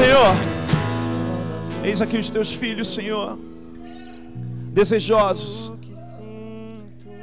Senhor. 0.00 0.34
Eis 1.84 2.00
aqui 2.00 2.16
os 2.16 2.30
teus 2.30 2.54
filhos, 2.54 2.88
Senhor, 2.88 3.38
desejosos, 4.72 5.70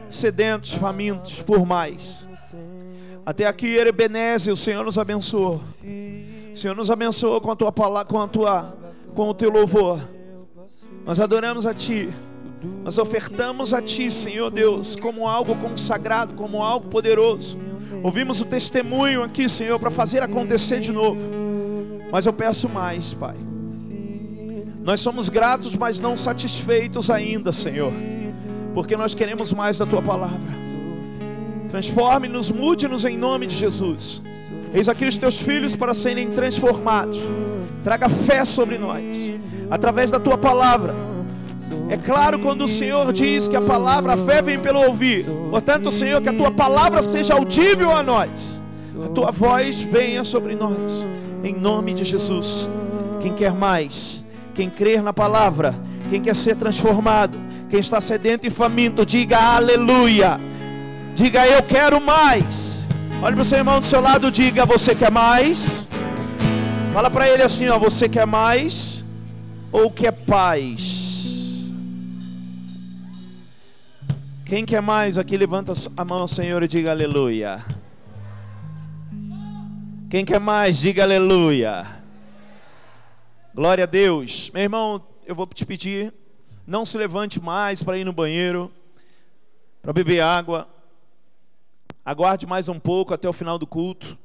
sedentos, 0.08 0.74
famintos 0.74 1.42
por 1.42 1.66
mais. 1.66 2.28
Até 3.26 3.48
aqui, 3.48 3.78
Ebenezer, 3.78 4.54
o 4.54 4.58
Senhor 4.58 4.86
nos 4.86 5.00
abençoou. 5.00 5.60
O 6.54 6.56
Senhor 6.56 6.76
nos 6.76 6.92
abençoou 6.92 7.42
com 7.42 7.50
a 7.50 7.56
tua 7.56 7.72
palavra, 7.72 8.06
com 8.06 8.22
a 8.22 8.28
tua, 8.28 8.78
com 9.16 9.28
o 9.28 9.34
teu 9.34 9.50
louvor. 9.50 10.08
Nós 11.04 11.20
adoramos 11.20 11.66
a 11.66 11.74
Ti. 11.74 12.10
Nós 12.84 13.00
ofertamos 13.00 13.74
a 13.74 13.82
Ti, 13.82 14.12
Senhor 14.12 14.52
Deus, 14.52 14.96
como 14.96 15.28
algo 15.28 15.56
consagrado, 15.56 16.36
como 16.36 16.62
algo 16.62 16.90
poderoso. 16.90 17.58
Ouvimos 18.04 18.40
o 18.40 18.46
testemunho 18.46 19.24
aqui, 19.24 19.50
Senhor, 19.50 19.80
para 19.80 19.90
fazer 19.90 20.22
acontecer 20.22 20.80
de 20.80 20.92
novo. 20.92 21.47
Mas 22.12 22.26
eu 22.26 22.34
peço 22.34 22.70
mais, 22.70 23.14
Pai. 23.14 23.36
Nós 24.84 25.02
somos 25.02 25.28
gratos, 25.28 25.76
mas 25.76 26.00
não 26.00 26.16
satisfeitos 26.16 27.10
ainda, 27.10 27.52
Senhor, 27.52 27.92
porque 28.74 28.96
nós 28.96 29.14
queremos 29.14 29.52
mais 29.52 29.78
da 29.78 29.86
Tua 29.86 30.02
palavra. 30.02 30.56
Transforme-nos, 31.68 32.50
mude-nos 32.50 33.04
em 33.04 33.18
nome 33.18 33.46
de 33.48 33.56
Jesus. 33.56 34.22
Eis 34.74 34.88
aqui 34.88 35.06
os 35.06 35.18
Teus 35.18 35.40
filhos 35.42 35.76
para 35.76 35.94
serem 35.94 36.30
transformados. 36.32 37.20
Traga 37.84 38.08
fé 38.08 38.46
sobre 38.46 38.78
nós, 38.78 39.34
através 39.70 40.10
da 40.10 40.20
Tua 40.20 40.38
palavra. 40.38 40.96
É 41.90 41.98
claro 41.98 42.40
quando 42.40 42.66
o 42.66 42.68
Senhor 42.68 43.12
diz 43.12 43.48
que 43.48 43.56
a 43.56 43.62
palavra, 43.62 44.14
a 44.14 44.18
fé 44.18 44.42
vem 44.42 44.60
pelo 44.60 44.82
ouvir. 44.82 45.26
Portanto, 45.50 45.92
Senhor, 45.92 46.22
que 46.22 46.30
a 46.30 46.34
tua 46.34 46.52
palavra 46.52 47.02
seja 47.12 47.34
audível 47.34 47.92
a 47.92 48.02
nós. 48.02 48.62
A 49.04 49.10
tua 49.10 49.32
voz 49.32 49.82
venha 49.82 50.24
sobre 50.24 50.56
nós. 50.56 51.06
Em 51.48 51.54
nome 51.54 51.94
de 51.94 52.04
Jesus. 52.04 52.70
Quem 53.22 53.34
quer 53.34 53.54
mais, 53.54 54.22
quem 54.54 54.70
crer 54.70 55.02
na 55.02 55.14
palavra, 55.14 55.74
quem 56.10 56.22
quer 56.22 56.36
ser 56.36 56.58
transformado, 56.58 57.40
quem 57.70 57.80
está 57.80 58.02
sedento 58.02 58.46
e 58.46 58.50
faminto, 58.50 59.06
diga 59.06 59.38
aleluia. 59.38 60.38
Diga 61.16 61.48
eu 61.48 61.64
quero 61.64 62.02
mais. 62.02 62.86
Olhe 63.24 63.34
para 63.34 63.44
o 63.44 63.46
seu 63.46 63.60
irmão 63.60 63.80
do 63.80 63.86
seu 63.86 64.02
lado, 64.02 64.30
diga 64.30 64.66
você 64.66 64.94
quer 64.94 65.10
mais. 65.10 65.88
Fala 66.94 67.10
para 67.10 67.30
ele 67.30 67.44
assim, 67.44 67.70
ó, 67.70 67.80
você 67.80 68.10
quer 68.10 68.28
mais 68.28 69.06
ou 69.72 69.90
quer 69.90 70.12
paz? 70.12 71.72
Quem 74.44 74.66
quer 74.66 74.82
mais 74.82 75.18
aqui, 75.18 75.38
levanta 75.38 75.72
a 75.96 76.04
mão 76.04 76.28
Senhor 76.28 76.62
e 76.62 76.68
diga 76.68 76.92
aleluia. 76.92 77.64
Quem 80.10 80.24
quer 80.24 80.40
mais, 80.40 80.78
diga 80.78 81.04
aleluia. 81.04 81.86
Glória 83.54 83.84
a 83.84 83.88
Deus. 83.88 84.50
Meu 84.54 84.64
irmão, 84.64 85.04
eu 85.26 85.36
vou 85.36 85.46
te 85.46 85.66
pedir, 85.66 86.14
não 86.66 86.86
se 86.86 86.98
levante 86.98 87.42
mais 87.42 87.84
para 87.84 87.98
ir 87.98 88.06
no 88.06 88.14
banheiro, 88.14 88.72
para 89.82 89.92
beber 89.92 90.22
água. 90.22 90.66
Aguarde 92.06 92.48
mais 92.48 92.70
um 92.70 92.80
pouco 92.80 93.14
até 93.14 93.28
o 93.28 93.34
final 93.34 93.60
do 93.60 93.68
culto, 93.68 94.18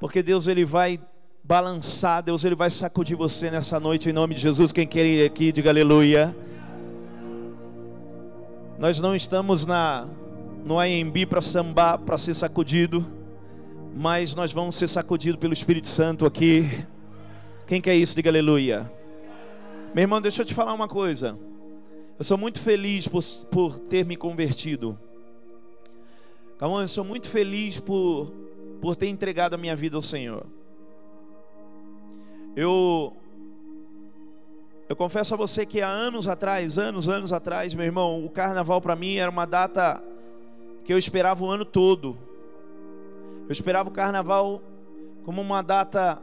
porque 0.00 0.24
Deus 0.24 0.48
ele 0.48 0.64
vai 0.64 0.98
balançar, 1.44 2.20
Deus 2.20 2.42
ele 2.42 2.56
vai 2.56 2.68
sacudir 2.68 3.16
você 3.16 3.48
nessa 3.48 3.78
noite 3.78 4.10
em 4.10 4.12
nome 4.12 4.34
de 4.34 4.40
Jesus. 4.40 4.72
Quem 4.72 4.88
quer 4.88 5.06
ir 5.06 5.24
aqui, 5.24 5.52
diga 5.52 5.70
aleluia. 5.70 6.36
Nós 8.76 8.98
não 8.98 9.14
estamos 9.14 9.64
na 9.64 10.08
no 10.64 10.80
AMB 10.80 11.26
para 11.30 11.40
sambar, 11.40 11.98
para 12.00 12.18
ser 12.18 12.34
sacudido, 12.34 13.17
mas 13.94 14.34
nós 14.34 14.52
vamos 14.52 14.76
ser 14.76 14.88
sacudidos 14.88 15.40
pelo 15.40 15.52
Espírito 15.52 15.88
Santo 15.88 16.26
aqui. 16.26 16.86
Quem 17.66 17.80
quer 17.80 17.94
isso? 17.94 18.14
Diga 18.14 18.30
aleluia. 18.30 18.90
Meu 19.94 20.02
irmão, 20.02 20.20
deixa 20.20 20.42
eu 20.42 20.46
te 20.46 20.54
falar 20.54 20.72
uma 20.72 20.88
coisa. 20.88 21.38
Eu 22.18 22.24
sou 22.24 22.36
muito 22.36 22.60
feliz 22.60 23.06
por, 23.08 23.22
por 23.50 23.78
ter 23.78 24.04
me 24.04 24.16
convertido. 24.16 24.98
Calma, 26.58 26.82
eu 26.82 26.88
sou 26.88 27.04
muito 27.04 27.28
feliz 27.28 27.78
por, 27.78 28.32
por 28.80 28.96
ter 28.96 29.08
entregado 29.08 29.54
a 29.54 29.58
minha 29.58 29.76
vida 29.76 29.96
ao 29.96 30.02
Senhor. 30.02 30.46
Eu 32.56 33.16
eu 34.88 34.96
confesso 34.96 35.34
a 35.34 35.36
você 35.36 35.66
que 35.66 35.82
há 35.82 35.88
anos 35.88 36.26
atrás, 36.26 36.78
anos, 36.78 37.10
anos 37.10 37.30
atrás, 37.30 37.74
meu 37.74 37.84
irmão, 37.84 38.24
o 38.24 38.30
carnaval 38.30 38.80
para 38.80 38.96
mim 38.96 39.16
era 39.16 39.30
uma 39.30 39.44
data 39.44 40.02
que 40.82 40.90
eu 40.90 40.96
esperava 40.96 41.44
o 41.44 41.50
ano 41.50 41.66
todo. 41.66 42.18
Eu 43.48 43.52
esperava 43.52 43.88
o 43.88 43.92
carnaval 43.92 44.62
como 45.24 45.40
uma 45.40 45.62
data 45.62 46.22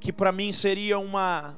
que 0.00 0.12
para 0.12 0.32
mim 0.32 0.52
seria 0.52 0.98
uma 0.98 1.54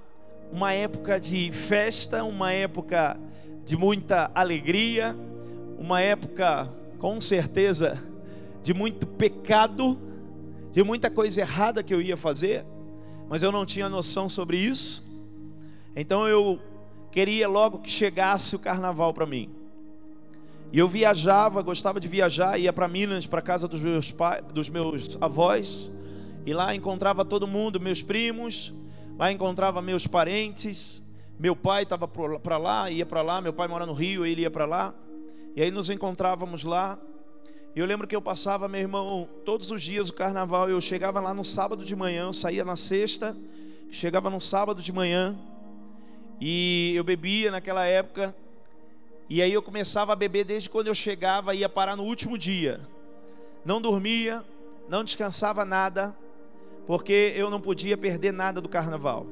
uma 0.50 0.72
época 0.72 1.20
de 1.20 1.52
festa, 1.52 2.24
uma 2.24 2.52
época 2.52 3.18
de 3.64 3.76
muita 3.76 4.30
alegria, 4.34 5.14
uma 5.78 6.00
época 6.00 6.68
com 6.98 7.20
certeza 7.20 8.02
de 8.62 8.74
muito 8.74 9.06
pecado, 9.06 9.98
de 10.72 10.82
muita 10.82 11.10
coisa 11.10 11.40
errada 11.40 11.82
que 11.82 11.94
eu 11.94 12.00
ia 12.00 12.16
fazer 12.16 12.64
mas 13.28 13.42
eu 13.42 13.52
não 13.52 13.66
tinha 13.66 13.88
noção 13.88 14.28
sobre 14.28 14.56
isso. 14.56 15.06
Então 15.94 16.26
eu 16.26 16.58
queria 17.12 17.46
logo 17.46 17.78
que 17.78 17.90
chegasse 17.90 18.56
o 18.56 18.58
carnaval 18.58 19.12
para 19.12 19.26
mim. 19.26 19.50
E 20.72 20.78
eu 20.78 20.88
viajava, 20.88 21.62
gostava 21.62 21.98
de 21.98 22.06
viajar, 22.06 22.58
ia 22.58 22.72
para 22.72 22.86
Minas, 22.86 23.26
para 23.26 23.40
casa 23.40 23.66
dos 23.66 23.80
meus 23.80 24.10
pais, 24.10 24.44
dos 24.52 24.68
meus 24.68 25.16
avós, 25.20 25.90
e 26.44 26.52
lá 26.52 26.74
encontrava 26.74 27.24
todo 27.24 27.46
mundo, 27.46 27.80
meus 27.80 28.02
primos, 28.02 28.72
lá 29.18 29.32
encontrava 29.32 29.80
meus 29.80 30.06
parentes. 30.06 31.02
Meu 31.38 31.54
pai 31.54 31.84
estava 31.84 32.08
para 32.08 32.58
lá, 32.58 32.90
ia 32.90 33.06
para 33.06 33.22
lá, 33.22 33.40
meu 33.40 33.52
pai 33.52 33.68
mora 33.68 33.86
no 33.86 33.92
Rio, 33.92 34.26
ele 34.26 34.42
ia 34.42 34.50
para 34.50 34.66
lá. 34.66 34.94
E 35.54 35.62
aí 35.62 35.70
nos 35.70 35.88
encontrávamos 35.88 36.64
lá. 36.64 36.98
E 37.74 37.80
eu 37.80 37.86
lembro 37.86 38.06
que 38.06 38.16
eu 38.16 38.20
passava, 38.20 38.68
meu 38.68 38.80
irmão, 38.80 39.28
todos 39.44 39.70
os 39.70 39.82
dias 39.82 40.08
o 40.08 40.12
carnaval, 40.12 40.68
eu 40.68 40.80
chegava 40.80 41.20
lá 41.20 41.32
no 41.32 41.44
sábado 41.44 41.84
de 41.84 41.94
manhã, 41.94 42.24
eu 42.24 42.32
saía 42.32 42.64
na 42.64 42.76
sexta, 42.76 43.36
chegava 43.90 44.28
no 44.28 44.40
sábado 44.40 44.82
de 44.82 44.92
manhã, 44.92 45.38
e 46.40 46.92
eu 46.94 47.04
bebia 47.04 47.50
naquela 47.50 47.84
época, 47.84 48.34
e 49.28 49.42
aí 49.42 49.52
eu 49.52 49.62
começava 49.62 50.12
a 50.12 50.16
beber 50.16 50.44
desde 50.44 50.68
quando 50.68 50.86
eu 50.86 50.94
chegava, 50.94 51.54
ia 51.54 51.68
parar 51.68 51.96
no 51.96 52.02
último 52.02 52.38
dia. 52.38 52.80
Não 53.64 53.80
dormia, 53.80 54.44
não 54.88 55.04
descansava 55.04 55.64
nada, 55.64 56.16
porque 56.86 57.32
eu 57.36 57.50
não 57.50 57.60
podia 57.60 57.96
perder 57.96 58.32
nada 58.32 58.60
do 58.60 58.68
carnaval. 58.68 59.26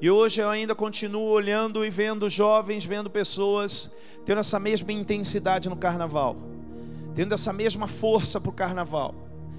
E 0.00 0.10
hoje 0.10 0.40
eu 0.40 0.50
ainda 0.50 0.74
continuo 0.74 1.28
olhando 1.28 1.84
e 1.84 1.90
vendo 1.90 2.28
jovens, 2.28 2.84
vendo 2.84 3.08
pessoas 3.08 3.90
tendo 4.26 4.40
essa 4.40 4.58
mesma 4.58 4.92
intensidade 4.92 5.68
no 5.68 5.76
carnaval 5.76 6.36
tendo 7.14 7.32
essa 7.32 7.52
mesma 7.52 7.86
força 7.86 8.40
para 8.40 8.50
o 8.50 8.52
carnaval, 8.52 9.14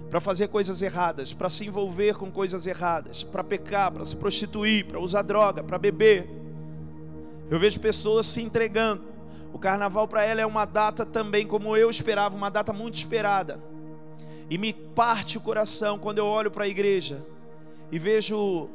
para 0.09 0.19
fazer 0.19 0.50
coisas 0.50 0.81
erradas, 0.81 1.34
para 1.34 1.50
se 1.50 1.66
envolver 1.66 2.16
com 2.16 2.30
coisas 2.30 2.68
erradas, 2.68 3.24
para 3.24 3.44
pecar, 3.44 3.92
para 3.92 4.03
se 4.03 4.16
prostituir, 4.16 4.86
para 4.86 5.00
usar 5.00 5.22
droga, 5.22 5.63
para 5.63 5.78
beber. 5.78 6.30
Eu 7.50 7.59
vejo 7.59 7.79
pessoas 7.79 8.25
se 8.25 8.41
entregando. 8.41 9.03
O 9.53 9.59
carnaval 9.59 10.07
para 10.07 10.23
ela 10.23 10.41
é 10.41 10.45
uma 10.45 10.66
data 10.66 11.06
também, 11.06 11.45
como 11.45 11.78
eu 11.78 11.89
esperava, 11.89 12.35
uma 12.35 12.50
data 12.50 12.73
muito 12.73 12.95
esperada. 12.95 13.61
E 14.50 14.57
me 14.57 14.73
parte 14.73 15.38
o 15.38 15.41
coração 15.41 15.97
quando 15.97 16.17
eu 16.17 16.25
olho 16.25 16.51
para 16.51 16.66
a 16.66 16.67
igreja 16.67 17.25
e 17.91 17.97
vejo 17.97 18.69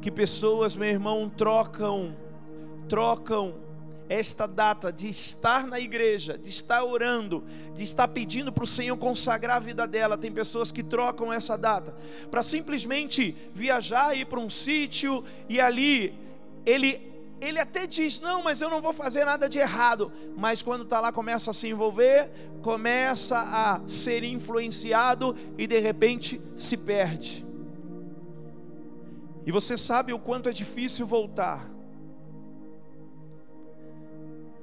que 0.00 0.10
pessoas, 0.10 0.76
meu 0.76 0.88
irmão, 0.88 1.28
trocam, 1.28 2.16
trocam 2.88 3.54
esta 4.08 4.46
data 4.46 4.92
de 4.92 5.08
estar 5.08 5.66
na 5.66 5.78
igreja, 5.78 6.36
de 6.36 6.50
estar 6.50 6.84
orando, 6.84 7.44
de 7.74 7.84
estar 7.84 8.08
pedindo 8.08 8.52
para 8.52 8.64
o 8.64 8.66
Senhor 8.66 8.96
consagrar 8.96 9.56
a 9.56 9.60
vida 9.60 9.86
dela. 9.86 10.18
Tem 10.18 10.32
pessoas 10.32 10.72
que 10.72 10.82
trocam 10.82 11.32
essa 11.32 11.56
data 11.56 11.94
para 12.30 12.42
simplesmente 12.42 13.36
viajar, 13.54 14.16
ir 14.16 14.26
para 14.26 14.40
um 14.40 14.50
sítio 14.50 15.24
e 15.48 15.60
ali 15.60 16.14
ele 16.66 17.09
ele 17.40 17.58
até 17.58 17.86
diz: 17.86 18.20
Não, 18.20 18.42
mas 18.42 18.60
eu 18.60 18.68
não 18.68 18.82
vou 18.82 18.92
fazer 18.92 19.24
nada 19.24 19.48
de 19.48 19.58
errado. 19.58 20.12
Mas 20.36 20.62
quando 20.62 20.82
está 20.82 21.00
lá, 21.00 21.10
começa 21.10 21.50
a 21.50 21.54
se 21.54 21.68
envolver, 21.68 22.30
começa 22.62 23.38
a 23.38 23.80
ser 23.88 24.22
influenciado 24.24 25.34
e 25.56 25.66
de 25.66 25.78
repente 25.78 26.40
se 26.56 26.76
perde. 26.76 27.46
E 29.46 29.50
você 29.50 29.78
sabe 29.78 30.12
o 30.12 30.18
quanto 30.18 30.48
é 30.48 30.52
difícil 30.52 31.06
voltar. 31.06 31.66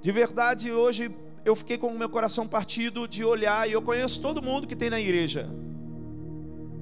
De 0.02 0.12
verdade, 0.12 0.72
hoje 0.72 1.14
eu 1.44 1.56
fiquei 1.56 1.78
com 1.78 1.88
o 1.88 1.98
meu 1.98 2.10
coração 2.10 2.48
partido 2.48 3.08
de 3.08 3.24
olhar 3.26 3.68
e 3.68 3.74
eu 3.74 3.82
conheço 3.82 4.22
todo 4.22 4.42
mundo 4.42 4.68
que 4.68 4.76
tem 4.76 4.90
na 4.90 5.00
igreja. 5.00 5.50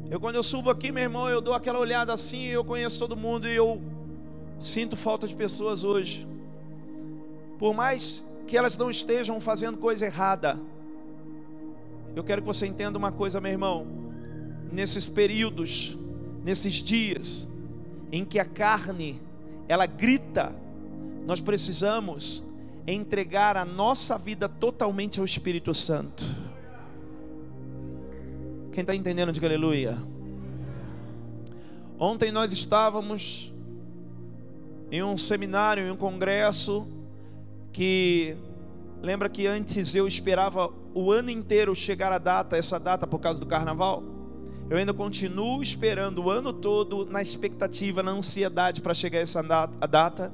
Eu 0.09 0.19
quando 0.19 0.35
eu 0.35 0.43
subo 0.43 0.69
aqui, 0.69 0.91
meu 0.91 1.03
irmão, 1.03 1.29
eu 1.29 1.41
dou 1.41 1.53
aquela 1.53 1.79
olhada 1.79 2.13
assim, 2.13 2.43
eu 2.45 2.63
conheço 2.63 2.99
todo 2.99 3.15
mundo 3.15 3.47
e 3.47 3.55
eu 3.55 3.81
sinto 4.59 4.95
falta 4.95 5.27
de 5.27 5.35
pessoas 5.35 5.83
hoje. 5.83 6.27
Por 7.57 7.73
mais 7.73 8.23
que 8.47 8.57
elas 8.57 8.77
não 8.77 8.89
estejam 8.89 9.39
fazendo 9.39 9.77
coisa 9.77 10.05
errada, 10.05 10.59
eu 12.15 12.23
quero 12.23 12.41
que 12.41 12.47
você 12.47 12.65
entenda 12.65 12.97
uma 12.97 13.11
coisa, 13.11 13.41
meu 13.41 13.51
irmão. 13.51 13.87
Nesses 14.71 15.07
períodos 15.07 15.97
nesses 16.45 16.75
dias 16.75 17.47
em 18.11 18.23
que 18.23 18.37
a 18.37 18.45
carne 18.45 19.19
ela 19.67 19.87
grita, 19.87 20.55
nós 21.25 21.41
precisamos 21.41 22.43
entregar 22.85 23.57
a 23.57 23.65
nossa 23.65 24.15
vida 24.15 24.47
totalmente 24.47 25.19
ao 25.19 25.25
Espírito 25.25 25.73
Santo. 25.73 26.23
Quem 28.71 28.81
está 28.81 28.93
entendendo, 28.93 29.31
diga 29.31 29.47
aleluia. 29.47 29.97
Ontem 31.97 32.31
nós 32.31 32.53
estávamos 32.53 33.51
em 34.91 35.03
um 35.03 35.17
seminário, 35.17 35.83
em 35.83 35.91
um 35.91 35.97
congresso, 35.97 36.87
que 37.71 38.37
lembra 39.01 39.29
que 39.29 39.45
antes 39.47 39.95
eu 39.95 40.07
esperava 40.07 40.71
o 40.93 41.11
ano 41.11 41.29
inteiro 41.29 41.75
chegar 41.75 42.11
a 42.11 42.17
data, 42.17 42.55
essa 42.55 42.79
data 42.79 43.05
por 43.05 43.19
causa 43.19 43.39
do 43.39 43.45
carnaval? 43.45 44.03
Eu 44.69 44.77
ainda 44.77 44.93
continuo 44.93 45.61
esperando 45.61 46.23
o 46.23 46.29
ano 46.29 46.51
todo 46.51 47.05
na 47.05 47.21
expectativa, 47.21 48.01
na 48.01 48.11
ansiedade 48.11 48.81
para 48.81 48.93
chegar 48.93 49.19
essa 49.19 49.41
data, 49.41 50.33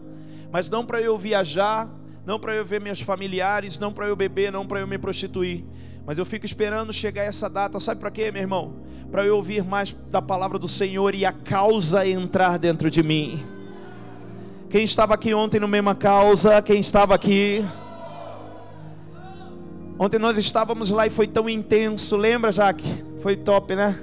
mas 0.51 0.69
não 0.69 0.85
para 0.85 1.01
eu 1.01 1.17
viajar, 1.17 1.89
não 2.25 2.39
para 2.39 2.55
eu 2.55 2.65
ver 2.65 2.79
meus 2.79 3.01
familiares, 3.01 3.77
não 3.77 3.91
para 3.91 4.07
eu 4.07 4.15
beber, 4.15 4.51
não 4.51 4.65
para 4.65 4.79
eu 4.79 4.87
me 4.87 4.97
prostituir, 4.97 5.65
mas 6.05 6.17
eu 6.17 6.25
fico 6.25 6.45
esperando 6.45 6.93
chegar 6.93 7.23
essa 7.23 7.49
data, 7.49 7.79
sabe 7.79 7.99
para 7.99 8.11
quê, 8.11 8.31
meu 8.31 8.41
irmão? 8.41 8.75
Para 9.11 9.25
eu 9.25 9.35
ouvir 9.35 9.65
mais 9.65 9.91
da 9.91 10.21
palavra 10.21 10.57
do 10.57 10.67
Senhor 10.67 11.13
e 11.13 11.25
a 11.25 11.33
causa 11.33 12.07
entrar 12.07 12.57
dentro 12.57 12.89
de 12.89 13.03
mim. 13.03 13.43
Quem 14.71 14.85
estava 14.85 15.13
aqui 15.13 15.33
ontem 15.33 15.59
no 15.59 15.67
mesma 15.67 15.93
causa? 15.93 16.61
Quem 16.61 16.79
estava 16.79 17.13
aqui? 17.13 17.61
Ontem 19.99 20.17
nós 20.17 20.37
estávamos 20.37 20.89
lá 20.89 21.05
e 21.05 21.09
foi 21.09 21.27
tão 21.27 21.49
intenso, 21.49 22.15
lembra, 22.15 22.53
Jaque? 22.53 22.87
Foi 23.21 23.35
top, 23.35 23.75
né? 23.75 23.99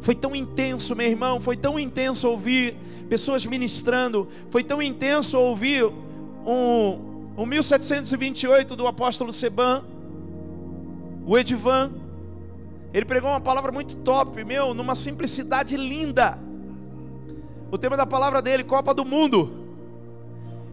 Foi 0.00 0.14
tão 0.14 0.34
intenso, 0.34 0.96
meu 0.96 1.06
irmão, 1.06 1.42
foi 1.42 1.58
tão 1.58 1.78
intenso 1.78 2.26
ouvir 2.26 2.74
pessoas 3.10 3.44
ministrando, 3.44 4.26
foi 4.48 4.64
tão 4.64 4.80
intenso 4.80 5.38
ouvir 5.38 5.84
um, 5.84 7.34
um 7.36 7.44
1728 7.44 8.76
do 8.76 8.86
apóstolo 8.86 9.30
Seban, 9.30 9.84
o 11.26 11.36
Edivan. 11.36 11.92
Ele 12.94 13.04
pregou 13.04 13.28
uma 13.28 13.42
palavra 13.42 13.70
muito 13.70 13.94
top, 13.96 14.42
meu, 14.42 14.72
numa 14.72 14.94
simplicidade 14.94 15.76
linda. 15.76 16.38
O 17.70 17.76
tema 17.76 17.94
da 17.94 18.06
palavra 18.06 18.40
dele, 18.40 18.64
Copa 18.64 18.94
do 18.94 19.04
Mundo. 19.04 19.65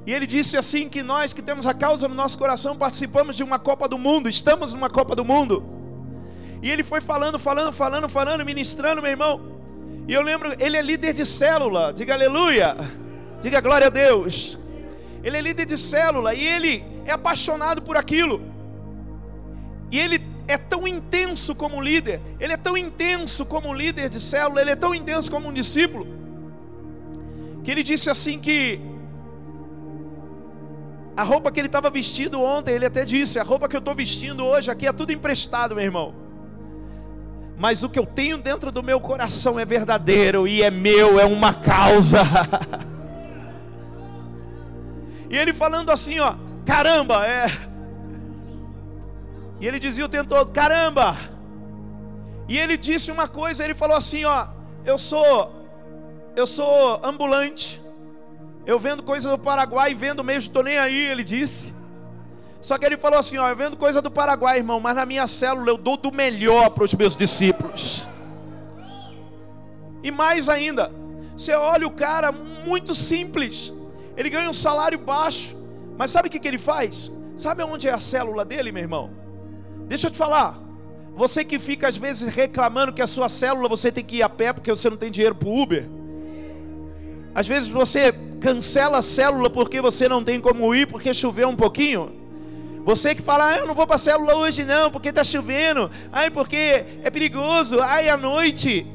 E 0.05 0.13
ele 0.13 0.27
disse 0.27 0.57
assim 0.57 0.89
que 0.89 1.01
nós 1.01 1.33
que 1.33 1.41
temos 1.41 1.65
a 1.65 1.73
causa 1.73 2.07
no 2.07 2.15
nosso 2.15 2.38
coração 2.38 2.75
participamos 2.75 3.38
de 3.38 3.44
uma 3.44 3.57
Copa 3.57 3.88
do 3.88 3.97
Mundo, 3.97 4.27
estamos 4.27 4.73
numa 4.73 4.89
Copa 4.89 5.15
do 5.15 5.23
Mundo. 5.23 5.63
E 6.61 6.69
ele 6.69 6.83
foi 6.83 7.00
falando, 7.00 7.39
falando, 7.39 7.73
falando, 7.73 8.09
falando, 8.09 8.45
ministrando, 8.45 9.01
meu 9.01 9.11
irmão. 9.11 9.41
E 10.07 10.13
eu 10.13 10.21
lembro, 10.21 10.53
ele 10.59 10.75
é 10.75 10.81
líder 10.81 11.13
de 11.13 11.25
célula, 11.25 11.94
diga 11.94 12.13
aleluia, 12.13 12.75
diga 13.41 13.61
glória 13.61 13.88
a 13.88 13.89
Deus. 13.89 14.59
Ele 15.23 15.38
é 15.38 15.41
líder 15.41 15.65
de 15.65 15.77
célula 15.77 16.33
e 16.33 16.45
ele 16.45 16.83
é 17.05 17.11
apaixonado 17.11 17.81
por 17.81 17.95
aquilo. 17.95 18.41
E 19.89 19.97
ele 19.97 20.21
é 20.47 20.57
tão 20.57 20.85
intenso 20.85 21.55
como 21.55 21.81
líder, 21.81 22.19
ele 22.39 22.51
é 22.51 22.57
tão 22.57 22.77
intenso 22.77 23.45
como 23.45 23.73
líder 23.73 24.09
de 24.09 24.19
célula, 24.19 24.59
ele 24.59 24.71
é 24.71 24.75
tão 24.75 24.94
intenso 24.94 25.31
como 25.31 25.47
um 25.47 25.53
discípulo, 25.53 26.05
que 27.63 27.71
ele 27.71 27.83
disse 27.83 28.09
assim 28.09 28.39
que 28.39 28.81
a 31.15 31.24
roupa 31.24 31.51
que 31.51 31.60
ele 31.60 31.68
estava 31.68 31.89
vestido 31.89 32.42
ontem, 32.42 32.71
ele 32.74 32.86
até 32.86 33.06
disse: 33.06 33.39
a 33.39 33.44
roupa 33.44 33.68
que 33.68 33.75
eu 33.75 33.80
estou 33.80 33.94
vestindo 33.94 34.45
hoje 34.45 34.71
aqui 34.71 34.88
é 34.88 34.94
tudo 34.94 35.12
emprestado, 35.12 35.75
meu 35.75 35.83
irmão. 35.83 36.13
Mas 37.57 37.83
o 37.83 37.89
que 37.89 38.00
eu 38.00 38.06
tenho 38.06 38.38
dentro 38.38 38.71
do 38.71 38.81
meu 38.81 39.00
coração 39.00 39.60
é 39.60 39.65
verdadeiro 39.65 40.48
e 40.48 40.63
é 40.63 40.71
meu, 40.71 41.19
é 41.19 41.25
uma 41.25 41.54
causa. 41.54 42.24
e 45.30 45.38
ele 45.38 45.54
falando 45.54 45.92
assim, 45.92 46.19
ó, 46.19 46.36
caramba, 46.65 47.27
é. 47.27 47.45
E 49.62 49.68
ele 49.68 49.80
dizia 49.80 50.04
o 50.04 50.10
tempo 50.10 50.30
todo, 50.30 50.51
caramba. 50.51 51.15
E 52.50 52.57
ele 52.57 52.75
disse 52.75 53.12
uma 53.12 53.27
coisa, 53.27 53.63
ele 53.63 53.75
falou 53.75 53.95
assim, 53.95 54.25
ó, 54.25 54.48
eu 54.83 54.98
sou, 54.98 55.54
eu 56.36 56.48
sou 56.48 57.00
ambulante. 57.04 57.82
Eu 58.65 58.80
vendo 58.80 59.04
coisa 59.04 59.30
do 59.30 59.38
Paraguai 59.38 59.94
vendo 59.94 60.24
mesmo, 60.24 60.48
estou 60.48 60.63
nem 60.63 60.77
aí, 60.77 61.06
ele 61.06 61.24
disse. 61.24 61.74
Só 62.62 62.77
que 62.77 62.86
ele 62.86 62.98
falou 62.98 63.19
assim: 63.19 63.38
ó, 63.38 63.50
eu 63.50 63.56
vendo 63.56 63.75
coisa 63.75 64.01
do 64.01 64.10
Paraguai, 64.10 64.57
irmão, 64.57 64.80
mas 64.80 64.95
na 64.95 65.06
minha 65.06 65.27
célula 65.27 65.69
eu 65.69 65.77
dou 65.77 65.98
do 65.98 66.12
melhor 66.12 66.69
para 66.69 66.86
os 66.86 66.94
meus 66.94 67.15
discípulos. 67.15 68.07
E 70.01 70.10
mais 70.12 70.48
ainda, 70.48 70.92
você 71.36 71.54
olha 71.54 71.86
o 71.86 71.92
cara 71.92 72.31
muito 72.31 72.95
simples, 72.95 73.74
ele 74.15 74.30
ganha 74.30 74.50
um 74.50 74.54
salário 74.54 74.98
baixo, 74.98 75.56
mas 75.98 76.12
sabe 76.12 76.27
o 76.27 76.31
que, 76.31 76.39
que 76.39 76.48
ele 76.48 76.57
faz? 76.57 77.12
Sabe 77.36 77.63
onde 77.63 77.88
é 77.88 77.92
a 77.92 78.00
célula 78.00 78.45
dele, 78.45 78.71
meu 78.71 78.83
irmão? 78.83 79.10
Deixa 79.88 80.07
eu 80.07 80.12
te 80.12 80.18
falar. 80.18 80.60
Você 81.15 81.44
que 81.44 81.60
fica 81.60 81.88
às 81.88 81.98
vezes 81.98 82.33
reclamando 82.33 82.94
que 82.94 83.01
a 83.01 83.07
sua 83.07 83.30
célula 83.30 83.68
você 83.68 83.92
tem 83.92 84.04
que 84.04 84.18
ir 84.18 84.24
a 84.24 84.30
pé 84.30 84.54
porque 84.54 84.71
você 84.71 84.89
não 84.89 84.98
tem 84.98 85.12
dinheiro 85.12 85.36
para 85.36 85.50
Uber. 85.50 85.88
Às 87.36 87.48
vezes 87.48 87.68
você 87.68 88.13
cancela 88.43 88.97
a 88.97 89.01
célula 89.01 89.49
porque 89.49 89.79
você 89.79 90.09
não 90.09 90.21
tem 90.21 90.41
como 90.41 90.75
ir, 90.75 90.85
porque 90.85 91.13
choveu 91.13 91.47
um 91.47 91.55
pouquinho. 91.55 92.11
Você 92.83 93.15
que 93.15 93.21
fala, 93.21 93.47
ah, 93.47 93.57
eu 93.57 93.65
não 93.65 93.73
vou 93.73 93.87
para 93.87 93.95
a 93.95 93.99
célula 93.99 94.35
hoje 94.35 94.65
não, 94.65 94.91
porque 94.91 95.07
está 95.07 95.23
chovendo, 95.23 95.89
ai, 96.11 96.29
porque 96.29 96.83
é 97.01 97.09
perigoso, 97.09 97.79
ai, 97.79 98.09
à 98.09 98.17
noite. 98.17 98.85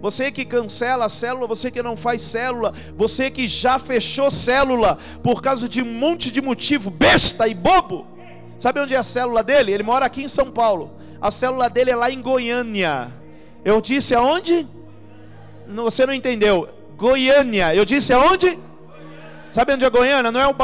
Você 0.00 0.32
que 0.32 0.44
cancela 0.44 1.04
a 1.04 1.08
célula, 1.08 1.46
você 1.46 1.70
que 1.70 1.80
não 1.80 1.96
faz 1.96 2.22
célula, 2.22 2.74
você 2.96 3.30
que 3.30 3.46
já 3.46 3.78
fechou 3.78 4.32
célula 4.32 4.98
por 5.22 5.40
causa 5.40 5.68
de 5.68 5.80
um 5.80 5.86
monte 5.86 6.32
de 6.32 6.40
motivo 6.40 6.90
besta 6.90 7.46
e 7.46 7.54
bobo. 7.54 8.04
Sabe 8.58 8.80
onde 8.80 8.96
é 8.96 8.98
a 8.98 9.04
célula 9.04 9.44
dele? 9.44 9.70
Ele 9.70 9.84
mora 9.84 10.06
aqui 10.06 10.24
em 10.24 10.28
São 10.28 10.50
Paulo. 10.50 10.90
A 11.20 11.30
célula 11.30 11.70
dele 11.70 11.92
é 11.92 11.96
lá 11.96 12.10
em 12.10 12.20
Goiânia. 12.20 13.12
Eu 13.64 13.80
disse 13.80 14.12
aonde? 14.12 14.66
Você 15.68 16.04
não 16.04 16.12
entendeu. 16.12 16.68
Goiânia. 16.96 17.72
Eu 17.72 17.84
disse 17.84 18.12
aonde? 18.12 18.58
Sabe 19.52 19.74
onde 19.74 19.84
é 19.84 19.90
Goiânia? 19.90 20.32
Não 20.32 20.40
é 20.40 20.48
um 20.48 20.54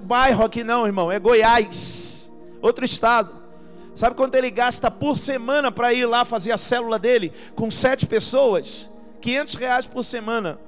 bairro 0.00 0.44
aqui 0.44 0.64
não, 0.64 0.86
irmão. 0.86 1.12
É 1.12 1.18
Goiás. 1.18 2.32
Outro 2.62 2.84
estado. 2.84 3.30
Sabe 3.94 4.16
quanto 4.16 4.36
ele 4.36 4.50
gasta 4.50 4.90
por 4.90 5.18
semana 5.18 5.70
para 5.70 5.92
ir 5.92 6.06
lá 6.06 6.24
fazer 6.24 6.52
a 6.52 6.56
célula 6.56 6.98
dele 6.98 7.30
com 7.54 7.70
sete 7.70 8.06
pessoas? 8.06 8.88
500 9.20 9.54
reais 9.54 9.86
por 9.86 10.02
semana. 10.02 10.58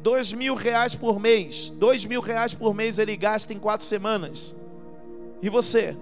Dois 0.00 0.32
mil 0.32 0.56
reais 0.56 0.96
por 0.96 1.20
mês. 1.20 1.70
Dois 1.70 2.04
mil 2.04 2.20
reais 2.20 2.54
por 2.54 2.74
mês 2.74 2.98
ele 2.98 3.16
gasta 3.16 3.52
em 3.52 3.58
quatro 3.58 3.86
semanas. 3.86 4.56
E 5.40 5.48
você? 5.48 5.96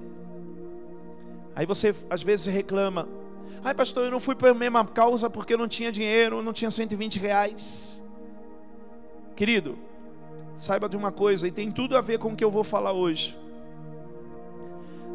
Aí 1.54 1.66
você 1.66 1.94
às 2.08 2.22
vezes 2.22 2.46
reclama. 2.46 3.08
Ai 3.62 3.74
pastor, 3.74 4.04
eu 4.04 4.10
não 4.10 4.20
fui 4.20 4.34
para 4.34 4.52
a 4.52 4.54
mesma 4.54 4.86
causa 4.86 5.28
porque 5.28 5.52
eu 5.52 5.58
não 5.58 5.68
tinha 5.68 5.92
dinheiro, 5.92 6.40
não 6.40 6.52
tinha 6.52 6.70
120 6.70 7.18
reais. 7.18 8.02
Querido, 9.34 9.76
saiba 10.56 10.88
de 10.88 10.96
uma 10.96 11.12
coisa, 11.12 11.46
e 11.46 11.50
tem 11.50 11.70
tudo 11.70 11.96
a 11.96 12.00
ver 12.00 12.18
com 12.18 12.32
o 12.32 12.36
que 12.36 12.44
eu 12.44 12.50
vou 12.50 12.64
falar 12.64 12.92
hoje. 12.92 13.36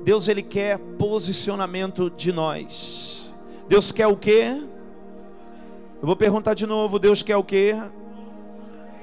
Deus 0.03 0.27
ele 0.27 0.41
quer 0.41 0.77
posicionamento 0.77 2.09
de 2.09 2.31
nós. 2.31 3.33
Deus 3.67 3.91
quer 3.91 4.07
o 4.07 4.17
quê? 4.17 4.61
Eu 6.01 6.07
vou 6.07 6.15
perguntar 6.15 6.53
de 6.53 6.65
novo, 6.65 6.97
Deus 6.97 7.21
quer 7.21 7.37
o 7.37 7.43
quê? 7.43 7.75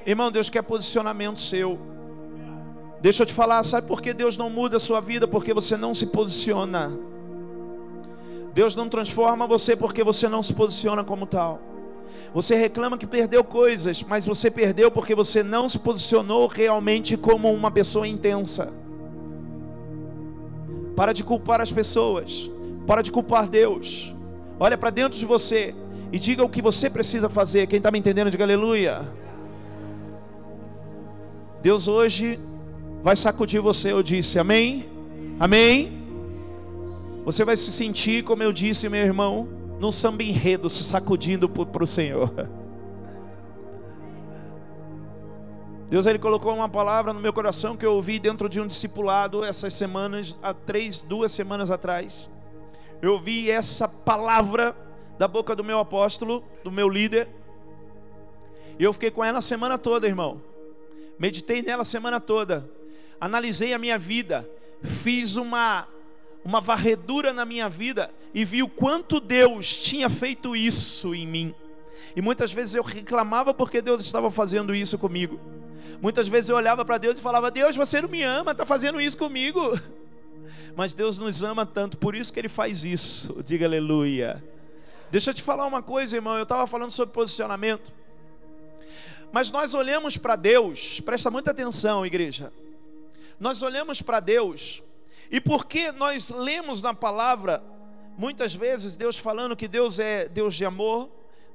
Irmão, 0.05 0.31
Deus 0.31 0.49
quer 0.49 0.61
posicionamento 0.61 1.39
seu. 1.39 1.79
Deixa 3.01 3.23
eu 3.23 3.25
te 3.25 3.33
falar, 3.33 3.63
sabe 3.63 3.87
por 3.87 4.01
que 4.01 4.13
Deus 4.13 4.37
não 4.37 4.49
muda 4.49 4.77
a 4.77 4.79
sua 4.79 4.99
vida? 4.99 5.25
Porque 5.25 5.53
você 5.53 5.77
não 5.77 5.95
se 5.95 6.05
posiciona. 6.05 6.91
Deus 8.53 8.75
não 8.75 8.89
transforma 8.89 9.47
você 9.47 9.75
porque 9.75 10.03
você 10.03 10.27
não 10.27 10.43
se 10.43 10.53
posiciona 10.53 11.03
como 11.03 11.25
tal. 11.25 11.61
Você 12.33 12.55
reclama 12.55 12.97
que 12.97 13.07
perdeu 13.07 13.43
coisas, 13.43 14.03
mas 14.03 14.25
você 14.25 14.51
perdeu 14.51 14.91
porque 14.91 15.15
você 15.15 15.43
não 15.43 15.67
se 15.67 15.79
posicionou 15.79 16.47
realmente 16.47 17.17
como 17.17 17.51
uma 17.51 17.71
pessoa 17.71 18.07
intensa. 18.07 18.71
Para 20.95 21.13
de 21.13 21.23
culpar 21.23 21.61
as 21.61 21.71
pessoas, 21.71 22.49
para 22.85 23.01
de 23.01 23.11
culpar 23.11 23.47
Deus. 23.47 24.15
Olha 24.59 24.77
para 24.77 24.89
dentro 24.89 25.17
de 25.17 25.25
você 25.25 25.73
e 26.11 26.19
diga 26.19 26.43
o 26.43 26.49
que 26.49 26.61
você 26.61 26.89
precisa 26.89 27.29
fazer. 27.29 27.67
Quem 27.67 27.77
está 27.77 27.89
me 27.91 27.99
entendendo, 27.99 28.29
diga 28.29 28.43
aleluia. 28.43 29.09
Deus 31.61 31.87
hoje 31.87 32.39
vai 33.01 33.15
sacudir 33.15 33.61
você, 33.61 33.91
eu 33.91 34.03
disse, 34.03 34.39
amém? 34.39 34.85
Amém? 35.39 35.99
Você 37.25 37.45
vai 37.45 37.55
se 37.55 37.71
sentir, 37.71 38.23
como 38.23 38.43
eu 38.43 38.51
disse, 38.51 38.87
meu 38.89 39.01
irmão, 39.01 39.47
num 39.79 39.91
samba 39.91 40.23
enredo, 40.23 40.69
se 40.69 40.83
sacudindo 40.83 41.47
para 41.47 41.83
o 41.83 41.87
Senhor. 41.87 42.31
Deus 45.89 46.05
ele 46.05 46.19
colocou 46.19 46.53
uma 46.53 46.69
palavra 46.69 47.13
no 47.13 47.19
meu 47.19 47.33
coração 47.33 47.75
que 47.75 47.85
eu 47.85 47.93
ouvi 47.93 48.19
dentro 48.19 48.47
de 48.47 48.61
um 48.61 48.67
discipulado 48.67 49.43
essas 49.43 49.73
semanas, 49.73 50.37
há 50.43 50.53
três, 50.53 51.01
duas 51.01 51.31
semanas 51.31 51.71
atrás. 51.71 52.29
Eu 53.01 53.13
ouvi 53.13 53.49
essa 53.49 53.87
palavra 53.87 54.75
da 55.17 55.27
boca 55.27 55.55
do 55.55 55.63
meu 55.63 55.79
apóstolo, 55.79 56.43
do 56.63 56.71
meu 56.71 56.87
líder. 56.87 57.27
E 58.77 58.83
eu 58.83 58.93
fiquei 58.93 59.09
com 59.09 59.23
ela 59.23 59.39
a 59.39 59.41
semana 59.41 59.77
toda, 59.77 60.05
irmão. 60.05 60.41
Meditei 61.17 61.61
nela 61.61 61.81
a 61.81 61.85
semana 61.85 62.19
toda. 62.19 62.69
Analisei 63.19 63.73
a 63.73 63.79
minha 63.79 63.97
vida. 63.97 64.47
Fiz 64.83 65.35
uma 65.37 65.87
uma 66.43 66.61
varredura 66.61 67.33
na 67.33 67.45
minha 67.45 67.69
vida 67.69 68.11
e 68.33 68.45
vi 68.45 68.63
o 68.63 68.69
quanto 68.69 69.19
Deus 69.19 69.77
tinha 69.77 70.09
feito 70.09 70.55
isso 70.55 71.13
em 71.13 71.27
mim. 71.27 71.55
E 72.15 72.21
muitas 72.21 72.51
vezes 72.51 72.75
eu 72.75 72.83
reclamava 72.83 73.53
porque 73.53 73.81
Deus 73.81 74.01
estava 74.01 74.31
fazendo 74.31 74.73
isso 74.73 74.97
comigo. 74.97 75.39
Muitas 76.01 76.27
vezes 76.27 76.49
eu 76.49 76.55
olhava 76.55 76.83
para 76.85 76.97
Deus 76.97 77.19
e 77.19 77.21
falava: 77.21 77.51
Deus, 77.51 77.75
você 77.75 78.01
não 78.01 78.09
me 78.09 78.23
ama, 78.23 78.51
está 78.51 78.65
fazendo 78.65 78.99
isso 78.99 79.17
comigo. 79.17 79.79
Mas 80.75 80.93
Deus 80.93 81.17
nos 81.17 81.43
ama 81.43 81.65
tanto, 81.65 81.97
por 81.97 82.15
isso 82.15 82.31
que 82.31 82.39
Ele 82.39 82.49
faz 82.49 82.83
isso. 82.83 83.41
Diga 83.43 83.65
aleluia. 83.65 84.43
Deixa 85.11 85.31
eu 85.31 85.33
te 85.33 85.41
falar 85.41 85.65
uma 85.65 85.81
coisa, 85.81 86.15
irmão. 86.15 86.37
Eu 86.37 86.43
estava 86.43 86.65
falando 86.67 86.91
sobre 86.91 87.13
posicionamento. 87.13 87.91
Mas 89.31 89.51
nós 89.51 89.73
olhamos 89.73 90.17
para 90.17 90.35
Deus, 90.35 90.99
presta 91.01 91.29
muita 91.29 91.51
atenção, 91.51 92.05
igreja. 92.05 92.51
Nós 93.39 93.61
olhamos 93.61 94.01
para 94.01 94.19
Deus, 94.19 94.81
e 95.29 95.39
porque 95.39 95.91
nós 95.91 96.29
lemos 96.29 96.81
na 96.81 96.93
palavra, 96.93 97.63
muitas 98.17 98.53
vezes, 98.53 98.95
Deus 98.95 99.17
falando 99.17 99.55
que 99.55 99.67
Deus 99.67 99.99
é 99.99 100.27
Deus 100.27 100.55
de 100.55 100.65
amor, 100.65 101.09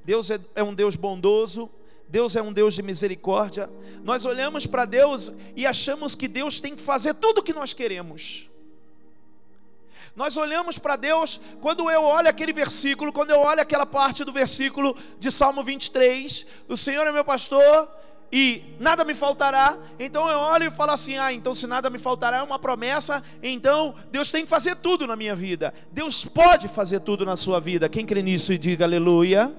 Deus 0.04 0.30
é, 0.30 0.38
é 0.54 0.62
um 0.62 0.74
Deus 0.74 0.94
bondoso, 0.94 1.70
Deus 2.08 2.36
é 2.36 2.42
um 2.42 2.52
Deus 2.52 2.74
de 2.74 2.82
misericórdia. 2.82 3.68
Nós 4.02 4.24
olhamos 4.24 4.66
para 4.66 4.84
Deus 4.84 5.32
e 5.56 5.66
achamos 5.66 6.14
que 6.14 6.28
Deus 6.28 6.60
tem 6.60 6.76
que 6.76 6.82
fazer 6.82 7.14
tudo 7.14 7.38
o 7.38 7.42
que 7.42 7.52
nós 7.52 7.72
queremos. 7.72 8.48
Nós 10.14 10.36
olhamos 10.36 10.78
para 10.78 10.94
Deus, 10.94 11.40
quando 11.60 11.90
eu 11.90 12.04
olho 12.04 12.28
aquele 12.28 12.52
versículo, 12.52 13.12
quando 13.12 13.32
eu 13.32 13.40
olho 13.40 13.60
aquela 13.60 13.84
parte 13.84 14.22
do 14.22 14.32
versículo 14.32 14.96
de 15.18 15.32
Salmo 15.32 15.64
23, 15.64 16.46
o 16.68 16.76
Senhor 16.76 17.04
é 17.04 17.10
meu 17.10 17.24
pastor 17.24 17.88
e 18.36 18.64
nada 18.80 19.04
me 19.04 19.14
faltará. 19.14 19.78
Então 19.96 20.28
eu 20.28 20.40
olho 20.40 20.66
e 20.66 20.70
falo 20.72 20.90
assim: 20.90 21.16
ah, 21.16 21.32
então 21.32 21.54
se 21.54 21.68
nada 21.68 21.88
me 21.88 21.98
faltará 21.98 22.38
é 22.38 22.42
uma 22.42 22.58
promessa, 22.58 23.22
então 23.40 23.94
Deus 24.10 24.32
tem 24.32 24.42
que 24.42 24.50
fazer 24.50 24.74
tudo 24.74 25.06
na 25.06 25.14
minha 25.14 25.36
vida. 25.36 25.72
Deus 25.92 26.24
pode 26.24 26.66
fazer 26.66 26.98
tudo 26.98 27.24
na 27.24 27.36
sua 27.36 27.60
vida. 27.60 27.88
Quem 27.88 28.04
crê 28.04 28.20
nisso 28.22 28.52
e 28.52 28.58
diga 28.58 28.84
aleluia. 28.84 29.54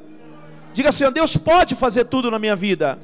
Diga 0.74 0.90
assim: 0.90 1.10
Deus 1.10 1.38
pode 1.38 1.74
fazer 1.74 2.04
tudo 2.04 2.30
na 2.30 2.38
minha 2.38 2.54
vida. 2.54 3.00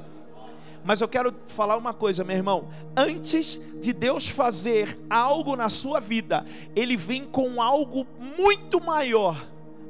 Mas 0.84 1.00
eu 1.00 1.08
quero 1.08 1.34
falar 1.48 1.78
uma 1.78 1.94
coisa, 1.94 2.22
meu 2.22 2.36
irmão. 2.36 2.68
Antes 2.94 3.62
de 3.82 3.94
Deus 3.94 4.28
fazer 4.28 5.00
algo 5.10 5.56
na 5.56 5.70
sua 5.70 6.02
vida, 6.02 6.46
Ele 6.76 6.98
vem 6.98 7.24
com 7.24 7.62
algo 7.62 8.06
muito 8.38 8.84
maior 8.84 9.42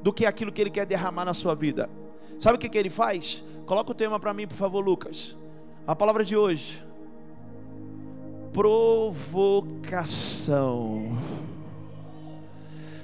do 0.04 0.14
que 0.14 0.28
aquilo 0.28 0.52
que 0.52 0.62
Ele 0.62 0.70
quer 0.70 0.86
derramar 0.86 1.26
na 1.26 1.34
sua 1.34 1.56
vida. 1.56 1.90
Sabe 2.38 2.58
o 2.58 2.60
que, 2.60 2.70
que 2.70 2.78
Ele 2.78 2.92
faz? 2.92 3.44
Coloca 3.66 3.90
o 3.92 3.96
tema 3.96 4.20
para 4.20 4.32
mim, 4.32 4.46
por 4.46 4.58
favor, 4.58 4.86
Lucas. 4.86 5.41
A 5.86 5.96
palavra 5.96 6.24
de 6.24 6.36
hoje: 6.36 6.84
provocação. 8.54 9.82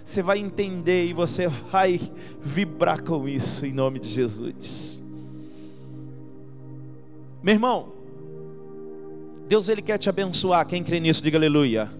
Você 0.03 0.21
vai 0.23 0.39
entender 0.39 1.07
e 1.07 1.13
você 1.13 1.47
vai 1.47 1.99
vibrar 2.41 3.03
com 3.03 3.27
isso 3.27 3.65
em 3.65 3.73
nome 3.73 3.99
de 3.99 4.07
Jesus. 4.07 4.99
Meu 7.43 7.53
irmão, 7.53 7.91
Deus 9.47 9.67
ele 9.69 9.81
quer 9.81 9.97
te 9.97 10.09
abençoar. 10.09 10.65
Quem 10.65 10.83
crê 10.83 10.99
nisso, 10.99 11.21
diga 11.21 11.37
aleluia. 11.37 11.91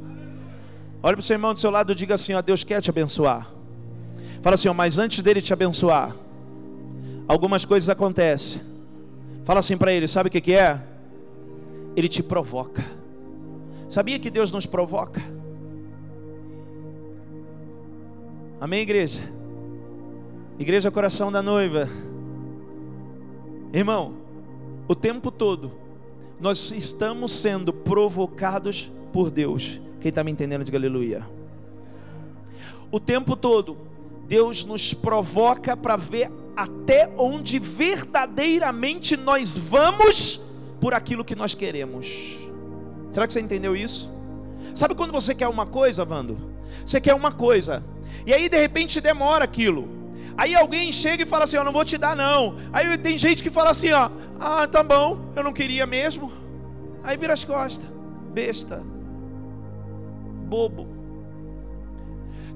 Olha 1.04 1.16
para 1.16 1.22
o 1.22 1.24
seu 1.24 1.36
irmão 1.36 1.54
do 1.54 1.60
seu 1.60 1.70
lado 1.70 1.92
e 1.92 1.96
diga 1.96 2.16
assim: 2.16 2.34
ó, 2.34 2.42
Deus 2.42 2.64
quer 2.64 2.82
te 2.82 2.90
abençoar. 2.90 3.52
Fala 4.42 4.56
assim, 4.56 4.70
ó, 4.70 4.74
mas 4.74 4.98
antes 4.98 5.22
dele 5.22 5.42
te 5.42 5.52
abençoar, 5.52 6.16
algumas 7.28 7.66
coisas 7.66 7.90
acontecem. 7.90 8.62
Fala 9.48 9.62
assim 9.62 9.78
para 9.78 9.94
ele: 9.94 10.10
sabe 10.10 10.28
o 10.28 10.32
que, 10.32 10.42
que 10.42 10.54
é? 10.54 10.84
Ele 11.96 12.10
te 12.10 12.22
provoca. 12.22 12.84
Sabia 13.88 14.20
que 14.20 14.30
Deus 14.30 14.52
nos 14.52 14.66
provoca? 14.66 15.22
Amém, 18.60 18.82
igreja? 18.82 19.22
Igreja 20.60 20.92
Coração 20.92 21.32
da 21.32 21.42
Noiva. 21.42 21.88
Irmão, 23.72 24.16
o 24.86 24.94
tempo 24.94 25.32
todo 25.32 25.72
nós 26.42 26.72
estamos 26.72 27.34
sendo 27.38 27.72
provocados 27.72 28.92
por 29.14 29.32
Deus. 29.32 29.80
Quem 30.02 30.10
está 30.10 30.26
me 30.26 30.32
entendendo, 30.32 30.66
diga 30.66 30.78
aleluia. 30.78 31.26
O 32.92 33.00
tempo 33.00 33.34
todo, 33.34 33.78
Deus 34.28 34.66
nos 34.66 34.94
provoca 34.94 35.78
para 35.78 35.96
ver 35.96 36.30
até 36.58 37.14
onde 37.16 37.60
verdadeiramente 37.60 39.16
nós 39.16 39.56
vamos 39.56 40.42
por 40.82 40.96
aquilo 40.96 41.24
que 41.24 41.36
nós 41.36 41.54
queremos. 41.54 42.08
Será 43.12 43.28
que 43.28 43.34
você 43.34 43.40
entendeu 43.40 43.76
isso? 43.76 44.10
Sabe 44.74 44.96
quando 44.96 45.12
você 45.12 45.36
quer 45.36 45.48
uma 45.48 45.68
coisa, 45.68 46.04
Vando? 46.04 46.36
Você 46.84 47.00
quer 47.00 47.14
uma 47.14 47.32
coisa, 47.32 47.84
e 48.26 48.34
aí 48.34 48.50
de 48.50 48.58
repente 48.58 49.00
demora 49.00 49.44
aquilo. 49.44 49.88
Aí 50.36 50.56
alguém 50.56 50.92
chega 50.92 51.24
e 51.24 51.26
fala 51.26 51.44
assim: 51.44 51.58
Eu 51.58 51.64
não 51.64 51.72
vou 51.72 51.86
te 51.86 51.98
dar, 51.98 52.16
não. 52.16 52.56
Aí 52.74 52.98
tem 52.98 53.18
gente 53.18 53.44
que 53.44 53.52
fala 53.52 53.72
assim: 53.72 53.92
ó, 53.92 54.10
Ah, 54.40 54.68
tá 54.68 54.84
bom, 54.84 55.32
eu 55.36 55.44
não 55.44 55.54
queria 55.54 55.86
mesmo. 55.86 56.32
Aí 57.04 57.18
vira 57.18 57.34
as 57.34 57.44
costas, 57.44 57.88
besta, 58.34 58.84
bobo. 60.48 60.97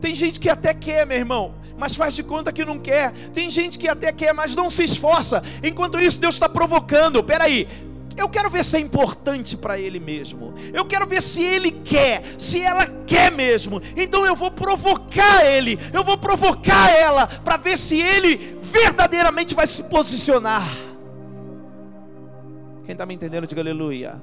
Tem 0.02 0.16
gente 0.16 0.40
que 0.40 0.50
até 0.50 0.74
quer, 0.74 1.06
meu 1.06 1.18
irmão, 1.18 1.54
mas 1.78 1.96
faz 1.96 2.16
de 2.16 2.24
conta 2.24 2.52
que 2.52 2.66
não 2.66 2.80
quer. 2.80 3.12
Tem 3.34 3.50
gente 3.50 3.78
que 3.78 3.88
até 3.88 4.12
quer, 4.12 4.34
mas 4.34 4.56
não 4.56 4.70
se 4.70 4.84
esforça. 4.84 5.42
Enquanto 5.64 6.00
isso, 6.00 6.20
Deus 6.20 6.36
está 6.36 6.50
provocando. 6.50 7.24
Peraí, 7.24 7.68
eu 8.18 8.28
quero 8.28 8.50
ver 8.50 8.64
se 8.64 8.78
é 8.78 8.80
importante 8.80 9.56
para 9.56 9.80
ele 9.80 10.00
mesmo. 10.00 10.54
Eu 10.74 10.86
quero 10.86 11.08
ver 11.08 11.22
se 11.22 11.42
ele 11.42 11.72
quer, 11.72 12.24
se 12.38 12.62
ela 12.62 12.86
quer 13.06 13.32
mesmo. 13.32 13.82
Então 13.96 14.26
eu 14.26 14.36
vou 14.36 14.52
provocar 14.52 15.46
ele, 15.46 15.78
eu 15.94 16.04
vou 16.04 16.18
provocar 16.18 16.92
ela 16.92 17.28
para 17.28 17.58
ver 17.58 17.78
se 17.78 18.00
ele 18.00 18.58
verdadeiramente 18.62 19.56
vai 19.56 19.68
se 19.68 19.84
posicionar. 19.84 20.68
Quem 22.86 22.94
está 22.94 23.06
me 23.06 23.14
entendendo, 23.14 23.48
diga 23.48 23.62
aleluia. 23.62 24.22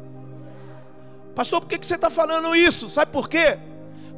Pastor, 1.35 1.61
por 1.61 1.68
que, 1.68 1.78
que 1.78 1.87
você 1.87 1.94
está 1.94 2.11
falando 2.11 2.54
isso? 2.54 2.90
Sabe 2.90 3.12
por 3.12 3.28
quê? 3.28 3.58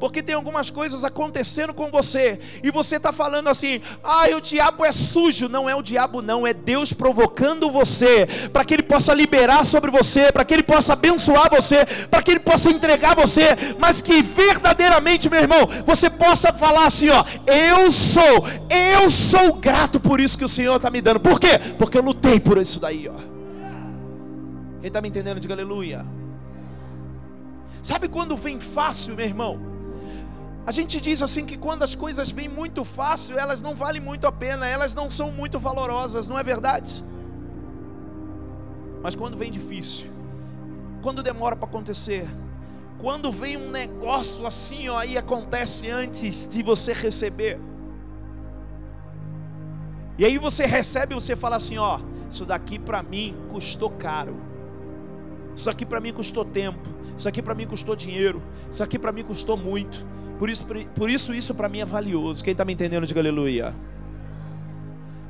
Porque 0.01 0.23
tem 0.23 0.35
algumas 0.35 0.71
coisas 0.71 1.05
acontecendo 1.05 1.75
com 1.75 1.91
você, 1.91 2.41
e 2.65 2.71
você 2.71 2.97
está 2.97 3.13
falando 3.13 3.49
assim: 3.49 3.81
ah, 4.03 4.25
o 4.35 4.41
diabo 4.41 4.85
é 4.85 4.91
sujo. 4.91 5.49
Não 5.49 5.69
é 5.69 5.75
o 5.75 5.83
diabo, 5.83 6.23
não, 6.23 6.47
é 6.47 6.55
Deus 6.55 6.93
provocando 6.93 7.71
você, 7.71 8.27
para 8.53 8.65
que 8.65 8.75
Ele 8.75 8.83
possa 8.83 9.13
liberar 9.13 9.67
sobre 9.67 9.91
você, 9.91 10.33
para 10.33 10.45
que 10.45 10.55
Ele 10.55 10.63
possa 10.63 10.95
abençoar 10.95 11.51
você, 11.51 11.85
para 12.11 12.23
que 12.23 12.31
Ele 12.31 12.41
possa 12.41 12.71
entregar 12.71 13.15
você, 13.15 13.51
mas 13.79 14.01
que 14.01 14.23
verdadeiramente, 14.23 15.29
meu 15.29 15.41
irmão, 15.41 15.69
você 15.85 16.09
possa 16.09 16.53
falar 16.53 16.87
assim: 16.87 17.11
ó, 17.11 17.23
eu 17.47 17.93
sou, 17.93 18.47
eu 18.71 19.11
sou 19.11 19.53
grato 19.55 20.01
por 20.01 20.21
isso 20.21 20.39
que 20.39 20.45
o 20.45 20.49
Senhor 20.49 20.77
está 20.77 20.91
me 20.91 21.03
dando, 21.03 21.21
por 21.21 21.39
quê? 21.39 21.61
Porque 21.79 21.99
eu 21.99 22.03
lutei 22.03 22.41
por 22.41 22.57
isso 22.57 22.81
daí, 22.81 23.07
ó. 23.07 23.21
Quem 24.81 24.89
está 24.89 25.03
me 25.03 25.09
entendendo, 25.09 25.39
diga 25.39 25.53
aleluia. 25.53 26.07
Sabe 27.83 28.09
quando 28.09 28.35
vem 28.35 28.59
fácil, 28.59 29.15
meu 29.15 29.27
irmão? 29.27 29.70
A 30.67 30.73
gente 30.73 31.01
diz 31.01 31.23
assim 31.23 31.45
que 31.47 31.57
quando 31.57 31.83
as 31.83 31.95
coisas 31.95 32.31
vêm 32.31 32.49
muito 32.49 32.85
fácil, 32.85 33.39
elas 33.39 33.63
não 33.63 33.75
valem 33.75 34.01
muito 34.01 34.27
a 34.27 34.33
pena, 34.33 34.67
elas 34.67 34.95
não 34.95 35.11
são 35.11 35.33
muito 35.33 35.59
valorosas, 35.59 36.29
não 36.29 36.39
é 36.39 36.43
verdade? 36.43 37.05
Mas 39.03 39.15
quando 39.15 39.37
vem 39.37 39.51
difícil, 39.51 40.07
quando 41.03 41.23
demora 41.23 41.57
para 41.57 41.67
acontecer, 41.67 42.29
quando 42.99 43.33
vem 43.33 43.57
um 43.57 43.71
negócio 43.71 44.47
assim, 44.47 44.89
ó, 44.91 44.99
aí 44.99 45.17
acontece 45.17 45.91
antes 45.91 46.47
de 46.47 46.63
você 46.63 46.93
receber. 46.93 47.59
E 50.19 50.25
aí 50.25 50.37
você 50.37 50.67
recebe 50.67 51.15
você 51.15 51.35
fala 51.35 51.57
assim, 51.57 51.79
ó, 51.79 51.99
isso 52.31 52.45
daqui 52.45 52.79
para 52.79 53.03
mim 53.03 53.35
custou 53.49 53.89
caro. 53.89 54.37
Isso 55.57 55.71
aqui 55.71 55.87
para 55.87 55.99
mim 55.99 56.13
custou 56.13 56.45
tempo. 56.45 56.89
Isso 57.17 57.27
aqui 57.27 57.41
para 57.41 57.55
mim 57.55 57.67
custou 57.67 57.97
dinheiro. 57.97 58.43
Isso 58.71 58.83
aqui 58.83 58.99
para 58.99 59.13
mim 59.13 59.25
custou 59.25 59.57
muito. 59.57 60.07
Por 60.41 60.49
isso, 60.49 60.67
por 60.97 61.11
isso 61.11 61.35
isso 61.35 61.55
para 61.55 61.69
mim 61.69 61.81
é 61.81 61.85
valioso. 61.85 62.43
Quem 62.43 62.53
está 62.53 62.65
me 62.65 62.73
entendendo, 62.73 63.07
diga 63.07 63.21
aleluia. 63.21 63.77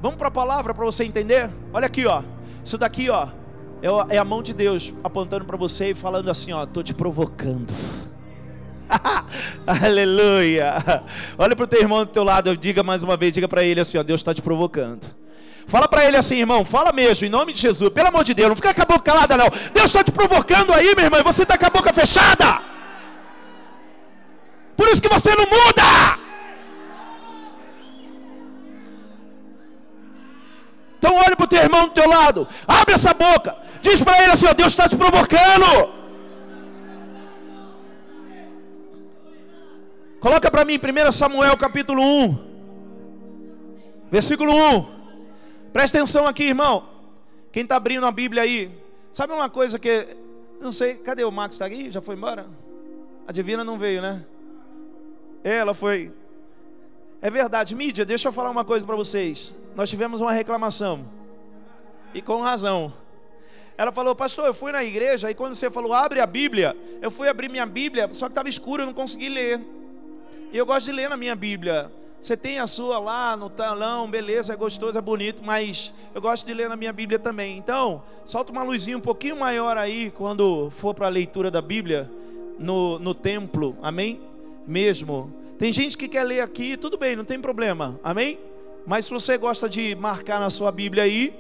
Vamos 0.00 0.17
para 0.17 0.29
a 0.29 0.31
palavra 0.31 0.73
para 0.73 0.85
você 0.85 1.02
entender? 1.02 1.50
Olha 1.73 1.87
aqui, 1.87 2.07
ó. 2.07 2.23
Isso 2.64 2.79
daqui, 2.79 3.11
ó, 3.11 3.26
é, 3.83 4.14
é 4.14 4.19
a 4.19 4.25
mão 4.25 4.40
de 4.40 4.55
Deus 4.55 4.95
apontando 5.02 5.45
para 5.45 5.57
você 5.57 5.90
e 5.90 5.95
falando 5.95 6.31
assim, 6.31 6.52
ó, 6.52 6.64
tô 6.64 6.81
te 6.81 6.95
provocando. 6.95 7.75
Aleluia. 9.67 10.76
Olha 11.37 11.57
para 11.57 11.64
o 11.64 11.67
teu 11.67 11.81
irmão 11.81 12.05
do 12.05 12.12
teu 12.12 12.23
lado, 12.23 12.57
diga 12.57 12.85
mais 12.85 13.02
uma 13.02 13.17
vez, 13.17 13.33
diga 13.33 13.49
para 13.49 13.64
ele 13.64 13.81
assim, 13.81 13.99
ó, 13.99 14.05
Deus 14.05 14.21
está 14.21 14.33
te 14.33 14.40
provocando. 14.40 15.09
Fala 15.67 15.88
para 15.88 16.05
ele 16.05 16.19
assim, 16.19 16.37
irmão, 16.37 16.64
fala 16.64 16.93
mesmo, 16.93 17.26
em 17.26 17.31
nome 17.31 17.52
de 17.52 17.61
Jesus, 17.61 17.93
pelo 17.93 18.07
amor 18.07 18.23
de 18.23 18.33
Deus, 18.33 18.49
não 18.49 18.55
fica 18.55 18.73
com 18.73 18.83
a 18.83 18.85
boca 18.85 19.00
calada 19.00 19.37
não. 19.37 19.49
Deus 19.75 19.87
está 19.87 20.05
te 20.05 20.12
provocando 20.12 20.73
aí, 20.73 20.95
meu 20.95 21.07
irmão, 21.07 21.21
você 21.25 21.43
está 21.43 21.59
com 21.59 21.67
a 21.67 21.71
boca 21.71 21.93
fechada. 21.93 22.71
Por 24.81 24.89
isso 24.89 25.03
que 25.03 25.11
você 25.11 25.29
não 25.37 25.45
muda. 25.45 26.19
Então 30.99 31.17
olhe 31.17 31.37
para 31.37 31.45
o 31.45 31.49
teu 31.49 31.63
irmão 31.63 31.87
do 31.87 31.93
teu 31.93 32.09
lado. 32.09 32.49
Abre 32.67 32.95
essa 32.95 33.13
boca. 33.13 33.55
Diz 33.83 34.03
para 34.03 34.23
ele 34.23 34.33
assim: 34.33 34.47
ó, 34.47 34.55
Deus 34.55 34.73
está 34.73 34.89
te 34.89 34.97
provocando. 34.97 36.01
Coloca 40.19 40.51
para 40.51 40.65
mim 40.65 40.79
1 40.79 41.13
Samuel 41.13 41.59
capítulo 41.59 42.03
1, 42.03 42.39
versículo 44.11 44.55
1. 44.55 44.87
Presta 45.75 45.99
atenção 45.99 46.27
aqui, 46.27 46.45
irmão. 46.45 46.89
Quem 47.53 47.65
está 47.65 47.77
abrindo 47.77 48.07
a 48.07 48.11
Bíblia 48.11 48.45
aí, 48.45 48.71
sabe 49.13 49.35
uma 49.35 49.51
coisa 49.51 49.79
que. 49.79 50.17
Não 50.59 50.73
sei, 50.73 50.95
cadê 50.95 51.23
o 51.23 51.31
Max? 51.31 51.57
Está 51.57 51.67
aqui? 51.67 51.91
Já 51.91 52.01
foi 52.01 52.17
embora? 52.17 52.47
A 53.29 53.33
Divina 53.33 53.63
não 53.63 53.79
veio, 53.79 54.01
né? 54.01 54.25
Ela 55.43 55.75
foi. 55.75 56.13
É 57.23 57.31
verdade, 57.31 57.75
mídia, 57.75 58.05
deixa 58.05 58.29
eu 58.29 58.33
falar 58.33 58.51
uma 58.51 58.65
coisa 58.65 58.85
para 58.85 58.97
vocês. 58.97 59.57
Nós 59.75 59.91
tivemos 59.91 60.21
uma 60.21 60.33
reclamação. 60.33 61.05
E 62.15 62.23
com 62.23 62.41
razão. 62.41 62.93
Ela 63.77 63.93
falou, 63.93 64.15
pastor, 64.15 64.47
eu 64.47 64.55
fui 64.55 64.73
na 64.73 64.85
igreja 64.85 65.31
e 65.31 65.35
quando 65.35 65.55
você 65.55 65.71
falou, 65.71 65.95
abre 65.95 66.21
a 66.21 66.27
Bíblia, 66.27 66.77
eu 67.01 67.11
fui 67.11 67.29
abrir 67.29 67.49
minha 67.49 67.65
Bíblia, 67.65 68.09
só 68.13 68.27
que 68.27 68.33
estava 68.33 68.49
escuro, 68.49 68.83
eu 68.83 68.87
não 68.87 68.93
consegui 68.93 69.29
ler. 69.29 69.61
E 70.53 70.59
eu 70.59 70.67
gosto 70.67 70.87
de 70.87 70.93
ler 70.93 71.09
na 71.09 71.17
minha 71.17 71.35
Bíblia. 71.35 71.91
Você 72.21 72.37
tem 72.37 72.59
a 72.59 72.67
sua 72.67 72.99
lá 72.99 73.35
no 73.35 73.49
talão, 73.49 74.11
beleza, 74.11 74.53
é 74.53 74.57
gostoso, 74.57 74.99
é 74.99 75.01
bonito, 75.01 75.43
mas 75.43 75.95
eu 76.15 76.21
gosto 76.21 76.45
de 76.45 76.53
ler 76.53 76.69
na 76.69 76.77
minha 76.77 76.93
Bíblia 76.93 77.19
também. 77.19 77.57
Então, 77.57 78.03
solta 78.27 78.53
uma 78.53 78.63
luzinha 78.63 78.99
um 78.99 79.01
pouquinho 79.01 79.39
maior 79.39 79.79
aí 79.79 80.11
quando 80.11 80.69
for 80.71 80.95
para 80.95 81.07
a 81.07 81.11
leitura 81.11 81.51
da 81.51 81.63
Bíblia 81.63 82.11
no, 82.59 82.99
no 82.99 83.15
templo, 83.15 83.75
amém? 83.81 84.21
Mesmo. 84.71 85.33
Tem 85.59 85.73
gente 85.73 85.99
que 85.99 86.07
quer 86.07 86.23
ler 86.23 86.43
aqui, 86.43 86.77
tudo 86.77 86.97
bem, 86.97 87.17
não 87.17 87.25
tem 87.25 87.41
problema, 87.41 87.99
amém? 88.05 88.39
Mas 88.87 89.07
se 89.07 89.11
você 89.11 89.37
gosta 89.37 89.69
de 89.69 89.97
marcar 89.97 90.39
na 90.39 90.49
sua 90.49 90.71
Bíblia 90.71 91.03
aí, 91.03 91.35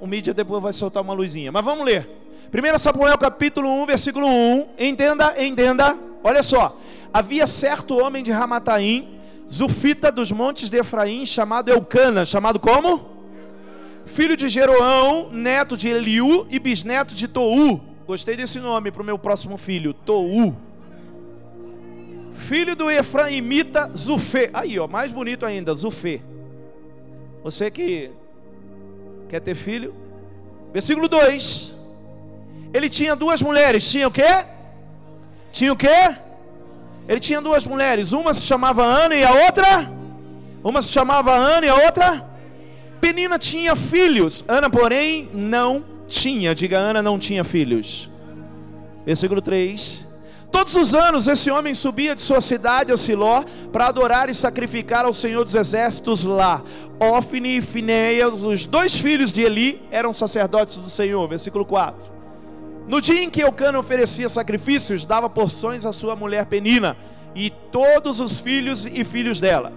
o 0.00 0.08
mídia 0.08 0.34
depois 0.34 0.60
vai 0.60 0.72
soltar 0.72 1.04
uma 1.04 1.14
luzinha. 1.14 1.52
Mas 1.52 1.64
vamos 1.64 1.84
ler. 1.84 2.10
1 2.52 2.78
Samuel 2.80 3.16
capítulo 3.16 3.68
1, 3.82 3.86
versículo 3.86 4.26
1. 4.26 4.66
Entenda, 4.76 5.40
entenda. 5.40 5.96
Olha 6.24 6.42
só. 6.42 6.76
Havia 7.14 7.46
certo 7.46 7.96
homem 7.96 8.24
de 8.24 8.32
Ramataim, 8.32 9.20
Zufita 9.48 10.10
dos 10.10 10.32
montes 10.32 10.68
de 10.68 10.78
Efraim, 10.78 11.24
chamado 11.24 11.70
Eucana, 11.70 12.26
chamado 12.26 12.58
como? 12.58 13.08
Filho 14.04 14.36
de 14.36 14.48
Jeroão, 14.48 15.30
neto 15.30 15.76
de 15.76 15.88
Eliú 15.88 16.44
e 16.50 16.58
bisneto 16.58 17.14
de 17.14 17.28
Tou. 17.28 17.80
Gostei 18.04 18.36
desse 18.36 18.58
nome 18.58 18.90
para 18.90 19.02
o 19.02 19.06
meu 19.06 19.16
próximo 19.16 19.56
filho, 19.56 19.94
Tou. 19.94 20.56
Filho 22.34 22.74
do 22.74 22.90
Efraimita 22.90 23.90
Zufê. 23.96 24.50
Aí, 24.52 24.78
ó, 24.78 24.86
mais 24.88 25.12
bonito 25.12 25.44
ainda, 25.46 25.74
Zufê. 25.74 26.20
Você 27.42 27.70
que 27.70 28.10
quer 29.28 29.40
ter 29.40 29.54
filho? 29.54 29.94
Versículo 30.72 31.08
2. 31.08 31.74
Ele 32.72 32.88
tinha 32.88 33.14
duas 33.14 33.42
mulheres, 33.42 33.90
tinha 33.90 34.08
o 34.08 34.10
quê? 34.10 34.44
Tinha 35.50 35.72
o 35.72 35.76
quê? 35.76 36.16
Ele 37.08 37.20
tinha 37.20 37.40
duas 37.40 37.66
mulheres, 37.66 38.12
uma 38.12 38.32
se 38.32 38.40
chamava 38.42 38.82
Ana 38.82 39.14
e 39.14 39.24
a 39.24 39.32
outra? 39.46 39.90
Uma 40.64 40.80
se 40.80 40.88
chamava 40.88 41.32
Ana 41.32 41.66
e 41.66 41.68
a 41.68 41.74
outra? 41.74 42.26
Penina 43.00 43.38
tinha 43.38 43.74
filhos, 43.74 44.44
Ana, 44.46 44.70
porém, 44.70 45.28
não 45.34 45.84
tinha. 46.06 46.54
Diga, 46.54 46.78
Ana 46.78 47.02
não 47.02 47.18
tinha 47.18 47.42
filhos. 47.42 48.08
Versículo 49.04 49.42
3. 49.42 50.06
Todos 50.52 50.76
os 50.76 50.94
anos 50.94 51.26
esse 51.26 51.50
homem 51.50 51.74
subia 51.74 52.14
de 52.14 52.20
sua 52.20 52.42
cidade 52.42 52.92
a 52.92 52.96
Siló 52.96 53.42
para 53.72 53.86
adorar 53.86 54.28
e 54.28 54.34
sacrificar 54.34 55.06
ao 55.06 55.12
Senhor 55.12 55.42
dos 55.42 55.54
Exércitos 55.54 56.24
lá. 56.24 56.62
Ofne 57.00 57.56
e 57.56 57.62
Fineias, 57.62 58.42
os 58.42 58.66
dois 58.66 58.94
filhos 58.94 59.32
de 59.32 59.40
Eli, 59.40 59.82
eram 59.90 60.12
sacerdotes 60.12 60.78
do 60.78 60.90
Senhor. 60.90 61.26
Versículo 61.26 61.64
4. 61.64 62.12
No 62.86 63.00
dia 63.00 63.22
em 63.22 63.30
que 63.30 63.42
Eucana 63.42 63.78
oferecia 63.78 64.28
sacrifícios, 64.28 65.06
dava 65.06 65.28
porções 65.30 65.86
à 65.86 65.92
sua 65.92 66.14
mulher 66.14 66.46
Penina 66.46 66.96
e 67.34 67.48
todos 67.48 68.20
os 68.20 68.38
filhos 68.38 68.86
e 68.86 69.02
filhos 69.04 69.40
dela. 69.40 69.72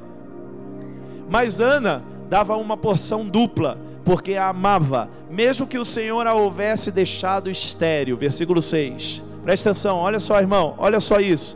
Mas 1.29 1.61
Ana 1.61 2.03
dava 2.29 2.57
uma 2.57 2.75
porção 2.75 3.25
dupla, 3.25 3.79
porque 4.03 4.35
a 4.35 4.49
amava, 4.49 5.09
mesmo 5.31 5.65
que 5.65 5.79
o 5.79 5.85
Senhor 5.85 6.27
a 6.27 6.33
houvesse 6.33 6.91
deixado 6.91 7.49
estéril. 7.49 8.17
Versículo 8.17 8.61
6. 8.61 9.24
Presta 9.45 9.69
atenção, 9.69 9.97
olha 9.97 10.19
só, 10.19 10.39
irmão, 10.39 10.73
olha 10.75 10.99
só 10.99 11.19
isso. 11.19 11.55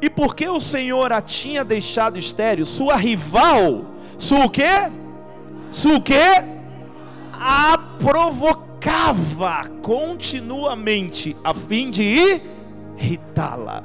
E 0.00 0.08
porque 0.08 0.48
o 0.48 0.60
Senhor 0.60 1.12
a 1.12 1.20
tinha 1.20 1.64
deixado 1.64 2.16
estéril, 2.20 2.64
sua 2.64 2.94
rival, 2.94 3.84
sua 4.16 4.44
o 4.44 4.48
quê? 4.48 4.88
Sua 5.68 5.96
o 5.96 6.00
quê? 6.00 6.22
A 7.32 7.76
provocava 7.98 9.68
continuamente 9.82 11.36
a 11.42 11.52
fim 11.52 11.90
de 11.90 12.40
irritá-la. 12.96 13.82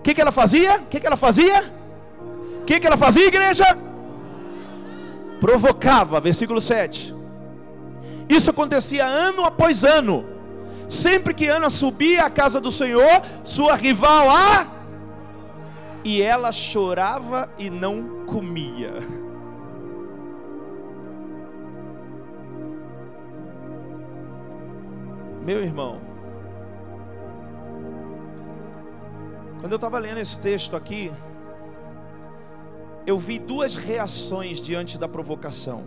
O 0.00 0.02
que, 0.02 0.12
que 0.12 0.20
ela 0.20 0.32
fazia? 0.32 0.78
O 0.78 0.86
que, 0.86 0.98
que 0.98 1.06
ela 1.06 1.16
fazia? 1.16 1.72
O 2.60 2.64
que, 2.64 2.80
que 2.80 2.86
ela 2.88 2.96
fazia, 2.96 3.28
igreja? 3.28 3.78
Provocava, 5.40 6.20
versículo 6.20 6.60
7. 6.60 7.14
Isso 8.28 8.50
acontecia 8.50 9.06
ano 9.06 9.44
após 9.44 9.84
ano. 9.84 10.33
Sempre 10.88 11.34
que 11.34 11.46
Ana 11.46 11.70
subia 11.70 12.24
à 12.24 12.30
casa 12.30 12.60
do 12.60 12.70
Senhor, 12.70 13.22
sua 13.42 13.74
rival 13.74 14.30
a. 14.30 14.66
E 16.04 16.20
ela 16.20 16.52
chorava 16.52 17.48
e 17.58 17.70
não 17.70 18.26
comia. 18.26 18.92
Meu 25.44 25.62
irmão, 25.62 26.00
quando 29.60 29.72
eu 29.72 29.76
estava 29.76 29.98
lendo 29.98 30.18
esse 30.18 30.38
texto 30.38 30.74
aqui, 30.74 31.12
eu 33.06 33.18
vi 33.18 33.38
duas 33.38 33.74
reações 33.74 34.58
diante 34.58 34.96
da 34.98 35.06
provocação. 35.06 35.84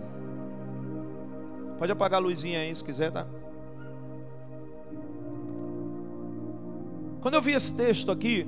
Pode 1.78 1.92
apagar 1.92 2.20
a 2.20 2.24
luzinha 2.24 2.60
aí 2.60 2.74
se 2.74 2.84
quiser, 2.84 3.12
tá? 3.12 3.26
Quando 7.28 7.36
eu 7.36 7.42
vi 7.42 7.52
esse 7.52 7.76
texto 7.76 8.10
aqui, 8.10 8.48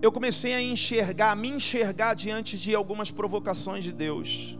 eu 0.00 0.10
comecei 0.10 0.54
a 0.54 0.62
enxergar, 0.62 1.32
a 1.32 1.36
me 1.36 1.50
enxergar 1.50 2.14
diante 2.14 2.56
de 2.56 2.74
algumas 2.74 3.10
provocações 3.10 3.84
de 3.84 3.92
Deus 3.92 4.56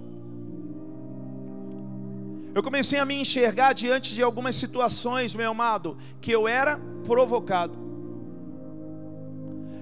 eu 2.57 2.63
comecei 2.63 2.99
a 2.99 3.05
me 3.05 3.15
enxergar 3.15 3.75
diante 3.75 4.15
de 4.15 4.23
algumas 4.23 4.57
situações, 4.57 5.35
meu 5.35 5.51
amado, 5.51 5.99
que 6.23 6.31
eu 6.33 6.49
era 6.49 6.79
provocado. 7.05 7.77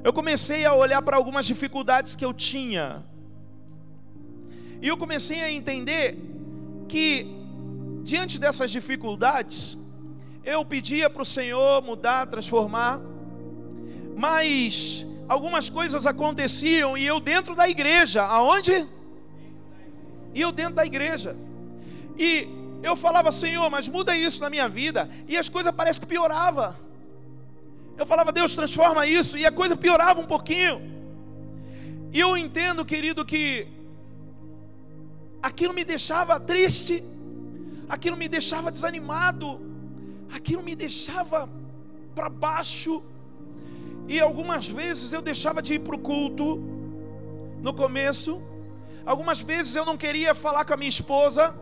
Eu 0.03 0.13
comecei 0.13 0.65
a 0.65 0.75
olhar 0.75 1.01
para 1.01 1.17
algumas 1.17 1.47
dificuldades 1.47 2.17
que 2.17 2.25
eu 2.25 2.35
tinha. 2.35 3.05
E 4.83 4.89
eu 4.89 4.97
comecei 4.97 5.41
a 5.41 5.53
entender 5.53 6.19
que, 6.89 7.29
diante 8.03 8.41
dessas 8.41 8.73
dificuldades, 8.73 9.79
eu 10.45 10.65
pedia 10.65 11.09
para 11.09 11.23
o 11.23 11.25
Senhor 11.37 11.81
mudar, 11.81 12.27
transformar, 12.27 13.01
mas 14.17 15.07
algumas 15.29 15.69
coisas 15.69 16.07
aconteciam 16.07 16.97
e 16.97 17.07
eu 17.07 17.19
dentro 17.19 17.55
da 17.55 17.69
igreja, 17.69 18.23
aonde? 18.23 18.87
E 20.35 20.41
eu 20.41 20.53
dentro 20.53 20.75
da 20.75 20.85
igreja. 20.85 21.37
E 22.19 22.49
eu 22.83 22.95
falava, 22.95 23.33
Senhor, 23.33 23.69
mas 23.71 23.89
muda 23.89 24.17
isso 24.17 24.41
na 24.41 24.51
minha 24.51 24.69
vida. 24.69 25.09
E 25.29 25.37
as 25.37 25.49
coisas 25.49 25.73
parecem 25.73 26.01
que 26.03 26.07
piorava. 26.07 26.77
Eu 27.97 28.05
falava, 28.05 28.33
Deus, 28.33 28.55
transforma 28.55 29.07
isso. 29.07 29.39
E 29.39 29.47
a 29.47 29.53
coisa 29.53 29.77
piorava 29.77 30.21
um 30.21 30.27
pouquinho. 30.27 30.77
E 32.13 32.21
eu 32.21 32.37
entendo, 32.37 32.85
querido, 32.85 33.25
que 33.25 33.67
aquilo 35.43 35.75
me 35.75 35.85
deixava 35.85 36.39
triste, 36.39 37.03
aquilo 37.89 38.17
me 38.17 38.29
deixava 38.29 38.71
desanimado, 38.71 39.61
aquilo 40.33 40.63
me 40.63 40.75
deixava 40.75 41.49
para 42.15 42.29
baixo. 42.29 43.03
E 44.07 44.21
algumas 44.21 44.69
vezes 44.69 45.13
eu 45.13 45.23
deixava 45.23 45.63
de 45.63 45.75
ir 45.75 45.79
para 45.81 45.97
o 45.97 45.99
culto 45.99 46.63
no 47.63 47.73
começo. 47.73 48.43
Algumas 49.07 49.41
vezes 49.41 49.75
eu 49.75 49.85
não 49.85 49.97
queria 49.97 50.35
falar 50.35 50.65
com 50.65 50.75
a 50.75 50.77
minha 50.77 50.89
esposa. 50.89 51.55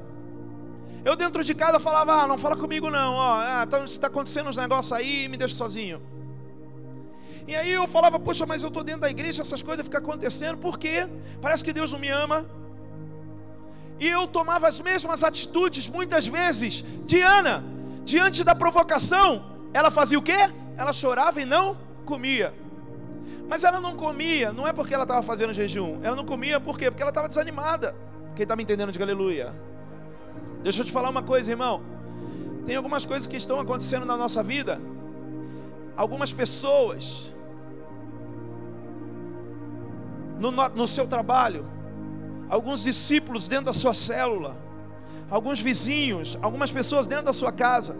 Eu 1.04 1.16
dentro 1.16 1.42
de 1.42 1.54
casa 1.54 1.78
falava, 1.80 2.22
ah, 2.22 2.26
não 2.28 2.38
fala 2.38 2.56
comigo 2.56 2.88
não, 2.88 3.14
ó, 3.14 3.40
ah, 3.40 3.66
tá, 3.66 3.84
tá 4.00 4.06
acontecendo 4.06 4.48
uns 4.48 4.56
negócios 4.56 4.92
aí, 4.92 5.26
me 5.28 5.36
deixa 5.36 5.56
sozinho. 5.56 6.00
E 7.46 7.56
aí 7.56 7.72
eu 7.72 7.88
falava, 7.88 8.20
poxa, 8.20 8.46
mas 8.46 8.62
eu 8.62 8.68
estou 8.68 8.84
dentro 8.84 9.00
da 9.00 9.10
igreja, 9.10 9.42
essas 9.42 9.62
coisas 9.62 9.84
ficam 9.84 10.00
acontecendo, 10.00 10.58
por 10.58 10.78
quê? 10.78 11.08
Parece 11.40 11.64
que 11.64 11.72
Deus 11.72 11.90
não 11.90 11.98
me 11.98 12.08
ama. 12.08 12.46
E 13.98 14.06
eu 14.06 14.28
tomava 14.28 14.68
as 14.68 14.80
mesmas 14.80 15.24
atitudes, 15.24 15.88
muitas 15.88 16.24
vezes, 16.26 16.84
Diana, 17.04 17.64
diante 18.04 18.44
da 18.44 18.54
provocação, 18.54 19.44
ela 19.74 19.90
fazia 19.90 20.18
o 20.18 20.22
quê? 20.22 20.48
Ela 20.76 20.92
chorava 20.92 21.42
e 21.42 21.44
não 21.44 21.76
comia. 22.02 22.52
Mas 23.48 23.64
ela 23.64 23.80
não 23.80 23.96
comia, 23.96 24.52
não 24.52 24.66
é 24.66 24.72
porque 24.72 24.94
ela 24.94 25.04
estava 25.04 25.22
fazendo 25.22 25.52
jejum, 25.52 26.00
ela 26.02 26.16
não 26.16 26.24
comia 26.24 26.58
por 26.58 26.78
quê? 26.78 26.90
Porque 26.90 27.02
ela 27.02 27.10
estava 27.10 27.28
desanimada. 27.28 27.94
Quem 28.34 28.44
está 28.44 28.56
me 28.56 28.62
entendendo, 28.62 28.92
diga 28.92 29.04
aleluia. 29.04 29.52
Deixa 30.62 30.80
eu 30.80 30.84
te 30.84 30.92
falar 30.92 31.10
uma 31.10 31.22
coisa, 31.22 31.50
irmão. 31.50 31.82
Tem 32.64 32.76
algumas 32.76 33.04
coisas 33.04 33.26
que 33.26 33.36
estão 33.36 33.58
acontecendo 33.60 34.06
na 34.06 34.16
nossa 34.16 34.42
vida. 34.42 34.80
Algumas 35.96 36.32
pessoas 36.32 37.32
no, 40.38 40.50
no 40.50 40.88
seu 40.88 41.06
trabalho, 41.06 41.66
alguns 42.48 42.82
discípulos 42.82 43.46
dentro 43.48 43.66
da 43.66 43.72
sua 43.72 43.94
célula, 43.94 44.56
alguns 45.30 45.60
vizinhos, 45.60 46.38
algumas 46.42 46.72
pessoas 46.72 47.06
dentro 47.06 47.26
da 47.26 47.32
sua 47.32 47.52
casa, 47.52 47.96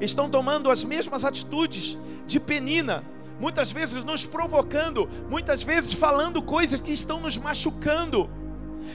estão 0.00 0.28
tomando 0.28 0.70
as 0.70 0.82
mesmas 0.84 1.24
atitudes 1.24 1.98
de 2.26 2.40
penina, 2.40 3.04
muitas 3.40 3.72
vezes 3.72 4.04
nos 4.04 4.26
provocando, 4.26 5.08
muitas 5.28 5.62
vezes 5.62 5.92
falando 5.94 6.42
coisas 6.42 6.80
que 6.80 6.92
estão 6.92 7.18
nos 7.18 7.38
machucando. 7.38 8.30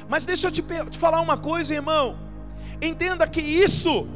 Mas 0.07 0.25
deixa 0.25 0.47
eu 0.47 0.51
te, 0.51 0.61
te 0.61 0.97
falar 0.97 1.19
uma 1.19 1.37
coisa, 1.37 1.73
irmão. 1.73 2.17
Entenda 2.81 3.27
que 3.27 3.41
isso 3.41 4.07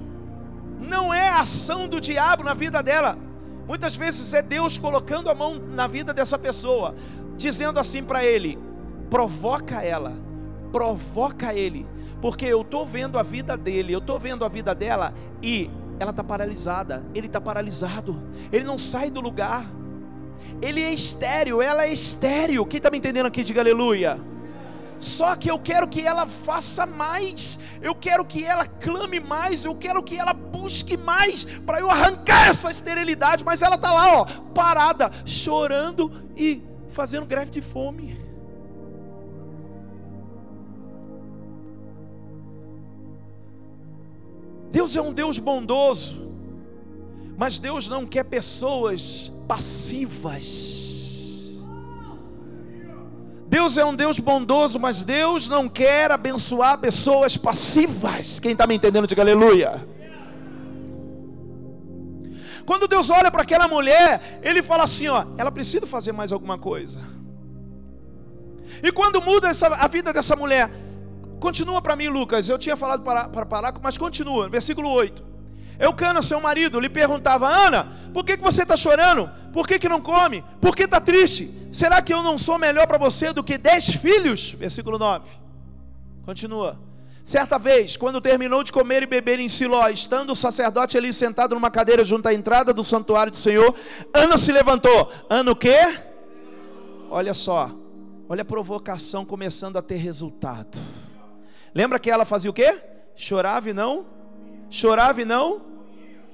não 0.79 1.13
é 1.13 1.29
ação 1.29 1.87
do 1.87 1.99
diabo 1.99 2.43
na 2.43 2.53
vida 2.53 2.81
dela. 2.83 3.17
Muitas 3.67 3.95
vezes 3.95 4.33
é 4.33 4.41
Deus 4.41 4.77
colocando 4.77 5.29
a 5.29 5.35
mão 5.35 5.55
na 5.55 5.87
vida 5.87 6.13
dessa 6.13 6.37
pessoa, 6.37 6.95
dizendo 7.35 7.79
assim 7.79 8.03
para 8.03 8.23
ele: 8.23 8.57
provoca 9.09 9.83
ela, 9.83 10.13
provoca 10.71 11.53
ele, 11.53 11.85
porque 12.21 12.45
eu 12.45 12.61
estou 12.61 12.85
vendo 12.85 13.17
a 13.17 13.23
vida 13.23 13.57
dele, 13.57 13.93
eu 13.93 13.99
estou 13.99 14.19
vendo 14.19 14.45
a 14.45 14.47
vida 14.49 14.75
dela 14.75 15.13
e 15.41 15.69
ela 15.99 16.11
está 16.11 16.23
paralisada, 16.23 17.03
ele 17.13 17.27
está 17.27 17.41
paralisado, 17.41 18.21
ele 18.51 18.63
não 18.63 18.77
sai 18.77 19.09
do 19.09 19.19
lugar, 19.19 19.69
ele 20.61 20.81
é 20.81 20.93
estéreo, 20.93 21.61
ela 21.61 21.85
é 21.85 21.93
estéreo. 21.93 22.65
Quem 22.65 22.77
está 22.77 22.89
me 22.89 22.97
entendendo 22.97 23.25
aqui, 23.25 23.43
diga 23.43 23.61
aleluia. 23.61 24.19
Só 24.99 25.35
que 25.35 25.49
eu 25.49 25.57
quero 25.57 25.87
que 25.87 26.05
ela 26.05 26.27
faça 26.27 26.85
mais, 26.85 27.57
eu 27.81 27.95
quero 27.95 28.25
que 28.25 28.43
ela 28.43 28.65
clame 28.65 29.21
mais, 29.21 29.63
eu 29.63 29.73
quero 29.73 30.03
que 30.03 30.17
ela 30.19 30.33
busque 30.33 30.97
mais 30.97 31.45
para 31.45 31.79
eu 31.79 31.89
arrancar 31.89 32.49
essa 32.49 32.69
esterilidade, 32.69 33.45
mas 33.45 33.61
ela 33.61 33.75
está 33.75 33.93
lá, 33.93 34.19
ó, 34.19 34.25
parada, 34.53 35.09
chorando 35.25 36.11
e 36.35 36.61
fazendo 36.89 37.25
greve 37.25 37.49
de 37.49 37.61
fome. 37.61 38.19
Deus 44.69 44.95
é 44.95 45.01
um 45.01 45.13
Deus 45.13 45.39
bondoso, 45.39 46.28
mas 47.39 47.57
Deus 47.57 47.87
não 47.87 48.05
quer 48.05 48.25
pessoas 48.25 49.31
passivas. 49.47 50.37
Deus 53.47 53.77
é 53.77 53.85
um 53.85 53.95
Deus 53.95 54.19
bondoso, 54.19 54.77
mas 54.77 55.05
Deus 55.05 55.47
não 55.47 55.69
quer 55.69 56.11
abençoar 56.11 56.77
pessoas 56.79 57.37
passivas. 57.37 58.41
Quem 58.41 58.51
está 58.51 58.67
me 58.67 58.75
entendendo, 58.75 59.07
diga 59.07 59.21
aleluia. 59.21 59.87
Quando 62.65 62.89
Deus 62.89 63.09
olha 63.09 63.31
para 63.31 63.43
aquela 63.43 63.69
mulher, 63.69 64.41
Ele 64.43 64.61
fala 64.61 64.83
assim: 64.83 65.07
ó, 65.07 65.25
ela 65.37 65.49
precisa 65.49 65.87
fazer 65.87 66.11
mais 66.11 66.33
alguma 66.33 66.57
coisa. 66.57 66.99
E 68.83 68.91
quando 68.91 69.21
muda 69.21 69.47
essa, 69.47 69.67
a 69.67 69.87
vida 69.87 70.11
dessa 70.11 70.35
mulher, 70.35 70.69
Continua 71.39 71.81
para 71.81 71.95
mim, 71.95 72.09
Lucas. 72.09 72.49
Eu 72.49 72.59
tinha 72.59 72.75
falado 72.75 73.01
para, 73.01 73.29
para 73.29 73.45
parar, 73.45 73.73
mas 73.81 73.97
continua. 73.97 74.49
Versículo 74.49 74.89
8. 74.89 75.28
Eucana, 75.79 76.21
seu 76.21 76.41
marido, 76.41 76.79
lhe 76.79 76.89
perguntava: 76.89 77.47
Ana, 77.47 77.87
por 78.13 78.25
que, 78.25 78.35
que 78.35 78.43
você 78.43 78.63
está 78.63 78.75
chorando? 78.75 79.29
Por 79.53 79.67
que, 79.67 79.79
que 79.79 79.89
não 79.89 80.01
come? 80.01 80.43
Por 80.61 80.75
que 80.75 80.83
está 80.83 80.99
triste? 80.99 81.51
Será 81.71 82.01
que 82.01 82.13
eu 82.13 82.21
não 82.21 82.37
sou 82.37 82.57
melhor 82.57 82.85
para 82.85 82.97
você 82.97 83.31
do 83.31 83.43
que 83.43 83.57
dez 83.57 83.87
filhos? 83.87 84.51
Versículo 84.51 84.99
9. 84.99 85.25
Continua. 86.25 86.77
Certa 87.23 87.59
vez, 87.59 87.95
quando 87.95 88.19
terminou 88.19 88.63
de 88.63 88.71
comer 88.71 89.03
e 89.03 89.05
beber 89.05 89.39
em 89.39 89.47
Siló, 89.47 89.87
estando 89.87 90.31
o 90.31 90.35
sacerdote 90.35 90.97
ali 90.97 91.13
sentado 91.13 91.53
numa 91.53 91.69
cadeira 91.69 92.03
junto 92.03 92.27
à 92.27 92.33
entrada 92.33 92.73
do 92.73 92.83
santuário 92.83 93.31
do 93.31 93.37
Senhor, 93.37 93.73
Ana 94.13 94.37
se 94.37 94.51
levantou. 94.51 95.11
Ana 95.29 95.51
o 95.51 95.55
quê? 95.55 95.77
Olha 97.09 97.33
só. 97.33 97.71
Olha 98.27 98.41
a 98.41 98.45
provocação 98.45 99.25
começando 99.25 99.77
a 99.77 99.81
ter 99.81 99.97
resultado. 99.97 100.79
Lembra 101.73 101.99
que 101.99 102.09
ela 102.09 102.25
fazia 102.25 102.49
o 102.49 102.53
quê? 102.53 102.81
Chorava 103.15 103.69
e 103.69 103.73
não? 103.73 104.07
Chorava 104.69 105.21
e 105.21 105.25
não? 105.25 105.68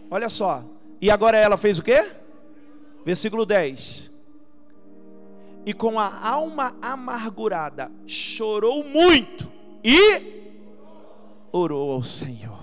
Olha 0.10 0.30
só. 0.30 0.64
E 1.02 1.10
agora 1.12 1.38
ela 1.38 1.58
fez 1.58 1.80
o 1.80 1.84
quê? 1.84 2.12
Versículo 3.06 3.46
10. 3.46 4.12
E 5.66 5.74
com 5.74 6.00
a 6.00 6.28
alma 6.28 6.76
amargurada, 6.82 7.92
chorou 8.06 8.84
muito 8.84 9.52
e 9.84 10.46
orou 11.52 11.92
ao 11.92 12.04
Senhor. 12.04 12.60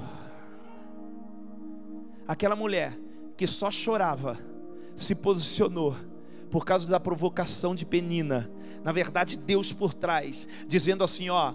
Aquela 2.27 2.55
mulher 2.55 2.97
que 3.37 3.47
só 3.47 3.71
chorava, 3.71 4.39
se 4.97 5.15
posicionou 5.15 5.97
por 6.51 6.65
causa 6.65 6.87
da 6.89 7.01
provocação 7.01 7.75
de 7.75 7.85
Penina. 7.85 8.51
Na 8.85 8.93
verdade, 8.93 9.37
Deus 9.37 9.73
por 9.73 9.93
trás, 9.95 10.47
dizendo 10.69 11.03
assim: 11.03 11.29
ó 11.29 11.55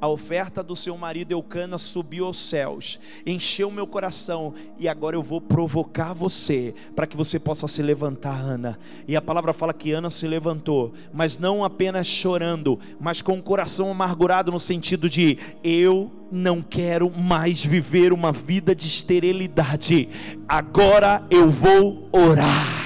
a 0.00 0.08
oferta 0.08 0.62
do 0.62 0.76
seu 0.76 0.96
marido 0.96 1.32
Eucana 1.32 1.78
subiu 1.78 2.26
aos 2.26 2.38
céus, 2.48 3.00
encheu 3.26 3.70
meu 3.70 3.86
coração, 3.86 4.54
e 4.78 4.88
agora 4.88 5.16
eu 5.16 5.22
vou 5.22 5.40
provocar 5.40 6.12
você, 6.12 6.74
para 6.94 7.06
que 7.06 7.16
você 7.16 7.38
possa 7.38 7.66
se 7.66 7.82
levantar, 7.82 8.38
Ana. 8.40 8.78
E 9.06 9.16
a 9.16 9.22
palavra 9.22 9.52
fala 9.52 9.74
que 9.74 9.92
Ana 9.92 10.10
se 10.10 10.26
levantou, 10.26 10.92
mas 11.12 11.38
não 11.38 11.64
apenas 11.64 12.06
chorando, 12.06 12.78
mas 13.00 13.22
com 13.22 13.38
o 13.38 13.42
coração 13.42 13.90
amargurado, 13.90 14.52
no 14.52 14.60
sentido 14.60 15.08
de: 15.08 15.38
eu 15.62 16.10
não 16.30 16.62
quero 16.62 17.10
mais 17.10 17.64
viver 17.64 18.12
uma 18.12 18.32
vida 18.32 18.74
de 18.74 18.86
esterilidade, 18.86 20.08
agora 20.48 21.24
eu 21.30 21.50
vou 21.50 22.08
orar 22.12 22.85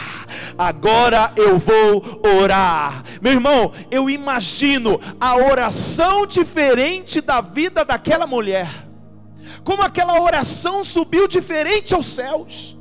agora 0.56 1.32
eu 1.36 1.58
vou 1.58 2.02
orar. 2.40 3.02
Meu 3.20 3.32
irmão, 3.32 3.72
eu 3.90 4.08
imagino 4.08 5.00
a 5.20 5.36
oração 5.36 6.26
diferente 6.26 7.20
da 7.20 7.40
vida 7.40 7.84
daquela 7.84 8.26
mulher, 8.26 8.88
como 9.64 9.82
aquela 9.82 10.20
oração 10.20 10.84
subiu 10.84 11.28
diferente 11.28 11.94
aos 11.94 12.06
céus. 12.06 12.76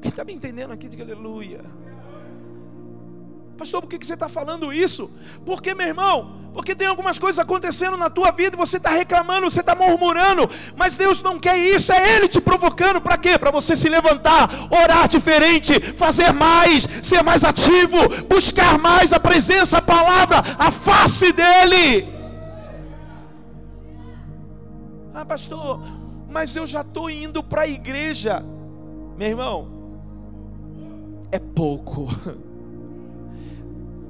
Quem 0.00 0.10
está 0.10 0.24
me 0.24 0.32
entendendo 0.32 0.72
aqui, 0.72 0.88
diga 0.88 1.02
aleluia. 1.02 1.60
Pastor, 3.56 3.82
por 3.82 3.88
que 3.88 4.04
você 4.06 4.14
está 4.14 4.28
falando 4.28 4.72
isso? 4.72 5.10
Porque, 5.44 5.74
meu 5.74 5.88
irmão, 5.88 6.37
porque 6.58 6.74
tem 6.74 6.88
algumas 6.88 7.20
coisas 7.20 7.38
acontecendo 7.38 7.96
na 7.96 8.10
tua 8.10 8.32
vida 8.32 8.56
e 8.56 8.58
você 8.58 8.78
está 8.78 8.90
reclamando, 8.90 9.48
você 9.48 9.60
está 9.60 9.76
murmurando, 9.76 10.50
mas 10.76 10.96
Deus 10.96 11.22
não 11.22 11.38
quer 11.38 11.56
isso, 11.56 11.92
é 11.92 12.16
Ele 12.16 12.26
te 12.26 12.40
provocando 12.40 13.00
para 13.00 13.16
quê? 13.16 13.38
Para 13.38 13.52
você 13.52 13.76
se 13.76 13.88
levantar, 13.88 14.50
orar 14.68 15.06
diferente, 15.06 15.78
fazer 15.96 16.32
mais, 16.32 16.82
ser 17.04 17.22
mais 17.22 17.44
ativo, 17.44 17.96
buscar 18.28 18.76
mais 18.76 19.12
a 19.12 19.20
presença, 19.20 19.78
a 19.78 19.82
palavra, 19.82 20.38
a 20.58 20.72
face 20.72 21.32
dEle. 21.32 22.08
Ah, 25.14 25.24
pastor, 25.24 25.80
mas 26.28 26.56
eu 26.56 26.66
já 26.66 26.80
estou 26.80 27.08
indo 27.08 27.40
para 27.40 27.62
a 27.62 27.68
igreja, 27.68 28.44
meu 29.16 29.28
irmão, 29.28 29.68
é 31.30 31.38
pouco. 31.38 32.08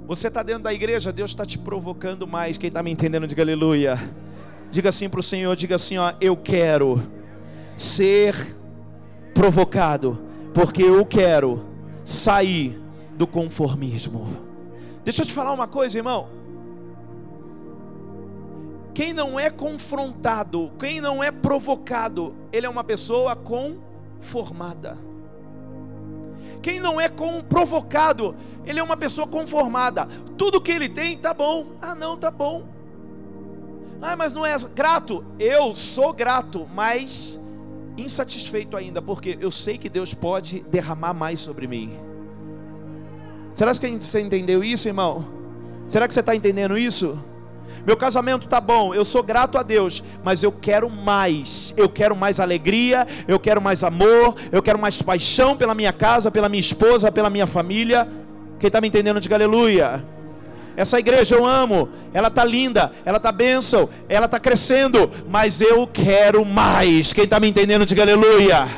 Você 0.09 0.29
está 0.29 0.42
dentro 0.42 0.62
da 0.62 0.73
igreja, 0.73 1.12
Deus 1.12 1.33
está 1.33 1.44
te 1.44 1.59
provocando 1.59 2.27
mais. 2.27 2.57
Quem 2.57 2.68
está 2.68 2.83
me 2.83 2.90
entendendo, 2.90 3.27
diga 3.27 3.42
aleluia. 3.42 4.11
Diga 4.71 4.88
assim 4.88 5.07
para 5.07 5.21
o 5.21 5.23
Senhor: 5.23 5.55
diga 5.55 5.77
assim, 5.77 5.99
ó, 5.99 6.14
eu 6.18 6.35
quero 6.35 7.03
ser 7.77 8.57
provocado, 9.35 10.18
porque 10.55 10.83
eu 10.83 11.05
quero 11.05 11.62
sair 12.07 12.81
do 13.18 13.27
conformismo. 13.27 14.27
Deixa 15.05 15.21
eu 15.21 15.27
te 15.27 15.33
falar 15.35 15.53
uma 15.53 15.68
coisa, 15.68 15.99
irmão. 15.99 16.31
Quem 18.94 19.12
não 19.12 19.38
é 19.38 19.51
confrontado, 19.51 20.73
quem 20.79 21.03
não 21.03 21.23
é 21.23 21.31
provocado, 21.31 22.35
ele 22.51 22.64
é 22.64 22.68
uma 22.71 22.83
pessoa 22.83 23.37
conformada. 23.37 24.97
Quem 26.62 26.81
não 26.81 27.01
é 27.01 27.09
provocado, 27.49 28.35
ele 28.64 28.81
é 28.81 28.83
uma 28.83 28.97
pessoa 28.97 29.27
conformada. 29.27 30.07
Tudo 30.37 30.61
que 30.61 30.73
ele 30.73 30.88
tem 30.88 31.16
tá 31.16 31.33
bom. 31.33 31.73
Ah, 31.81 31.94
não, 31.94 32.16
tá 32.16 32.31
bom. 32.31 32.66
Ah, 34.01 34.16
mas 34.16 34.33
não 34.33 34.44
é 34.44 34.57
grato. 34.75 35.25
Eu 35.38 35.75
sou 35.75 36.12
grato, 36.12 36.68
mas 36.75 37.38
insatisfeito 37.97 38.77
ainda, 38.77 39.03
porque 39.03 39.37
eu 39.40 39.51
sei 39.51 39.77
que 39.77 39.88
Deus 39.88 40.14
pode 40.14 40.61
derramar 40.71 41.12
mais 41.12 41.40
sobre 41.40 41.66
mim. 41.66 41.92
Será 43.53 43.75
que 43.75 43.88
você 43.99 44.21
entendeu 44.21 44.62
isso, 44.62 44.87
irmão? 44.87 45.27
Será 45.88 46.07
que 46.07 46.14
você 46.14 46.21
está 46.21 46.37
entendendo 46.37 46.79
isso? 46.79 47.18
Meu 47.88 47.96
casamento 47.96 48.46
tá 48.46 48.61
bom, 48.61 48.92
eu 48.92 49.03
sou 49.03 49.22
grato 49.22 49.57
a 49.57 49.62
Deus, 49.62 50.05
mas 50.22 50.42
eu 50.42 50.53
quero 50.53 50.90
mais. 50.90 51.72
Eu 51.74 51.88
quero 51.88 52.14
mais 52.14 52.38
alegria, 52.38 53.07
eu 53.27 53.40
quero 53.40 53.62
mais 53.62 53.83
amor, 53.83 54.35
eu 54.53 54.62
quero 54.62 54.79
mais 54.79 55.01
paixão 55.01 55.57
pela 55.57 55.74
minha 55.74 55.90
casa, 55.90 56.31
pela 56.31 56.51
minha 56.51 56.61
esposa, 56.61 57.11
pela 57.11 57.31
minha 57.31 57.46
família. 57.46 58.07
Quem 58.61 58.66
está 58.66 58.79
me 58.79 58.88
entendendo, 58.88 59.18
diga 59.18 59.37
aleluia. 59.37 60.05
essa 60.77 60.98
igreja 60.98 61.35
eu 61.35 61.46
amo, 61.46 61.88
ela 62.12 62.29
tá 62.29 62.44
linda, 62.44 62.92
ela 63.07 63.18
tá 63.18 63.33
bênção, 63.33 63.88
ela 64.07 64.29
tá 64.29 64.38
crescendo, 64.38 65.11
mas 65.27 65.62
eu 65.62 65.87
quero 65.87 66.44
mais. 66.44 67.14
Quem 67.14 67.24
está 67.24 67.40
me 67.40 67.48
entendendo, 67.48 67.87
diga 67.87 68.03
aleluia. 68.03 68.68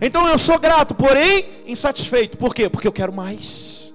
Então 0.00 0.28
eu 0.28 0.38
sou 0.38 0.60
grato, 0.60 0.94
porém 0.94 1.46
insatisfeito. 1.66 2.38
Por 2.38 2.54
quê? 2.54 2.68
Porque 2.68 2.86
eu 2.86 2.92
quero 2.92 3.12
mais. 3.12 3.92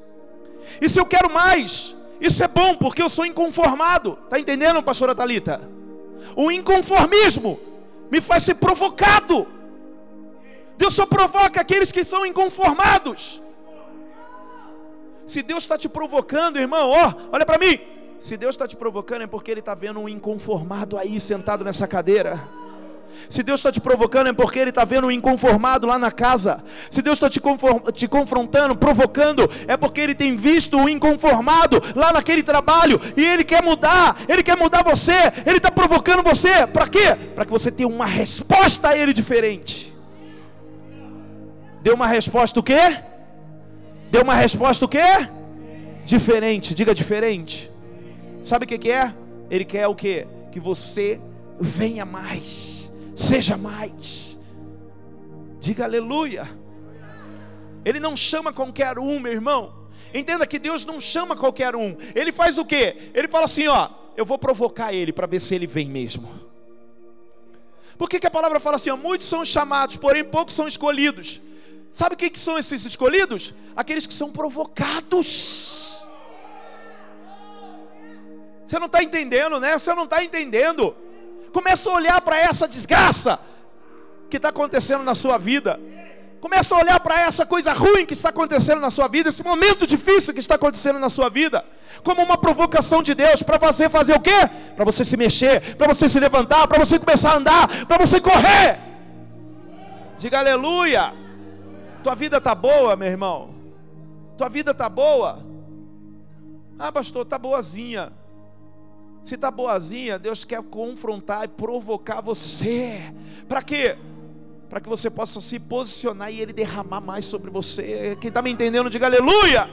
E 0.82 0.90
se 0.90 1.00
eu 1.00 1.06
quero 1.06 1.34
mais, 1.34 1.96
isso 2.20 2.44
é 2.44 2.48
bom, 2.48 2.76
porque 2.76 3.02
eu 3.02 3.10
sou 3.10 3.26
inconformado. 3.26 4.18
Está 4.26 4.40
entendendo, 4.40 4.84
pastora 4.84 5.16
Talita? 5.16 5.62
O 6.36 6.52
inconformismo 6.52 7.60
me 8.12 8.20
faz 8.20 8.44
ser 8.44 8.56
provocado. 8.56 9.48
Deus 10.78 10.94
só 10.94 11.06
provoca 11.06 11.62
aqueles 11.62 11.92
que 11.92 12.04
são 12.04 12.26
inconformados. 12.26 13.42
Se 15.28 15.42
Deus 15.42 15.64
está 15.64 15.78
te 15.78 15.88
provocando, 15.88 16.58
irmão, 16.58 16.90
ó, 16.90 17.14
olha 17.32 17.46
para 17.46 17.58
mim. 17.58 17.80
Se 18.20 18.36
Deus 18.36 18.56
está 18.56 18.68
te 18.68 18.76
provocando 18.76 19.22
é 19.22 19.28
porque 19.28 19.52
Ele 19.52 19.60
está 19.60 19.74
vendo 19.74 20.00
um 20.00 20.10
inconformado 20.10 20.98
aí 20.98 21.20
sentado 21.20 21.64
nessa 21.64 21.88
cadeira. 21.88 22.42
Se 23.30 23.44
Deus 23.44 23.60
está 23.60 23.72
te 23.72 23.80
provocando 23.80 24.28
é 24.28 24.34
porque 24.34 24.58
Ele 24.58 24.72
está 24.72 24.84
vendo 24.84 25.08
um 25.08 25.12
inconformado 25.12 25.86
lá 25.86 26.00
na 26.00 26.12
casa. 26.12 26.64
Se 26.90 27.02
Deus 27.02 27.18
está 27.18 27.30
te, 27.30 27.40
te, 27.94 28.08
confrontando, 28.08 28.76
provocando, 28.76 29.50
é 29.68 29.78
porque 29.78 30.02
Ele 30.02 30.16
tem 30.16 30.36
visto 30.36 30.78
o 30.78 30.90
inconformado 30.90 31.82
lá 31.96 32.12
naquele 32.12 32.42
trabalho 32.42 33.00
e 33.16 33.24
Ele 33.24 33.44
quer 33.44 33.62
mudar. 33.62 34.18
Ele 34.28 34.42
quer 34.42 34.58
mudar 34.58 34.84
você. 34.84 35.32
Ele 35.46 35.58
está 35.58 35.70
provocando 35.70 36.24
você. 36.24 36.66
Para 36.66 36.88
quê? 36.88 37.16
Para 37.36 37.46
que 37.46 37.52
você 37.52 37.70
tenha 37.70 37.88
uma 37.88 38.06
resposta 38.06 38.90
a 38.90 38.98
Ele 38.98 39.14
diferente. 39.14 39.94
Deu 41.82 41.94
uma 41.94 42.08
resposta 42.08 42.60
o 42.60 42.64
quê? 42.64 42.98
Deu 44.12 44.24
uma 44.24 44.34
resposta 44.34 44.86
o 44.86 44.88
quê? 44.88 45.28
Diferente. 46.04 46.74
Diga 46.74 46.96
diferente. 46.96 47.72
Sabe 48.44 48.66
o 48.66 48.68
que, 48.68 48.78
que 48.78 48.92
é? 48.92 49.14
Ele 49.52 49.66
quer 49.66 49.88
o 49.88 49.94
quê? 49.94 50.28
Que 50.52 50.60
você 50.60 51.22
venha 51.60 52.06
mais 52.06 52.89
seja 53.20 53.58
mais. 53.58 54.40
Diga 55.60 55.84
aleluia. 55.84 56.50
Ele 57.84 58.00
não 58.00 58.16
chama 58.16 58.54
qualquer 58.54 58.98
um, 58.98 59.20
meu 59.20 59.34
irmão. 59.34 59.88
Entenda 60.14 60.48
que 60.48 60.58
Deus 60.58 60.86
não 60.86 61.00
chama 61.02 61.36
qualquer 61.36 61.76
um. 61.76 61.98
Ele 62.16 62.32
faz 62.32 62.58
o 62.58 62.66
quê? 62.66 63.12
Ele 63.14 63.28
fala 63.28 63.46
assim: 63.46 63.68
ó, 63.68 63.90
eu 64.16 64.26
vou 64.26 64.38
provocar 64.38 64.94
ele 64.94 65.12
para 65.12 65.28
ver 65.28 65.42
se 65.42 65.54
ele 65.54 65.68
vem 65.68 65.88
mesmo. 65.90 66.30
Por 67.98 68.10
que, 68.10 68.20
que 68.20 68.28
a 68.28 68.32
palavra 68.32 68.60
fala 68.60 68.78
assim? 68.78 68.90
Ó, 68.90 68.96
muitos 68.96 69.28
são 69.28 69.44
chamados, 69.44 69.98
porém 69.98 70.24
poucos 70.24 70.56
são 70.56 70.68
escolhidos. 70.68 71.42
Sabe 71.92 72.16
o 72.16 72.18
que, 72.18 72.30
que 72.30 72.40
são 72.40 72.58
esses 72.58 72.86
escolhidos? 72.86 73.54
Aqueles 73.76 74.08
que 74.08 74.14
são 74.14 74.32
provocados. 74.32 76.08
Você 78.66 78.80
não 78.80 78.86
está 78.86 79.04
entendendo, 79.04 79.60
né? 79.60 79.78
Você 79.78 79.94
não 79.94 80.06
está 80.06 80.24
entendendo. 80.24 80.96
Começa 81.52 81.90
a 81.90 81.94
olhar 81.94 82.22
para 82.22 82.38
essa 82.40 82.68
desgraça 82.68 83.40
que 84.30 84.38
está 84.38 84.50
acontecendo 84.50 85.04
na 85.04 85.16
sua 85.16 85.38
vida. 85.38 85.80
Começa 86.40 86.74
a 86.74 86.80
olhar 86.80 87.00
para 87.02 87.20
essa 87.20 87.46
coisa 87.46 87.74
ruim 87.74 88.06
que 88.06 88.14
está 88.14 88.30
acontecendo 88.30 88.80
na 88.80 88.90
sua 88.90 89.08
vida, 89.10 89.30
esse 89.30 89.44
momento 89.44 89.86
difícil 89.86 90.34
que 90.34 90.40
está 90.40 90.56
acontecendo 90.56 90.98
na 90.98 91.10
sua 91.10 91.30
vida, 91.30 91.66
como 92.02 92.22
uma 92.22 92.38
provocação 92.38 93.04
de 93.04 93.14
Deus 93.14 93.44
para 93.44 93.58
você 93.58 93.90
fazer 93.90 94.14
o 94.14 94.22
quê? 94.22 94.50
Para 94.76 94.86
você 94.86 95.04
se 95.04 95.18
mexer, 95.18 95.76
para 95.76 95.88
você 95.88 96.08
se 96.08 96.20
levantar, 96.20 96.66
para 96.68 96.80
você 96.80 96.98
começar 96.98 97.34
a 97.34 97.38
andar, 97.38 97.86
para 97.86 98.06
você 98.06 98.22
correr. 98.22 98.80
Diga 100.18 100.40
aleluia. 100.40 101.14
Tua 102.04 102.16
vida 102.16 102.38
está 102.38 102.56
boa, 102.56 102.96
meu 102.96 103.10
irmão. 103.10 103.54
Tua 104.38 104.48
vida 104.48 104.72
está 104.72 104.88
boa. 104.88 105.40
Ah, 106.78 106.92
pastor, 106.92 107.24
está 107.24 107.38
boazinha. 107.38 108.14
Se 109.24 109.36
está 109.36 109.52
boazinha, 109.52 110.18
Deus 110.18 110.44
quer 110.44 110.62
confrontar 110.64 111.46
e 111.46 111.48
provocar 111.48 112.22
você. 112.22 113.14
Para 113.48 113.62
quê? 113.62 113.98
Para 114.70 114.80
que 114.80 114.90
você 114.90 115.10
possa 115.10 115.42
se 115.42 115.60
posicionar 115.60 116.32
e 116.32 116.40
Ele 116.40 116.54
derramar 116.54 117.02
mais 117.02 117.26
sobre 117.26 117.50
você. 117.50 118.18
Quem 118.22 118.30
está 118.30 118.42
me 118.42 118.50
entendendo, 118.50 118.90
diga 118.90 119.06
aleluia. 119.06 119.70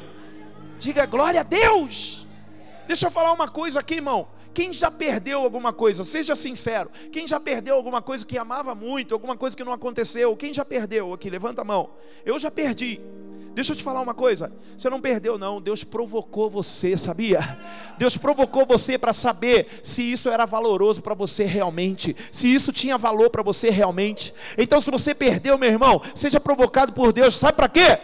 Diga 0.79 1.07
glória 1.07 1.41
a 1.41 1.43
Deus. 1.43 2.27
Deixa 2.87 3.07
eu 3.07 3.11
falar 3.11 3.33
uma 3.33 3.49
coisa 3.49 3.81
aqui, 3.81 3.95
irmão. 3.95 4.29
Quem 4.55 4.73
já 4.73 4.91
perdeu 4.91 5.41
alguma 5.41 5.71
coisa, 5.71 6.03
seja 6.03 6.35
sincero. 6.35 6.91
Quem 7.13 7.29
já 7.29 7.39
perdeu 7.39 7.75
alguma 7.75 8.01
coisa 8.01 8.25
que 8.25 8.39
amava 8.39 8.75
muito, 8.75 9.13
alguma 9.13 9.37
coisa 9.37 9.55
que 9.55 9.63
não 9.63 9.73
aconteceu? 9.73 10.35
Quem 10.35 10.55
já 10.55 10.65
perdeu 10.65 11.13
aqui? 11.13 11.29
Levanta 11.29 11.61
a 11.61 11.65
mão. 11.65 11.91
Eu 12.25 12.39
já 12.39 12.51
perdi. 12.51 13.01
Deixa 13.57 13.73
eu 13.73 13.77
te 13.77 13.83
falar 13.83 14.03
uma 14.03 14.13
coisa. 14.13 14.53
Você 14.77 14.91
não 14.91 15.01
perdeu, 15.01 15.39
não. 15.39 15.63
Deus 15.63 15.83
provocou 15.83 16.51
você, 16.51 16.95
sabia? 16.95 17.59
Deus 17.97 18.15
provocou 18.15 18.67
você 18.67 18.99
para 18.99 19.15
saber 19.15 19.81
se 19.83 20.03
isso 20.03 20.29
era 20.29 20.45
valoroso 20.45 21.01
para 21.01 21.15
você 21.15 21.45
realmente. 21.45 22.15
Se 22.31 22.53
isso 22.53 22.71
tinha 22.71 22.99
valor 22.99 23.31
para 23.31 23.43
você 23.43 23.71
realmente. 23.71 24.35
Então, 24.59 24.79
se 24.83 24.91
você 24.91 25.15
perdeu, 25.15 25.57
meu 25.57 25.71
irmão, 25.71 26.03
seja 26.15 26.39
provocado 26.39 26.93
por 26.93 27.15
Deus. 27.15 27.37
Sabe 27.37 27.55
para 27.55 27.71
quê? 27.71 27.99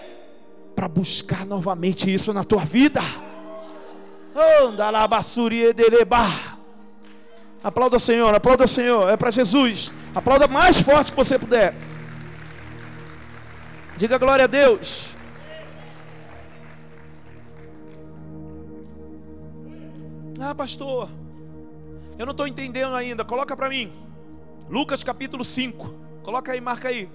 Para 0.75 0.89
buscar 0.89 1.45
novamente 1.45 2.11
isso 2.11 2.33
na 2.33 2.45
tua 2.45 2.65
vida. 2.65 3.03
Aplauda 7.63 7.99
o 7.99 8.01
Senhor, 8.01 8.35
aplauda 8.35 8.65
o 8.65 8.69
Senhor. 8.69 9.11
É 9.11 9.19
para 9.19 9.31
Jesus. 9.31 9.93
Aplauda 10.15 10.49
mais 10.49 10.81
forte 10.81 11.13
que 11.13 11.17
você 11.17 11.39
puder. 11.39 11.75
Diga 13.99 14.17
glória 14.17 14.45
a 14.45 14.49
Deus. 14.49 15.12
Ah, 20.45 20.57
pastor, 20.57 21.09
eu 22.19 22.27
não 22.27 22.33
estou 22.33 22.49
entendendo 22.49 22.97
ainda. 22.97 23.25
Coloca 23.25 23.57
para 23.57 23.69
mim. 23.69 23.93
Lucas 24.69 25.05
capítulo 25.05 25.45
5. 25.45 25.95
Coloca 26.25 26.51
aí, 26.51 26.61
marca 26.61 26.89
aí. 26.89 27.09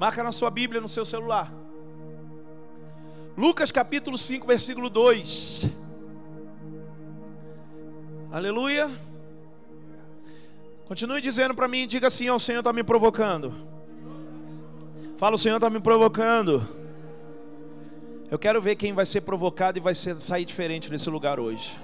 Marca 0.00 0.20
na 0.24 0.32
sua 0.32 0.50
Bíblia, 0.50 0.80
no 0.80 0.88
seu 0.88 1.04
celular. 1.04 1.52
Lucas 3.38 3.70
capítulo 3.70 4.18
5, 4.18 4.44
versículo 4.44 4.90
2. 4.90 5.70
Aleluia. 8.32 8.90
Continue 10.88 11.20
dizendo 11.20 11.54
para 11.54 11.68
mim, 11.68 11.86
diga 11.86 12.08
assim: 12.08 12.28
ó, 12.28 12.34
o 12.34 12.40
Senhor 12.40 12.58
está 12.58 12.72
me 12.72 12.82
provocando. 12.82 13.54
Fala, 15.18 15.36
o 15.36 15.38
Senhor 15.38 15.54
está 15.54 15.70
me 15.70 15.78
provocando. 15.78 16.66
Eu 18.28 18.40
quero 18.40 18.60
ver 18.60 18.74
quem 18.74 18.92
vai 18.92 19.06
ser 19.06 19.20
provocado 19.20 19.78
e 19.78 19.80
vai 19.80 19.94
ser, 19.94 20.16
sair 20.16 20.44
diferente 20.44 20.90
nesse 20.90 21.08
lugar 21.08 21.38
hoje. 21.38 21.78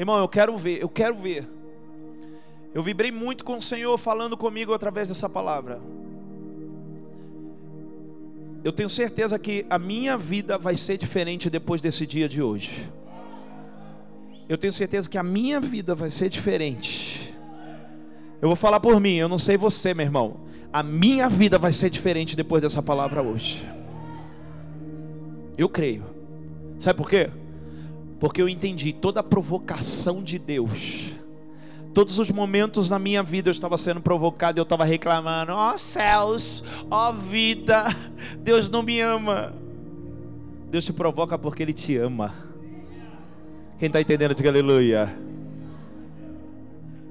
Irmão, 0.00 0.18
eu 0.18 0.28
quero 0.28 0.56
ver, 0.56 0.80
eu 0.80 0.88
quero 0.88 1.14
ver. 1.14 1.46
Eu 2.72 2.82
vibrei 2.82 3.12
muito 3.12 3.44
com 3.44 3.58
o 3.58 3.60
Senhor 3.60 3.98
falando 3.98 4.34
comigo 4.34 4.72
através 4.72 5.08
dessa 5.08 5.28
palavra. 5.28 5.78
Eu 8.64 8.72
tenho 8.72 8.88
certeza 8.88 9.38
que 9.38 9.66
a 9.68 9.78
minha 9.78 10.16
vida 10.16 10.56
vai 10.56 10.74
ser 10.74 10.96
diferente 10.96 11.50
depois 11.50 11.82
desse 11.82 12.06
dia 12.06 12.26
de 12.26 12.40
hoje. 12.40 12.90
Eu 14.48 14.56
tenho 14.56 14.72
certeza 14.72 15.06
que 15.06 15.18
a 15.18 15.22
minha 15.22 15.60
vida 15.60 15.94
vai 15.94 16.10
ser 16.10 16.30
diferente. 16.30 17.34
Eu 18.40 18.48
vou 18.48 18.56
falar 18.56 18.80
por 18.80 18.98
mim, 18.98 19.16
eu 19.16 19.28
não 19.28 19.38
sei 19.38 19.58
você, 19.58 19.92
meu 19.92 20.06
irmão. 20.06 20.40
A 20.72 20.82
minha 20.82 21.28
vida 21.28 21.58
vai 21.58 21.74
ser 21.74 21.90
diferente 21.90 22.34
depois 22.34 22.62
dessa 22.62 22.82
palavra 22.82 23.20
hoje. 23.20 23.68
Eu 25.58 25.68
creio. 25.68 26.06
Sabe 26.78 26.96
por 26.96 27.10
quê? 27.10 27.28
Porque 28.20 28.42
eu 28.42 28.48
entendi 28.48 28.92
toda 28.92 29.20
a 29.20 29.22
provocação 29.22 30.22
de 30.22 30.38
Deus. 30.38 31.12
Todos 31.94 32.18
os 32.18 32.30
momentos 32.30 32.88
na 32.90 32.98
minha 32.98 33.22
vida 33.22 33.48
eu 33.48 33.50
estava 33.52 33.76
sendo 33.78 34.00
provocado 34.00 34.58
e 34.58 34.60
eu 34.60 34.64
estava 34.64 34.84
reclamando: 34.84 35.52
ó 35.52 35.74
oh, 35.74 35.78
céus, 35.78 36.62
ó 36.90 37.08
oh, 37.08 37.12
vida, 37.14 37.84
Deus 38.38 38.68
não 38.68 38.82
me 38.82 39.00
ama. 39.00 39.54
Deus 40.70 40.84
te 40.84 40.92
provoca 40.92 41.36
porque 41.36 41.62
Ele 41.62 41.72
te 41.72 41.96
ama. 41.96 42.32
Quem 43.78 43.86
está 43.86 44.00
entendendo, 44.00 44.34
diga 44.34 44.50
aleluia. 44.50 45.18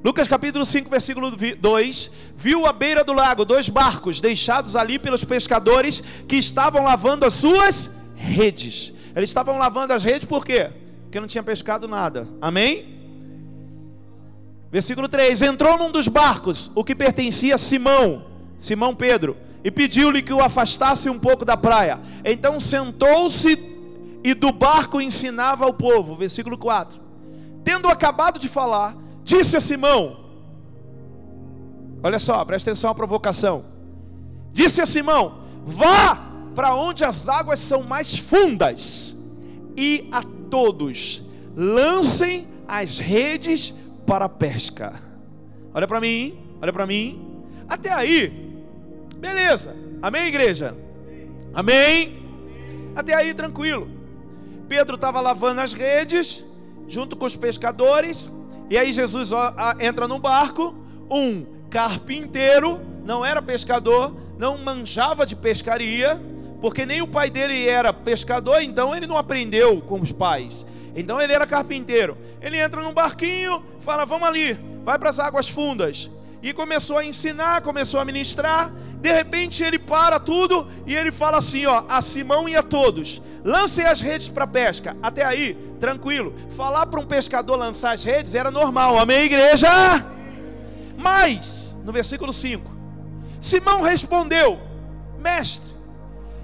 Lucas 0.01 0.29
capítulo 0.29 0.65
5, 0.65 0.89
versículo 0.89 1.31
2: 1.31 2.11
Viu 2.37 2.65
à 2.65 2.71
beira 2.71 3.03
do 3.03 3.11
lago 3.11 3.43
dois 3.43 3.67
barcos 3.67 4.21
deixados 4.21 4.75
ali 4.75 4.97
pelos 4.97 5.25
pescadores 5.25 6.01
que 6.25 6.37
estavam 6.37 6.83
lavando 6.83 7.25
as 7.25 7.33
suas 7.33 7.91
redes. 8.15 8.93
Eles 9.13 9.29
estavam 9.29 9.57
lavando 9.57 9.91
as 9.91 10.03
redes 10.03 10.25
por 10.25 10.45
quê? 10.45 10.71
Porque 11.09 11.19
não 11.19 11.27
tinha 11.27 11.41
pescado 11.41 11.87
nada. 11.87 12.27
Amém? 12.39 12.85
Versículo 14.71 15.09
3: 15.09 15.41
Entrou 15.41 15.75
num 15.75 15.91
dos 15.91 16.07
barcos, 16.07 16.71
o 16.75 16.83
que 16.83 16.93
pertencia 16.93 17.55
a 17.55 17.57
Simão, 17.57 18.25
Simão 18.59 18.93
Pedro, 18.93 19.35
e 19.63 19.71
pediu-lhe 19.71 20.21
que 20.21 20.31
o 20.31 20.39
afastasse 20.39 21.09
um 21.09 21.17
pouco 21.17 21.43
da 21.43 21.57
praia. 21.57 21.99
Então 22.23 22.59
sentou-se 22.59 23.57
e 24.23 24.35
do 24.35 24.51
barco 24.51 25.01
ensinava 25.01 25.65
ao 25.65 25.73
povo. 25.73 26.15
Versículo 26.15 26.59
4: 26.59 27.01
Tendo 27.63 27.87
acabado 27.87 28.37
de 28.37 28.47
falar, 28.47 28.95
disse 29.23 29.57
a 29.57 29.61
Simão: 29.61 30.15
Olha 32.03 32.19
só, 32.19 32.45
presta 32.45 32.69
atenção 32.69 32.91
à 32.91 32.93
provocação. 32.93 33.65
Disse 34.53 34.79
a 34.79 34.85
Simão: 34.85 35.39
Vá 35.65 36.29
para 36.53 36.75
onde 36.75 37.03
as 37.03 37.27
águas 37.27 37.59
são 37.59 37.81
mais 37.81 38.15
fundas, 38.15 39.15
e 39.75 40.07
a 40.11 40.21
todos 40.49 41.23
lancem 41.55 42.47
as 42.67 42.99
redes 42.99 43.73
para 44.05 44.25
a 44.25 44.29
pesca. 44.29 44.93
Olha 45.73 45.87
para 45.87 45.99
mim, 45.99 46.37
olha 46.61 46.73
para 46.73 46.85
mim. 46.85 47.43
Até 47.67 47.91
aí, 47.91 48.29
beleza. 49.15 49.75
Amém, 50.01 50.27
igreja? 50.27 50.75
Amém? 51.53 52.23
Até 52.95 53.13
aí, 53.13 53.33
tranquilo. 53.33 53.89
Pedro 54.67 54.95
estava 54.95 55.19
lavando 55.19 55.61
as 55.61 55.73
redes, 55.73 56.43
junto 56.87 57.15
com 57.15 57.25
os 57.25 57.35
pescadores. 57.35 58.31
E 58.69 58.77
aí, 58.77 58.93
Jesus 58.93 59.31
entra 59.79 60.07
no 60.07 60.19
barco. 60.19 60.75
Um 61.09 61.45
carpinteiro, 61.69 62.79
não 63.03 63.25
era 63.25 63.41
pescador, 63.41 64.15
não 64.37 64.57
manjava 64.57 65.25
de 65.25 65.35
pescaria, 65.35 66.21
porque 66.61 66.85
nem 66.85 67.01
o 67.01 67.07
pai 67.07 67.29
dele 67.29 67.67
era 67.67 67.93
pescador, 67.93 68.61
então 68.61 68.95
ele 68.95 69.07
não 69.07 69.17
aprendeu 69.17 69.81
com 69.81 69.99
os 70.01 70.11
pais. 70.11 70.65
Então 70.95 71.19
ele 71.21 71.33
era 71.33 71.47
carpinteiro. 71.47 72.17
Ele 72.41 72.57
entra 72.57 72.81
num 72.81 72.93
barquinho, 72.93 73.63
fala: 73.79 74.05
Vamos 74.05 74.27
ali, 74.27 74.53
vai 74.83 74.97
para 74.97 75.09
as 75.09 75.19
águas 75.19 75.47
fundas. 75.47 76.09
E 76.41 76.53
começou 76.53 76.97
a 76.97 77.05
ensinar, 77.05 77.61
começou 77.61 77.99
a 77.99 78.05
ministrar. 78.05 78.71
De 78.99 79.11
repente 79.11 79.63
ele 79.63 79.79
para 79.79 80.19
tudo 80.19 80.67
e 80.85 80.95
ele 80.95 81.11
fala 81.11 81.37
assim: 81.37 81.65
Ó, 81.65 81.83
a 81.87 82.01
Simão 82.01 82.49
e 82.49 82.55
a 82.55 82.63
todos, 82.63 83.21
lancem 83.43 83.85
as 83.85 84.01
redes 84.01 84.27
para 84.27 84.45
pesca. 84.45 84.97
Até 85.01 85.23
aí, 85.23 85.57
tranquilo. 85.79 86.33
Falar 86.51 86.85
para 86.87 86.99
um 86.99 87.05
pescador 87.05 87.55
lançar 87.55 87.93
as 87.93 88.03
redes 88.03 88.35
era 88.35 88.51
normal, 88.51 88.97
amém, 88.97 89.25
igreja? 89.25 89.69
Mas, 90.97 91.73
no 91.85 91.93
versículo 91.93 92.33
5, 92.33 92.69
Simão 93.39 93.81
respondeu: 93.81 94.59
Mestre, 95.17 95.68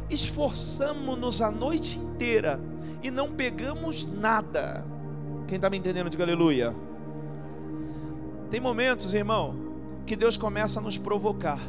esforçamos-nos 0.09 1.41
a 1.41 1.51
noite 1.51 1.97
inteira 1.97 2.59
e 3.01 3.09
não 3.11 3.31
pegamos 3.31 4.05
nada. 4.05 4.85
Quem 5.47 5.57
está 5.57 5.69
me 5.69 5.77
entendendo, 5.77 6.09
diga 6.09 6.23
aleluia. 6.23 6.75
Tem 8.49 8.59
momentos, 8.59 9.13
irmão, 9.13 9.55
que 10.05 10.15
Deus 10.15 10.37
começa 10.37 10.79
a 10.79 10.81
nos 10.81 10.97
provocar. 10.97 11.59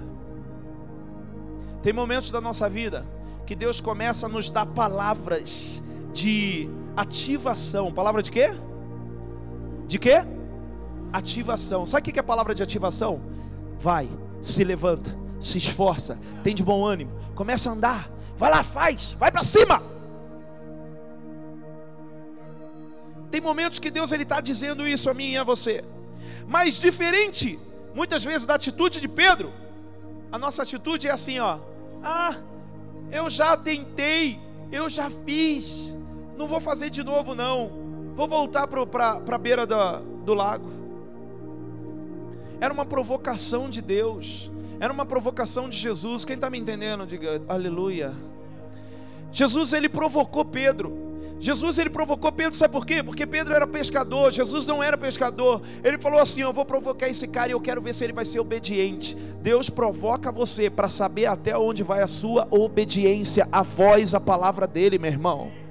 Tem 1.82 1.92
momentos 1.92 2.30
da 2.30 2.40
nossa 2.40 2.68
vida 2.68 3.06
que 3.46 3.54
Deus 3.54 3.80
começa 3.80 4.26
a 4.26 4.28
nos 4.28 4.50
dar 4.50 4.66
palavras 4.66 5.82
de 6.12 6.68
ativação. 6.96 7.92
Palavra 7.92 8.22
de 8.22 8.30
quê? 8.30 8.50
De 9.86 9.98
quê? 9.98 10.24
Ativação. 11.12 11.86
Sabe 11.86 12.00
o 12.00 12.12
que 12.12 12.18
é 12.18 12.20
a 12.20 12.24
palavra 12.24 12.54
de 12.54 12.62
ativação? 12.62 13.20
Vai, 13.78 14.08
se 14.40 14.64
levanta, 14.64 15.16
se 15.38 15.58
esforça, 15.58 16.18
tem 16.42 16.54
de 16.54 16.64
bom 16.64 16.84
ânimo, 16.84 17.12
começa 17.34 17.70
a 17.70 17.72
andar, 17.72 18.10
vai 18.36 18.50
lá, 18.50 18.62
faz, 18.62 19.14
vai 19.14 19.30
para 19.30 19.42
cima. 19.42 19.82
Tem 23.30 23.40
momentos 23.40 23.78
que 23.78 23.90
Deus 23.90 24.12
ele 24.12 24.22
está 24.22 24.40
dizendo 24.40 24.86
isso 24.86 25.10
a 25.10 25.14
mim 25.14 25.32
e 25.32 25.36
a 25.36 25.44
você. 25.44 25.84
Mas 26.46 26.76
diferente, 26.76 27.58
muitas 27.94 28.24
vezes 28.24 28.46
da 28.46 28.54
atitude 28.54 29.00
de 29.00 29.08
Pedro, 29.08 29.52
a 30.30 30.38
nossa 30.38 30.62
atitude 30.62 31.08
é 31.08 31.10
assim, 31.10 31.38
ó. 31.38 31.58
Ah, 32.02 32.36
eu 33.10 33.28
já 33.28 33.56
tentei, 33.56 34.38
eu 34.70 34.88
já 34.88 35.10
fiz, 35.10 35.94
não 36.36 36.46
vou 36.46 36.60
fazer 36.60 36.90
de 36.90 37.02
novo 37.02 37.34
não. 37.34 37.84
Vou 38.14 38.28
voltar 38.28 38.66
para 38.66 39.20
a 39.26 39.38
beira 39.38 39.66
do, 39.66 40.00
do 40.24 40.34
lago. 40.34 40.70
Era 42.60 42.72
uma 42.72 42.86
provocação 42.86 43.68
de 43.68 43.82
Deus, 43.82 44.50
era 44.80 44.92
uma 44.92 45.06
provocação 45.06 45.68
de 45.68 45.76
Jesus. 45.76 46.24
Quem 46.24 46.34
está 46.34 46.50
me 46.50 46.58
entendendo, 46.58 47.06
diga 47.06 47.42
aleluia. 47.48 48.14
Jesus 49.32 49.72
ele 49.72 49.88
provocou 49.88 50.44
Pedro. 50.44 51.04
Jesus 51.38 51.76
ele 51.78 51.90
provocou 51.90 52.32
Pedro, 52.32 52.54
sabe 52.54 52.72
por 52.72 52.86
quê? 52.86 53.02
Porque 53.02 53.26
Pedro 53.26 53.54
era 53.54 53.66
pescador, 53.66 54.32
Jesus 54.32 54.66
não 54.66 54.82
era 54.82 54.96
pescador. 54.96 55.60
Ele 55.84 55.98
falou 55.98 56.18
assim: 56.18 56.40
Eu 56.40 56.52
vou 56.52 56.64
provocar 56.64 57.08
esse 57.08 57.26
cara 57.26 57.48
e 57.48 57.52
eu 57.52 57.60
quero 57.60 57.82
ver 57.82 57.94
se 57.94 58.04
ele 58.04 58.12
vai 58.12 58.24
ser 58.24 58.40
obediente. 58.40 59.14
Deus 59.42 59.68
provoca 59.68 60.32
você 60.32 60.70
para 60.70 60.88
saber 60.88 61.26
até 61.26 61.56
onde 61.56 61.82
vai 61.82 62.00
a 62.00 62.08
sua 62.08 62.48
obediência, 62.50 63.46
a 63.52 63.62
voz, 63.62 64.14
a 64.14 64.20
palavra 64.20 64.66
dele, 64.66 64.98
meu 64.98 65.10
irmão. 65.10 65.65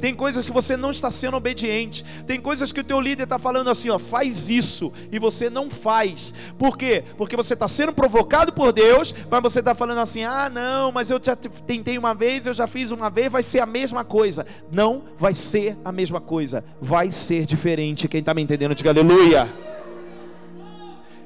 Tem 0.00 0.14
coisas 0.14 0.46
que 0.46 0.52
você 0.52 0.76
não 0.76 0.90
está 0.90 1.10
sendo 1.10 1.36
obediente. 1.36 2.04
Tem 2.26 2.40
coisas 2.40 2.72
que 2.72 2.80
o 2.80 2.84
teu 2.84 3.00
líder 3.00 3.24
está 3.24 3.38
falando 3.38 3.68
assim, 3.68 3.90
ó, 3.90 3.98
faz 3.98 4.48
isso 4.48 4.92
e 5.12 5.18
você 5.18 5.50
não 5.50 5.68
faz. 5.68 6.32
Por 6.58 6.76
quê? 6.76 7.04
Porque 7.16 7.36
você 7.36 7.54
está 7.54 7.68
sendo 7.68 7.92
provocado 7.92 8.52
por 8.52 8.72
Deus, 8.72 9.14
mas 9.30 9.42
você 9.42 9.58
está 9.58 9.74
falando 9.74 9.98
assim, 9.98 10.24
ah, 10.24 10.48
não, 10.48 10.90
mas 10.90 11.10
eu 11.10 11.20
já 11.22 11.36
tentei 11.36 11.98
uma 11.98 12.14
vez, 12.14 12.46
eu 12.46 12.54
já 12.54 12.66
fiz 12.66 12.90
uma 12.90 13.10
vez, 13.10 13.30
vai 13.30 13.42
ser 13.42 13.60
a 13.60 13.66
mesma 13.66 14.04
coisa. 14.04 14.46
Não 14.72 15.02
vai 15.18 15.34
ser 15.34 15.76
a 15.84 15.92
mesma 15.92 16.20
coisa. 16.20 16.64
Vai 16.80 17.12
ser 17.12 17.44
diferente. 17.44 18.08
Quem 18.08 18.20
está 18.20 18.32
me 18.32 18.42
entendendo, 18.42 18.74
diga 18.74 18.90
aleluia. 18.90 19.52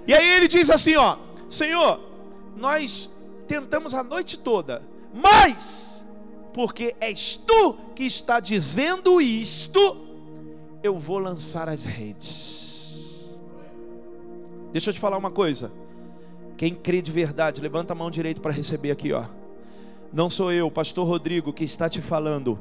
E 0.07 0.13
aí 0.13 0.29
ele 0.37 0.49
diz 0.49 0.69
assim, 0.69 0.97
ó, 0.97 1.17
Senhor, 1.49 2.01
nós 2.57 3.09
tentamos 3.47 3.95
a 3.95 4.03
noite 4.03 4.39
toda, 4.39 4.83
mas 5.15 5.94
porque 6.55 6.95
és 7.01 7.35
tu 7.35 7.75
que 7.95 8.05
está 8.05 8.39
dizendo 8.39 9.21
isto, 9.21 9.97
eu 10.83 10.97
vou 10.97 11.19
lançar 11.19 11.69
as 11.69 11.85
redes. 11.85 13.27
Deixa 14.73 14.91
eu 14.91 14.95
te 14.95 15.01
falar 15.01 15.19
uma 15.19 15.31
coisa. 15.31 15.73
Quem 16.57 16.75
crê 16.75 17.03
de 17.03 17.11
verdade, 17.11 17.61
levanta 17.61 17.93
a 17.93 17.97
mão 17.97 18.11
direita 18.11 18.41
para 18.41 18.53
receber 18.53 18.93
aqui, 18.93 19.13
ó. 19.13 19.25
Não 20.13 20.31
sou 20.31 20.53
eu, 20.53 20.71
pastor 20.71 21.07
Rodrigo, 21.07 21.53
que 21.53 21.65
está 21.65 21.89
te 21.89 22.01
falando. 22.01 22.59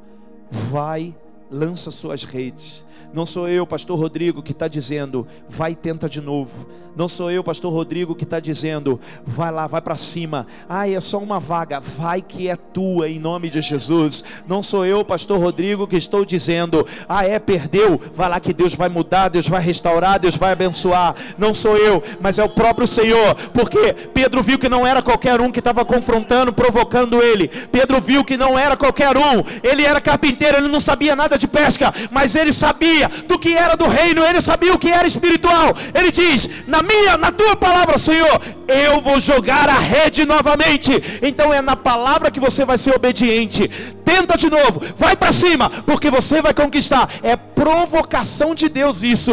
Vai, 0.49 1.15
lança 1.54 1.92
suas 1.92 2.24
redes. 2.24 2.84
Não 3.13 3.28
sou 3.28 3.48
eu, 3.48 3.68
pastor 3.68 4.00
Rodrigo, 4.00 4.42
que 4.42 4.54
está 4.54 4.68
dizendo, 4.68 5.28
vai 5.48 5.76
tenta 5.76 6.10
de 6.10 6.20
novo. 6.20 6.66
Não 6.96 7.08
sou 7.08 7.32
eu, 7.32 7.44
pastor 7.44 7.74
Rodrigo, 7.74 8.13
que 8.13 8.24
está 8.24 8.39
dizendo, 8.39 9.00
vai 9.26 9.52
lá, 9.52 9.66
vai 9.66 9.82
para 9.82 9.96
cima. 9.96 10.46
Ah, 10.70 10.88
é 10.88 11.00
só 11.00 11.18
uma 11.18 11.39
vaga, 11.39 11.80
vai 11.80 12.22
que 12.22 12.48
é 12.48 12.56
tua, 12.56 13.10
em 13.10 13.20
nome 13.20 13.50
de 13.50 13.62
Jesus. 13.62 14.24
Não 14.48 14.62
sou 14.62 14.86
eu, 14.86 15.04
pastor 15.04 15.39
Rodrigo, 15.39 15.88
que 15.88 15.96
estou 15.96 16.24
dizendo, 16.24 16.86
ah, 17.10 17.26
é, 17.26 17.39
perdeu, 17.39 18.00
vai 18.13 18.30
lá 18.30 18.39
que 18.39 18.54
Deus 18.54 18.76
vai 18.76 18.89
mudar, 18.89 19.30
Deus 19.30 19.48
vai 19.48 19.62
restaurar, 19.62 20.20
Deus 20.20 20.36
vai 20.36 20.52
abençoar. 20.52 21.16
Não 21.38 21.52
sou 21.52 21.78
eu, 21.78 22.02
mas 22.20 22.38
é 22.38 22.44
o 22.44 22.50
próprio 22.50 22.88
Senhor, 22.88 23.36
porque 23.54 23.94
Pedro 24.13 24.44
viu 24.44 24.60
que 24.60 24.70
não 24.70 24.86
era 24.86 25.02
qualquer 25.02 25.42
um 25.42 25.52
que 25.52 25.60
estava 25.60 25.84
confrontando, 25.84 26.54
provocando 26.54 27.22
ele. 27.24 27.48
Pedro 27.48 28.00
viu 28.00 28.24
que 28.24 28.38
não 28.38 28.58
era 28.58 28.78
qualquer 28.78 29.18
um, 29.18 29.44
ele 29.63 29.84
era 29.84 30.00
carpinteiro, 30.00 30.58
ele 30.58 30.68
não 30.68 30.80
sabia 30.80 31.16
nada 31.16 31.39
de 31.39 31.42
pesca, 31.47 31.93
mas 32.12 32.36
ele 32.36 32.51
sabia 32.51 32.73
sabia 32.73 33.08
do 33.27 33.39
que 33.39 33.53
era 33.53 33.75
do 33.75 33.88
reino, 33.88 34.25
ele 34.25 34.41
sabia 34.41 34.73
o 34.73 34.79
que 34.79 34.89
era 34.89 35.08
espiritual. 35.08 35.75
Ele 35.93 36.12
diz: 36.12 36.49
Na 36.67 36.82
minha, 36.82 37.17
na 37.17 37.32
tua 37.32 37.56
palavra, 37.56 37.97
Senhor, 37.97 38.41
eu 38.67 39.01
vou 39.01 39.19
jogar 39.19 39.69
a 39.69 39.79
rede 39.79 40.25
novamente. 40.25 40.91
Então 41.21 41.53
é 41.53 41.62
na 41.62 41.75
palavra 41.75 42.32
que 42.32 42.39
você 42.39 42.65
vai 42.65 42.77
ser 42.77 42.95
obediente. 42.95 43.67
Tenta 44.03 44.38
de 44.38 44.49
novo, 44.49 44.82
vai 44.97 45.15
para 45.15 45.32
cima, 45.32 45.69
porque 45.69 46.10
você 46.10 46.41
vai 46.41 46.53
conquistar. 46.53 47.10
É 47.21 47.36
provocação 47.36 48.53
de 48.53 48.67
Deus 48.67 49.03
isso. 49.03 49.32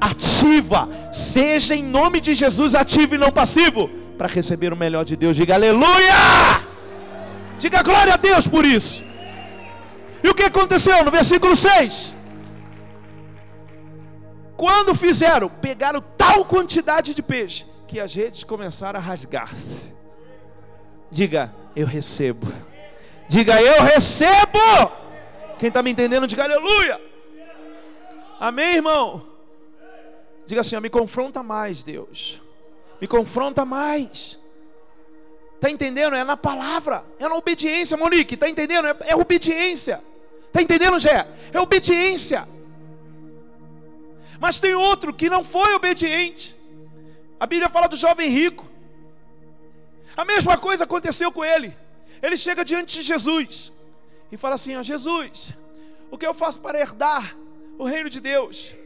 Ativa, 0.00 0.88
seja 1.12 1.76
em 1.76 1.82
nome 1.82 2.20
de 2.20 2.34
Jesus 2.34 2.74
ativo 2.74 3.14
e 3.14 3.18
não 3.18 3.30
passivo, 3.30 3.88
para 4.18 4.26
receber 4.26 4.72
o 4.72 4.76
melhor 4.76 5.04
de 5.04 5.14
Deus. 5.14 5.36
Diga 5.36 5.54
aleluia! 5.54 6.60
Diga 7.56 7.82
glória 7.84 8.14
a 8.14 8.16
Deus 8.16 8.48
por 8.48 8.66
isso. 8.66 9.11
E 10.22 10.28
o 10.28 10.34
que 10.34 10.44
aconteceu 10.44 11.04
no 11.04 11.10
versículo 11.10 11.56
6? 11.56 12.16
Quando 14.56 14.94
fizeram, 14.94 15.48
pegaram 15.48 16.00
tal 16.16 16.44
quantidade 16.44 17.14
de 17.14 17.22
peixe 17.22 17.66
que 17.88 17.98
as 17.98 18.14
redes 18.14 18.44
começaram 18.44 18.98
a 19.00 19.02
rasgar-se. 19.02 19.92
Diga, 21.10 21.52
eu 21.74 21.86
recebo. 21.86 22.46
Diga, 23.28 23.60
eu 23.60 23.82
recebo. 23.82 24.58
Quem 25.58 25.68
está 25.68 25.82
me 25.82 25.90
entendendo, 25.90 26.26
diga 26.26 26.44
aleluia. 26.44 27.00
Amém, 28.38 28.76
irmão? 28.76 29.26
Diga 30.46 30.60
assim, 30.60 30.78
me 30.80 30.90
confronta 30.90 31.42
mais, 31.42 31.82
Deus. 31.82 32.40
Me 33.00 33.06
confronta 33.06 33.64
mais. 33.64 34.38
Está 35.54 35.70
entendendo? 35.70 36.16
É 36.16 36.24
na 36.24 36.36
palavra, 36.36 37.04
é 37.18 37.28
na 37.28 37.36
obediência, 37.36 37.96
Monique. 37.96 38.34
Está 38.34 38.48
entendendo? 38.48 38.86
É, 38.88 38.96
é 39.08 39.16
obediência. 39.16 40.02
Está 40.52 40.60
entendendo, 40.60 41.00
Jé? 41.00 41.26
É 41.50 41.58
obediência. 41.58 42.46
Mas 44.38 44.60
tem 44.60 44.74
outro 44.74 45.14
que 45.14 45.30
não 45.30 45.42
foi 45.42 45.72
obediente. 45.72 46.54
A 47.40 47.46
Bíblia 47.46 47.70
fala 47.70 47.86
do 47.86 47.96
jovem 47.96 48.28
rico. 48.28 48.68
A 50.14 50.26
mesma 50.26 50.58
coisa 50.58 50.84
aconteceu 50.84 51.32
com 51.32 51.42
ele. 51.42 51.74
Ele 52.20 52.36
chega 52.36 52.62
diante 52.62 52.98
de 52.98 53.02
Jesus 53.02 53.72
e 54.30 54.36
fala 54.36 54.56
assim: 54.56 54.76
ó, 54.76 54.82
Jesus, 54.82 55.54
o 56.10 56.18
que 56.18 56.26
eu 56.26 56.34
faço 56.34 56.58
para 56.58 56.78
herdar 56.78 57.34
o 57.78 57.84
reino 57.86 58.10
de 58.10 58.20
Deus? 58.20 58.76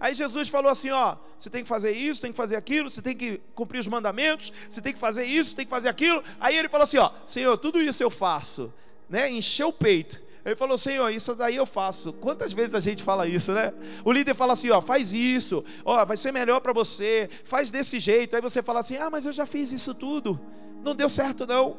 Aí 0.00 0.14
Jesus 0.14 0.48
falou 0.48 0.72
assim: 0.72 0.88
ó, 0.88 1.16
você 1.38 1.50
tem 1.50 1.64
que 1.64 1.68
fazer 1.68 1.92
isso, 1.92 2.22
tem 2.22 2.30
que 2.30 2.36
fazer 2.36 2.56
aquilo, 2.56 2.88
você 2.88 3.02
tem 3.02 3.14
que 3.14 3.42
cumprir 3.54 3.80
os 3.80 3.86
mandamentos, 3.86 4.54
você 4.70 4.80
tem 4.80 4.94
que 4.94 4.98
fazer 4.98 5.24
isso, 5.24 5.54
tem 5.54 5.66
que 5.66 5.70
fazer 5.70 5.90
aquilo. 5.90 6.24
Aí 6.40 6.56
ele 6.56 6.70
falou 6.70 6.84
assim: 6.84 6.96
ó, 6.96 7.10
Senhor, 7.26 7.58
tudo 7.58 7.78
isso 7.78 8.02
eu 8.02 8.08
faço, 8.08 8.72
né? 9.06 9.30
Encheu 9.30 9.68
o 9.68 9.72
peito. 9.72 10.27
Ele 10.48 10.56
falou, 10.56 10.78
Senhor, 10.78 11.10
isso 11.10 11.34
daí 11.34 11.56
eu 11.56 11.66
faço. 11.66 12.10
Quantas 12.14 12.54
vezes 12.54 12.74
a 12.74 12.80
gente 12.80 13.02
fala 13.02 13.26
isso, 13.26 13.52
né? 13.52 13.70
O 14.02 14.10
líder 14.10 14.32
fala 14.34 14.54
assim, 14.54 14.70
ó, 14.70 14.80
faz 14.80 15.12
isso, 15.12 15.62
ó, 15.84 16.02
vai 16.06 16.16
ser 16.16 16.32
melhor 16.32 16.60
para 16.60 16.72
você, 16.72 17.28
faz 17.44 17.70
desse 17.70 18.00
jeito. 18.00 18.34
Aí 18.34 18.40
você 18.40 18.62
fala 18.62 18.80
assim, 18.80 18.96
ah, 18.96 19.10
mas 19.10 19.26
eu 19.26 19.32
já 19.32 19.44
fiz 19.44 19.70
isso 19.70 19.92
tudo, 19.92 20.40
não 20.82 20.94
deu 20.94 21.10
certo 21.10 21.46
não. 21.46 21.76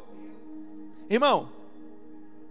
Irmão, 1.10 1.50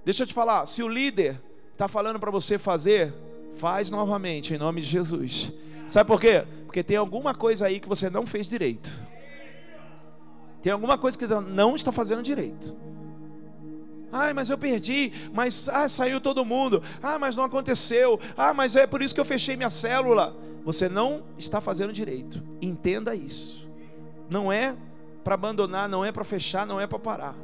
deixa 0.04 0.24
eu 0.24 0.26
te 0.26 0.34
falar, 0.34 0.66
se 0.66 0.82
o 0.82 0.88
líder 0.88 1.40
está 1.72 1.86
falando 1.86 2.18
para 2.18 2.32
você 2.32 2.58
fazer, 2.58 3.14
faz 3.54 3.88
novamente, 3.88 4.52
em 4.52 4.58
nome 4.58 4.80
de 4.80 4.88
Jesus. 4.88 5.52
Sabe 5.86 6.08
por 6.08 6.20
quê? 6.20 6.44
Porque 6.66 6.82
tem 6.82 6.96
alguma 6.96 7.32
coisa 7.32 7.66
aí 7.66 7.78
que 7.78 7.88
você 7.88 8.10
não 8.10 8.26
fez 8.26 8.48
direito. 8.48 8.92
Tem 10.60 10.72
alguma 10.72 10.98
coisa 10.98 11.16
que 11.16 11.28
não 11.28 11.76
está 11.76 11.92
fazendo 11.92 12.24
direito. 12.24 12.76
Ai, 14.10 14.32
mas 14.32 14.48
eu 14.48 14.56
perdi, 14.56 15.12
mas 15.32 15.68
ah, 15.68 15.88
saiu 15.88 16.20
todo 16.20 16.44
mundo. 16.44 16.82
Ah, 17.02 17.18
mas 17.18 17.36
não 17.36 17.44
aconteceu. 17.44 18.18
Ah, 18.36 18.54
mas 18.54 18.74
é 18.74 18.86
por 18.86 19.02
isso 19.02 19.14
que 19.14 19.20
eu 19.20 19.24
fechei 19.24 19.56
minha 19.56 19.70
célula. 19.70 20.34
Você 20.64 20.88
não 20.88 21.22
está 21.36 21.60
fazendo 21.60 21.92
direito. 21.92 22.42
Entenda 22.60 23.14
isso. 23.14 23.66
Não 24.30 24.52
é 24.52 24.76
para 25.22 25.34
abandonar, 25.34 25.88
não 25.88 26.04
é 26.04 26.10
para 26.10 26.24
fechar, 26.24 26.66
não 26.66 26.80
é 26.80 26.86
para 26.86 26.98
parar. 26.98 27.34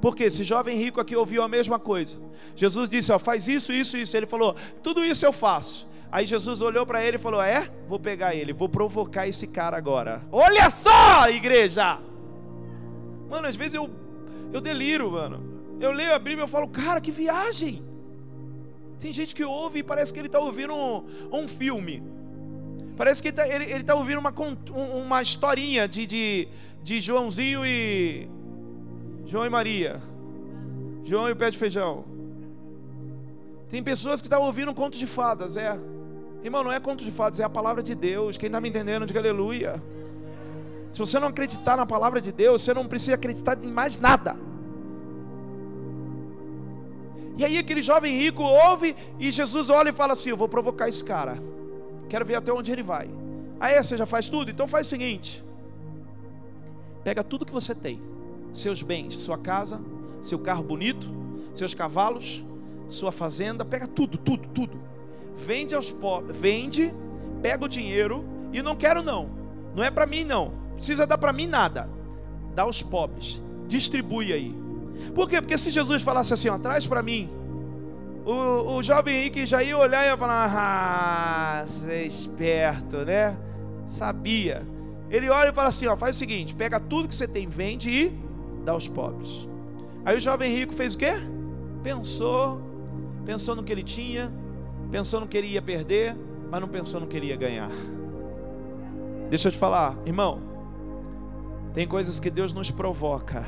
Porque 0.00 0.24
esse 0.24 0.42
jovem 0.42 0.76
rico 0.76 1.00
aqui 1.00 1.14
ouviu 1.14 1.42
a 1.42 1.48
mesma 1.48 1.78
coisa. 1.78 2.18
Jesus 2.56 2.88
disse: 2.88 3.12
ó, 3.12 3.18
faz 3.18 3.46
isso, 3.46 3.72
isso, 3.72 3.96
isso. 3.96 4.16
Ele 4.16 4.26
falou: 4.26 4.56
tudo 4.82 5.04
isso 5.04 5.24
eu 5.24 5.32
faço. 5.32 5.86
Aí 6.10 6.26
Jesus 6.26 6.60
olhou 6.60 6.86
para 6.86 7.04
ele 7.04 7.16
e 7.16 7.20
falou: 7.20 7.40
é, 7.42 7.70
vou 7.86 8.00
pegar 8.00 8.34
ele, 8.34 8.52
vou 8.52 8.68
provocar 8.68 9.28
esse 9.28 9.46
cara 9.46 9.76
agora. 9.76 10.22
Olha 10.32 10.70
só, 10.70 11.28
igreja! 11.28 11.98
Mano, 13.30 13.46
às 13.46 13.56
vezes 13.56 13.74
eu 13.74 13.90
eu 14.52 14.60
deliro, 14.60 15.10
mano. 15.10 15.51
Eu 15.82 15.90
leio 15.90 16.14
a 16.14 16.18
Bíblia 16.26 16.44
e 16.44 16.48
falo, 16.48 16.68
cara, 16.68 17.00
que 17.00 17.10
viagem. 17.10 17.82
Tem 19.00 19.12
gente 19.12 19.34
que 19.34 19.44
ouve 19.44 19.80
e 19.80 19.82
parece 19.82 20.12
que 20.12 20.20
ele 20.20 20.28
está 20.28 20.38
ouvindo 20.38 20.72
um, 20.72 21.04
um, 21.32 21.48
filme. 21.48 22.00
Parece 22.96 23.20
que 23.20 23.28
ele 23.28 23.36
está 23.36 23.48
ele, 23.54 23.64
ele 23.64 23.82
tá 23.82 23.96
ouvindo 23.96 24.20
uma, 24.20 24.32
uma 25.04 25.20
historinha 25.20 25.88
de, 25.88 26.06
de, 26.06 26.48
de 26.84 27.00
Joãozinho 27.00 27.66
e. 27.66 28.28
João 29.26 29.44
e 29.44 29.50
Maria. 29.50 30.00
João 31.04 31.28
e 31.28 31.32
o 31.32 31.36
pé 31.36 31.50
de 31.50 31.58
feijão. 31.58 32.04
Tem 33.68 33.82
pessoas 33.82 34.20
que 34.22 34.28
estão 34.28 34.42
ouvindo 34.42 34.70
um 34.70 34.74
conto 34.74 34.96
de 34.96 35.06
fadas, 35.06 35.56
é. 35.56 35.76
Irmão, 36.44 36.62
não 36.62 36.70
é 36.70 36.78
conto 36.78 37.02
de 37.02 37.10
fadas, 37.10 37.40
é 37.40 37.44
a 37.44 37.50
palavra 37.50 37.82
de 37.82 37.96
Deus. 37.96 38.36
Quem 38.36 38.46
está 38.46 38.60
me 38.60 38.68
entendendo, 38.68 39.04
diga 39.04 39.18
aleluia. 39.18 39.82
Se 40.92 41.00
você 41.00 41.18
não 41.18 41.26
acreditar 41.26 41.76
na 41.76 41.86
palavra 41.86 42.20
de 42.20 42.30
Deus, 42.30 42.62
você 42.62 42.72
não 42.72 42.86
precisa 42.86 43.14
acreditar 43.16 43.58
em 43.64 43.66
mais 43.66 43.98
nada. 43.98 44.51
E 47.36 47.44
aí 47.44 47.58
aquele 47.58 47.82
jovem 47.82 48.16
rico 48.16 48.42
ouve 48.42 48.94
e 49.18 49.30
Jesus 49.30 49.70
olha 49.70 49.90
e 49.90 49.92
fala 49.92 50.12
assim: 50.12 50.30
Eu 50.30 50.36
vou 50.36 50.48
provocar 50.48 50.88
esse 50.88 51.02
cara. 51.02 51.38
Quero 52.08 52.24
ver 52.24 52.34
até 52.34 52.52
onde 52.52 52.70
ele 52.70 52.82
vai. 52.82 53.08
Aí 53.58 53.82
você 53.82 53.96
já 53.96 54.06
faz 54.06 54.28
tudo? 54.28 54.50
Então 54.50 54.68
faz 54.68 54.86
o 54.86 54.90
seguinte: 54.90 55.42
pega 57.02 57.22
tudo 57.24 57.46
que 57.46 57.52
você 57.52 57.74
tem, 57.74 58.00
seus 58.52 58.82
bens, 58.82 59.16
sua 59.18 59.38
casa, 59.38 59.80
seu 60.22 60.38
carro 60.38 60.62
bonito, 60.62 61.06
seus 61.54 61.74
cavalos, 61.74 62.44
sua 62.88 63.12
fazenda, 63.12 63.64
pega 63.64 63.86
tudo, 63.86 64.18
tudo, 64.18 64.48
tudo. 64.48 64.80
Vende 65.36 65.74
aos 65.74 65.90
pobres, 65.90 66.36
vende, 66.36 66.92
pega 67.40 67.64
o 67.64 67.68
dinheiro 67.68 68.24
e 68.52 68.60
não 68.62 68.76
quero 68.76 69.02
não. 69.02 69.30
Não 69.74 69.82
é 69.82 69.90
para 69.90 70.06
mim 70.06 70.24
não. 70.24 70.52
Precisa 70.74 71.06
dar 71.06 71.16
para 71.16 71.32
mim 71.32 71.46
nada. 71.46 71.88
Dá 72.54 72.62
aos 72.62 72.82
pobres. 72.82 73.40
Distribui 73.66 74.32
aí. 74.32 74.54
Por 75.14 75.28
quê? 75.28 75.40
Porque 75.40 75.58
se 75.58 75.70
Jesus 75.70 76.02
falasse 76.02 76.32
assim, 76.32 76.48
ó, 76.48 76.58
traz 76.58 76.86
para 76.86 77.02
mim, 77.02 77.28
o, 78.24 78.76
o 78.76 78.82
jovem 78.82 79.16
Henrique 79.16 79.46
já 79.46 79.62
ia 79.62 79.76
olhar 79.76 80.04
e 80.04 80.08
ia 80.08 80.16
falar, 80.16 80.50
ah, 80.54 81.64
você 81.66 81.92
é 81.92 82.06
esperto, 82.06 82.98
né? 82.98 83.36
Sabia. 83.88 84.62
Ele 85.10 85.28
olha 85.28 85.50
e 85.50 85.52
fala 85.52 85.68
assim, 85.68 85.86
ó, 85.86 85.96
faz 85.96 86.16
o 86.16 86.18
seguinte, 86.18 86.54
pega 86.54 86.80
tudo 86.80 87.08
que 87.08 87.14
você 87.14 87.28
tem, 87.28 87.48
vende 87.48 87.90
e 87.90 88.18
dá 88.64 88.72
aos 88.72 88.88
pobres. 88.88 89.48
Aí 90.04 90.16
o 90.16 90.20
jovem 90.20 90.54
rico 90.54 90.72
fez 90.72 90.94
o 90.94 90.98
quê? 90.98 91.12
Pensou, 91.82 92.60
pensou 93.24 93.54
no 93.54 93.62
que 93.62 93.72
ele 93.72 93.82
tinha, 93.82 94.32
pensou 94.90 95.20
no 95.20 95.26
que 95.26 95.36
ele 95.36 95.48
ia 95.48 95.62
perder, 95.62 96.16
mas 96.50 96.60
não 96.60 96.68
pensou 96.68 97.00
no 97.00 97.06
que 97.06 97.16
ele 97.16 97.26
ia 97.26 97.36
ganhar. 97.36 97.70
Deixa 99.28 99.48
eu 99.48 99.52
te 99.52 99.58
falar, 99.58 99.96
irmão, 100.06 100.40
tem 101.74 101.86
coisas 101.86 102.20
que 102.20 102.30
Deus 102.30 102.52
nos 102.52 102.70
provoca 102.70 103.44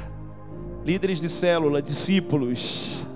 líderes 0.84 1.20
de 1.20 1.28
célula, 1.28 1.80
discípulos. 1.80 3.06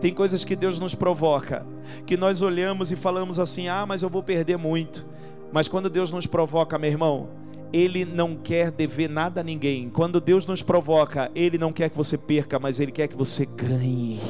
Tem 0.00 0.12
coisas 0.14 0.44
que 0.44 0.54
Deus 0.54 0.78
nos 0.78 0.94
provoca, 0.94 1.66
que 2.06 2.16
nós 2.16 2.42
olhamos 2.42 2.92
e 2.92 2.96
falamos 2.96 3.38
assim: 3.38 3.68
ah, 3.68 3.84
mas 3.86 4.02
eu 4.02 4.08
vou 4.08 4.22
perder 4.22 4.56
muito. 4.56 5.06
Mas 5.52 5.68
quando 5.68 5.88
Deus 5.88 6.12
nos 6.12 6.26
provoca, 6.26 6.78
meu 6.78 6.90
irmão, 6.90 7.28
Ele 7.72 8.04
não 8.04 8.36
quer 8.36 8.70
dever 8.70 9.08
nada 9.08 9.40
a 9.40 9.44
ninguém. 9.44 9.88
Quando 9.88 10.20
Deus 10.20 10.46
nos 10.46 10.62
provoca, 10.62 11.30
Ele 11.34 11.58
não 11.58 11.72
quer 11.72 11.90
que 11.90 11.96
você 11.96 12.18
perca, 12.18 12.58
mas 12.58 12.78
Ele 12.78 12.92
quer 12.92 13.08
que 13.08 13.16
você 13.16 13.46
ganhe. 13.46 14.20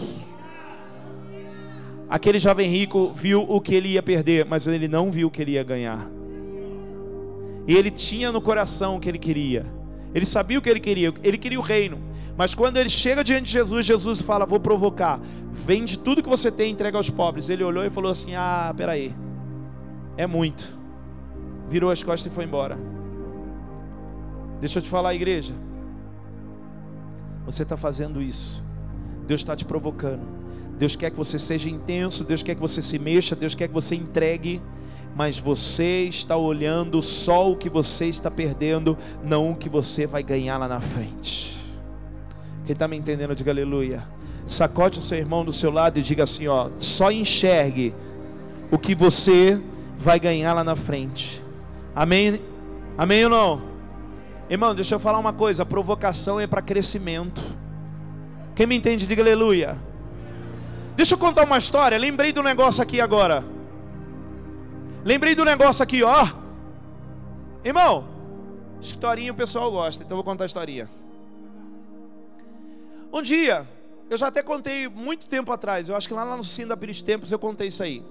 Aquele 2.09 2.39
jovem 2.39 2.71
rico 2.71 3.13
viu 3.13 3.43
o 3.43 3.61
que 3.61 3.75
ele 3.75 3.89
ia 3.91 4.03
perder, 4.03 4.45
mas 4.45 4.67
ele 4.69 4.87
não 4.87 5.11
viu 5.11 5.27
o 5.27 5.31
que 5.31 5.43
ele 5.43 5.53
ia 5.53 5.65
ganhar. 5.65 6.09
E 7.67 7.75
ele 7.75 7.91
tinha 7.91 8.31
no 8.31 8.41
coração 8.41 8.97
o 8.97 9.01
que 9.01 9.09
ele 9.09 9.19
queria. 9.19 9.67
Ele 10.15 10.25
sabia 10.25 10.57
o 10.57 10.63
que 10.63 10.71
ele 10.71 10.79
queria. 10.79 11.13
Ele 11.25 11.37
queria 11.37 11.59
o 11.59 11.63
reino. 11.63 11.99
Mas 12.37 12.55
quando 12.55 12.77
ele 12.77 12.91
chega 12.91 13.25
diante 13.25 13.45
de 13.45 13.53
Jesus, 13.53 13.87
Jesus 13.87 14.21
fala: 14.21 14.45
Vou 14.45 14.61
provocar. 14.61 15.21
Vende 15.51 15.99
tudo 15.99 16.23
que 16.23 16.29
você 16.29 16.51
tem 16.51 16.69
e 16.69 16.73
entrega 16.73 16.99
aos 16.99 17.09
pobres. 17.09 17.49
Ele 17.49 17.65
olhou 17.65 17.85
e 17.85 17.91
falou 17.91 18.11
assim: 18.11 18.35
Ah, 18.35 18.73
peraí. 18.77 19.15
É 20.17 20.27
muito. 20.27 20.77
Virou 21.69 21.91
as 21.91 22.03
costas 22.03 22.31
e 22.31 22.35
foi 22.35 22.45
embora. 22.45 22.79
Deixa 24.61 24.79
eu 24.79 24.83
te 24.83 24.89
falar, 24.89 25.15
igreja. 25.15 25.55
Você 27.47 27.63
está 27.63 27.77
fazendo 27.77 28.23
isso. 28.23 28.63
Deus 29.27 29.41
está 29.41 29.57
te 29.57 29.65
provocando. 29.65 30.37
Deus 30.79 30.95
quer 30.95 31.11
que 31.11 31.17
você 31.17 31.39
seja 31.39 31.71
intenso. 31.71 32.23
Deus 32.23 32.43
quer 32.43 32.55
que 32.55 32.61
você 32.61 32.83
se 32.83 32.99
mexa. 32.99 33.35
Deus 33.35 33.55
quer 33.55 33.69
que 33.69 33.75
você 33.75 33.95
entregue. 33.95 34.61
Mas 35.15 35.39
você 35.39 36.05
está 36.05 36.37
olhando 36.37 37.01
só 37.01 37.51
o 37.51 37.57
que 37.57 37.71
você 37.71 38.07
está 38.07 38.31
perdendo, 38.31 38.99
não 39.25 39.53
o 39.53 39.57
que 39.57 39.67
você 39.67 40.07
vai 40.07 40.23
ganhar 40.23 40.59
lá 40.59 40.69
na 40.69 40.79
frente. 40.83 41.66
Quem 42.67 42.73
está 42.73 42.89
me 42.89 42.97
entendendo, 42.97 43.35
diga 43.35 43.53
aleluia. 43.53 44.03
Sacode 44.45 44.99
o 44.99 45.03
seu 45.03 45.17
irmão 45.17 45.45
do 45.45 45.53
seu 45.53 45.71
lado 45.71 46.01
e 46.01 46.03
diga 46.03 46.25
assim: 46.25 46.49
ó, 46.49 46.69
só 46.79 47.13
enxergue 47.13 47.95
o 48.73 48.77
que 48.79 48.93
você 48.93 49.63
vai 49.97 50.19
ganhar 50.19 50.53
lá 50.53 50.65
na 50.65 50.75
frente. 50.75 51.41
Amém? 51.95 52.41
Amém 52.99 53.25
ou 53.25 53.31
não? 53.31 53.63
Irmão, 54.51 54.75
deixa 54.75 54.97
eu 54.97 54.99
falar 54.99 55.19
uma 55.19 55.33
coisa: 55.33 55.63
a 55.63 55.67
provocação 55.67 56.41
é 56.41 56.47
para 56.47 56.61
crescimento. 56.61 57.41
Quem 58.57 58.67
me 58.67 58.77
entende, 58.77 59.07
diga 59.07 59.23
aleluia. 59.23 59.79
Deixa 60.97 61.15
eu 61.15 61.19
contar 61.19 61.45
uma 61.45 61.59
história. 61.59 61.97
Lembrei 61.97 62.33
do 62.33 62.43
negócio 62.43 62.83
aqui 62.83 63.01
agora. 63.01 63.45
Lembrei 65.05 65.37
do 65.37 65.45
negócio 65.45 65.85
aqui, 65.85 66.03
ó. 66.03 66.27
Irmão, 67.65 68.05
historinha 68.81 69.31
o 69.31 69.37
pessoal 69.37 69.71
gosta, 69.71 70.03
então 70.03 70.17
eu 70.17 70.23
vou 70.23 70.33
contar 70.33 70.45
a 70.45 70.47
historinha. 70.47 70.89
Um 73.13 73.23
dia, 73.23 73.67
eu 74.11 74.17
já 74.17 74.29
até 74.29 74.43
contei 74.43 74.89
muito 74.89 75.27
tempo 75.27 75.51
atrás, 75.53 75.89
eu 75.89 75.97
acho 75.97 76.07
que 76.07 76.15
lá 76.15 76.37
no 76.37 76.45
Cine 76.45 76.69
da 76.69 76.77
Pires 76.77 77.03
Tempos 77.03 77.33
eu 77.33 77.39
contei 77.39 77.69
isso 77.69 77.83
aí. 77.83 78.03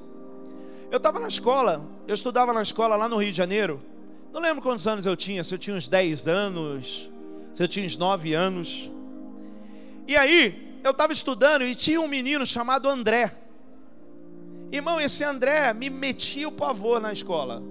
Eu 0.91 0.97
estava 0.97 1.19
na 1.19 1.27
escola, 1.27 1.83
eu 2.07 2.15
estudava 2.15 2.53
na 2.53 2.61
escola 2.61 2.95
lá 2.95 3.09
no 3.09 3.17
Rio 3.17 3.31
de 3.31 3.37
Janeiro. 3.37 3.81
Não 4.33 4.41
lembro 4.41 4.61
quantos 4.61 4.85
anos 4.87 5.05
eu 5.05 5.15
tinha, 5.15 5.43
se 5.43 5.53
eu 5.53 5.57
tinha 5.57 5.75
uns 5.75 5.87
10 5.87 6.27
anos, 6.27 7.09
se 7.53 7.63
eu 7.63 7.67
tinha 7.67 7.85
uns 7.85 7.97
9 7.97 8.33
anos. 8.33 8.91
E 10.07 10.15
aí, 10.15 10.79
eu 10.83 10.91
estava 10.91 11.13
estudando 11.13 11.63
e 11.63 11.73
tinha 11.73 11.99
um 11.99 12.07
menino 12.07 12.45
chamado 12.45 12.87
André. 12.87 13.35
Irmão, 14.71 14.99
esse 14.99 15.23
André 15.23 15.73
me 15.73 15.89
metia 15.89 16.47
o 16.47 16.51
pavor 16.51 16.99
na 16.99 17.11
escola. 17.11 17.63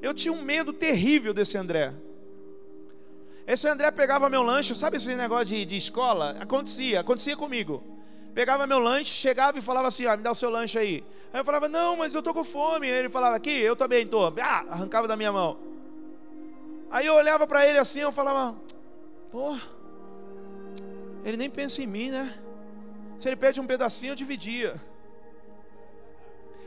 Eu 0.00 0.14
tinha 0.14 0.32
um 0.32 0.42
medo 0.42 0.72
terrível 0.72 1.34
desse 1.34 1.56
André. 1.56 1.92
Esse 3.46 3.68
André 3.68 3.90
pegava 3.92 4.28
meu 4.28 4.42
lanche, 4.42 4.74
sabe 4.74 4.96
esse 4.96 5.14
negócio 5.14 5.46
de, 5.46 5.64
de 5.64 5.76
escola? 5.76 6.36
Acontecia, 6.40 7.00
acontecia 7.00 7.36
comigo. 7.36 7.82
Pegava 8.34 8.66
meu 8.66 8.80
lanche, 8.80 9.14
chegava 9.14 9.56
e 9.58 9.62
falava 9.62 9.86
assim: 9.88 10.04
ah, 10.04 10.16
me 10.16 10.22
dá 10.22 10.32
o 10.32 10.34
seu 10.34 10.50
lanche 10.50 10.76
aí. 10.76 11.04
Aí 11.32 11.40
eu 11.40 11.44
falava: 11.44 11.68
não, 11.68 11.96
mas 11.96 12.12
eu 12.12 12.22
tô 12.22 12.34
com 12.34 12.42
fome. 12.42 12.90
Aí 12.90 12.98
ele 12.98 13.08
falava: 13.08 13.36
aqui, 13.36 13.56
eu 13.60 13.76
também 13.76 14.04
tô. 14.06 14.26
Ah, 14.26 14.64
arrancava 14.68 15.06
da 15.06 15.16
minha 15.16 15.30
mão. 15.30 15.56
Aí 16.90 17.06
eu 17.06 17.14
olhava 17.14 17.46
para 17.46 17.64
ele 17.66 17.78
assim, 17.78 18.00
eu 18.00 18.10
falava: 18.10 18.56
pô, 19.30 19.56
ele 21.24 21.36
nem 21.36 21.48
pensa 21.48 21.80
em 21.80 21.86
mim, 21.86 22.10
né? 22.10 22.34
Se 23.16 23.28
ele 23.28 23.36
pede 23.36 23.60
um 23.60 23.66
pedacinho, 23.66 24.10
eu 24.10 24.16
dividia. 24.16 24.74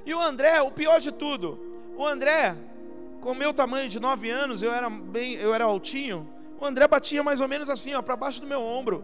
E 0.05 0.13
o 0.13 0.21
André, 0.21 0.61
o 0.61 0.71
pior 0.71 1.01
de 1.01 1.11
tudo, 1.11 1.59
o 1.97 2.05
André 2.05 2.55
com 3.21 3.33
meu 3.35 3.53
tamanho 3.53 3.89
de 3.89 3.99
9 3.99 4.29
anos, 4.29 4.63
eu 4.63 4.71
era 4.71 4.89
bem, 4.89 5.33
eu 5.33 5.53
era 5.53 5.65
altinho. 5.65 6.38
O 6.59 6.65
André 6.65 6.87
batia 6.87 7.23
mais 7.23 7.39
ou 7.39 7.47
menos 7.47 7.69
assim, 7.69 7.93
ó, 7.93 8.01
para 8.01 8.15
baixo 8.15 8.41
do 8.41 8.47
meu 8.47 8.61
ombro. 8.61 9.03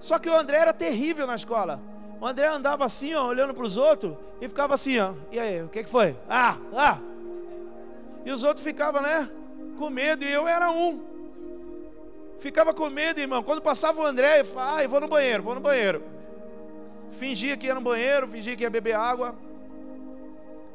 Só 0.00 0.18
que 0.18 0.28
o 0.28 0.36
André 0.36 0.58
era 0.58 0.72
terrível 0.72 1.26
na 1.26 1.34
escola. 1.34 1.80
O 2.20 2.26
André 2.26 2.46
andava 2.46 2.84
assim, 2.84 3.14
ó, 3.14 3.26
olhando 3.26 3.52
para 3.52 3.64
os 3.64 3.76
outros 3.76 4.16
e 4.40 4.48
ficava 4.48 4.74
assim, 4.74 4.98
ó. 4.98 5.12
E 5.30 5.38
aí, 5.38 5.62
o 5.62 5.68
que, 5.68 5.84
que 5.84 5.90
foi? 5.90 6.16
Ah, 6.28 6.56
ah. 6.74 6.98
E 8.24 8.30
os 8.30 8.42
outros 8.42 8.64
ficavam, 8.64 9.02
né? 9.02 9.30
Com 9.78 9.90
medo, 9.90 10.24
e 10.24 10.32
eu 10.32 10.48
era 10.48 10.70
um. 10.70 11.00
Ficava 12.38 12.72
com 12.72 12.88
medo, 12.88 13.20
irmão. 13.20 13.42
Quando 13.42 13.60
passava 13.60 14.00
o 14.00 14.06
André, 14.06 14.40
eu 14.40 14.44
falava, 14.46 14.76
ah, 14.78 14.82
eu 14.82 14.88
vou 14.88 15.00
no 15.00 15.08
banheiro, 15.08 15.42
vou 15.42 15.54
no 15.54 15.60
banheiro. 15.60 16.02
Fingia 17.12 17.56
que 17.56 17.66
ia 17.66 17.74
no 17.74 17.80
banheiro, 17.80 18.26
fingia 18.28 18.56
que 18.56 18.62
ia 18.62 18.70
beber 18.70 18.94
água. 18.94 19.34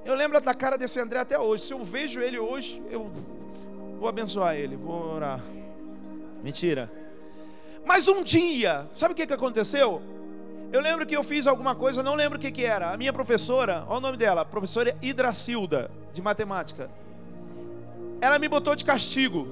Eu 0.05 0.13
lembro 0.15 0.39
da 0.39 0.53
cara 0.53 0.77
desse 0.77 0.99
André 0.99 1.19
até 1.19 1.37
hoje. 1.37 1.63
Se 1.63 1.73
eu 1.73 1.83
vejo 1.83 2.21
ele 2.21 2.39
hoje, 2.39 2.81
eu 2.89 3.11
vou 3.99 4.07
abençoar 4.07 4.55
ele, 4.55 4.75
vou 4.75 5.15
orar. 5.15 5.41
Mentira. 6.41 6.89
Mas 7.85 8.07
um 8.07 8.23
dia, 8.23 8.87
sabe 8.91 9.13
o 9.13 9.15
que, 9.15 9.27
que 9.27 9.33
aconteceu? 9.33 10.01
Eu 10.71 10.81
lembro 10.81 11.05
que 11.05 11.15
eu 11.15 11.23
fiz 11.23 11.47
alguma 11.47 11.75
coisa, 11.75 12.01
não 12.01 12.15
lembro 12.15 12.37
o 12.37 12.41
que, 12.41 12.51
que 12.51 12.63
era. 12.63 12.91
A 12.91 12.97
minha 12.97 13.11
professora, 13.11 13.83
olha 13.87 13.97
o 13.97 14.01
nome 14.01 14.17
dela, 14.17 14.45
professora 14.45 14.95
Hidracilda, 15.01 15.91
de 16.13 16.21
matemática. 16.21 16.89
Ela 18.21 18.39
me 18.39 18.47
botou 18.47 18.75
de 18.75 18.85
castigo. 18.85 19.47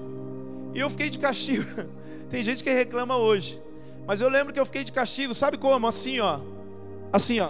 E 0.73 0.79
eu 0.79 0.89
fiquei 0.89 1.09
de 1.09 1.19
castigo. 1.19 1.65
Tem 2.29 2.43
gente 2.43 2.63
que 2.63 2.71
reclama 2.71 3.17
hoje. 3.17 3.61
Mas 4.05 4.21
eu 4.21 4.29
lembro 4.29 4.53
que 4.53 4.59
eu 4.59 4.65
fiquei 4.65 4.83
de 4.83 4.91
castigo, 4.91 5.33
sabe 5.33 5.57
como? 5.57 5.87
Assim, 5.87 6.19
ó. 6.19 6.39
Assim, 7.11 7.39
ó. 7.39 7.49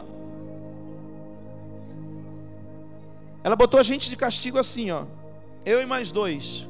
Ela 3.43 3.55
botou 3.55 3.79
a 3.79 3.83
gente 3.83 4.09
de 4.09 4.15
castigo 4.15 4.57
assim, 4.57 4.89
ó. 4.89 5.05
Eu 5.65 5.81
e 5.81 5.85
mais 5.85 6.11
dois. 6.11 6.67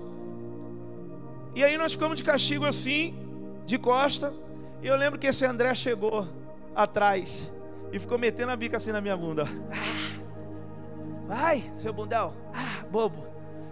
E 1.58 1.64
aí 1.64 1.76
nós 1.76 1.94
ficamos 1.94 2.18
de 2.18 2.24
castigo 2.24 2.68
assim, 2.68 3.18
de 3.66 3.80
costa. 3.80 4.32
E 4.80 4.86
eu 4.86 4.96
lembro 4.96 5.18
que 5.18 5.26
esse 5.26 5.44
André 5.44 5.74
chegou 5.74 6.28
atrás 6.76 7.52
e 7.92 7.98
ficou 7.98 8.20
metendo 8.20 8.52
a 8.52 8.56
bica 8.56 8.78
assim 8.78 8.92
na 8.92 9.02
minha 9.02 9.18
bunda. 9.18 9.48
Ah, 9.72 10.20
vai, 11.26 11.72
seu 11.76 11.92
bundão. 11.92 12.32
Ah, 12.54 12.86
bobo. 12.92 13.26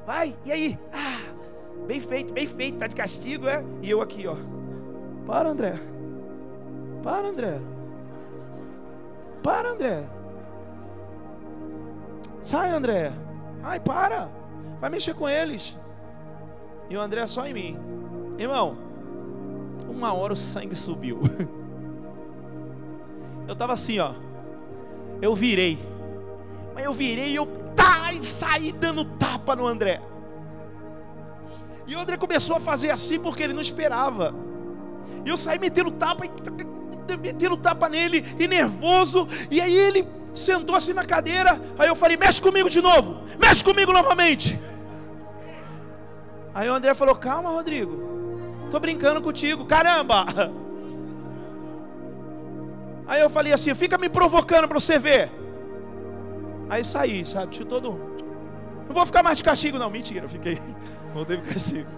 Vai, 0.04 0.36
e 0.44 0.52
aí? 0.52 0.80
Ah, 0.92 1.32
bem 1.86 2.02
feito, 2.02 2.34
bem 2.34 2.48
feito. 2.48 2.80
Tá 2.80 2.88
de 2.88 2.96
castigo, 2.96 3.48
é? 3.48 3.64
E 3.84 3.92
eu 3.92 4.02
aqui, 4.02 4.26
ó. 4.26 4.36
Para, 5.28 5.50
André. 5.50 5.80
Para, 7.04 7.28
André. 7.28 7.62
Para, 9.44 9.70
André. 9.70 10.10
Sai, 12.42 12.72
André. 12.72 13.14
Ai, 13.62 13.80
para. 13.80 14.28
Vai 14.82 14.90
mexer 14.90 15.14
com 15.14 15.30
eles. 15.30 15.78
E 16.90 16.96
o 16.96 17.02
André 17.02 17.26
só 17.28 17.46
em 17.46 17.54
mim. 17.54 17.78
Irmão, 18.38 18.78
uma 19.90 20.14
hora 20.14 20.34
o 20.34 20.36
sangue 20.36 20.76
subiu. 20.76 21.22
Eu 23.48 23.54
estava 23.54 23.74
assim, 23.74 24.00
ó. 24.00 24.14
Eu 25.22 25.36
virei. 25.36 25.78
Mas 26.74 26.84
eu 26.84 26.94
virei 26.94 27.30
e 27.30 27.36
eu 27.36 27.46
tá, 27.76 28.12
e 28.12 28.24
saí 28.24 28.72
dando 28.72 29.06
tapa 29.06 29.56
no 29.56 29.66
André. 29.68 30.02
E 31.88 31.96
o 31.96 32.00
André 32.00 32.18
começou 32.18 32.56
a 32.56 32.60
fazer 32.60 32.90
assim 32.90 33.20
porque 33.20 33.44
ele 33.44 33.54
não 33.54 33.62
esperava. 33.62 34.34
E 35.24 35.30
eu 35.30 35.38
saí 35.38 35.60
metendo 35.60 35.92
tapa 35.92 36.26
e 36.26 36.32
metendo 37.18 37.56
tapa 37.56 37.88
nele 37.88 38.26
e 38.40 38.48
nervoso. 38.48 39.28
E 39.50 39.62
aí 39.62 39.74
ele 39.74 40.08
sentou 40.34 40.76
assim 40.76 40.94
na 40.94 41.06
cadeira. 41.06 41.62
Aí 41.78 41.88
eu 41.88 41.96
falei: 41.96 42.18
mexe 42.18 42.42
comigo 42.42 42.70
de 42.70 42.82
novo. 42.82 43.24
Mexe 43.40 43.64
comigo 43.64 43.94
novamente. 43.94 44.60
Aí 46.56 46.70
o 46.70 46.74
André 46.74 46.94
falou: 46.94 47.14
calma, 47.14 47.50
Rodrigo. 47.50 48.00
Tô 48.72 48.80
brincando 48.80 49.22
contigo. 49.22 49.66
Caramba! 49.66 50.26
Aí 53.06 53.22
eu 53.22 53.30
falei 53.30 53.52
assim: 53.52 53.76
fica 53.76 53.98
me 53.98 54.08
provocando 54.08 54.66
para 54.66 54.80
você 54.80 54.98
ver. 54.98 55.30
Aí 56.70 56.82
saí, 56.86 57.26
sabe? 57.26 57.66
Todo. 57.66 58.00
Não 58.88 58.96
vou 58.96 59.06
ficar 59.06 59.22
mais 59.22 59.38
de 59.38 59.44
castigo, 59.44 59.78
não. 59.78 59.90
Mentira, 59.90 60.26
eu 60.26 60.30
fiquei. 60.30 60.58
Voltei 61.14 61.38
de 61.38 61.54
castigo. 61.54 61.90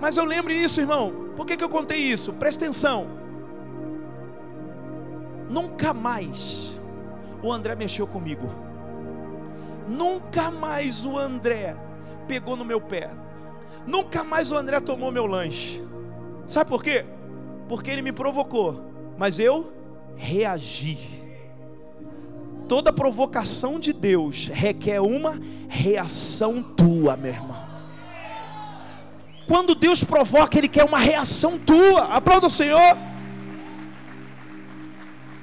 Mas 0.00 0.16
eu 0.16 0.24
lembro 0.24 0.52
isso, 0.52 0.80
irmão. 0.80 1.32
Por 1.36 1.44
que, 1.44 1.56
que 1.56 1.64
eu 1.64 1.68
contei 1.68 1.98
isso? 1.98 2.32
Presta 2.34 2.64
atenção. 2.64 3.08
Nunca 5.48 5.92
mais 5.92 6.80
o 7.42 7.52
André 7.52 7.74
mexeu 7.74 8.06
comigo. 8.06 8.48
Nunca 9.88 10.50
mais 10.50 11.04
o 11.04 11.18
André 11.18 11.76
pegou 12.30 12.56
no 12.56 12.64
meu 12.64 12.80
pé. 12.80 13.10
Nunca 13.86 14.22
mais 14.22 14.52
o 14.52 14.56
André 14.56 14.78
tomou 14.80 15.10
meu 15.10 15.26
lanche. 15.26 15.82
Sabe 16.46 16.70
por 16.70 16.82
quê? 16.82 17.04
porque 17.70 17.88
ele 17.88 18.02
me 18.02 18.10
provocou, 18.10 18.82
mas 19.16 19.38
eu 19.38 19.72
reagi. 20.16 20.98
Toda 22.68 22.92
provocação 22.92 23.78
de 23.78 23.92
Deus 23.92 24.48
requer 24.52 25.00
uma 25.00 25.38
reação 25.68 26.64
tua, 26.64 27.16
meu 27.16 27.30
irmão. 27.30 27.64
Quando 29.46 29.76
Deus 29.76 30.02
provoca, 30.02 30.58
Ele 30.58 30.66
quer 30.66 30.84
uma 30.84 30.98
reação 30.98 31.58
tua. 31.58 32.02
Aplauda 32.06 32.48
o 32.48 32.50
Senhor. 32.50 32.98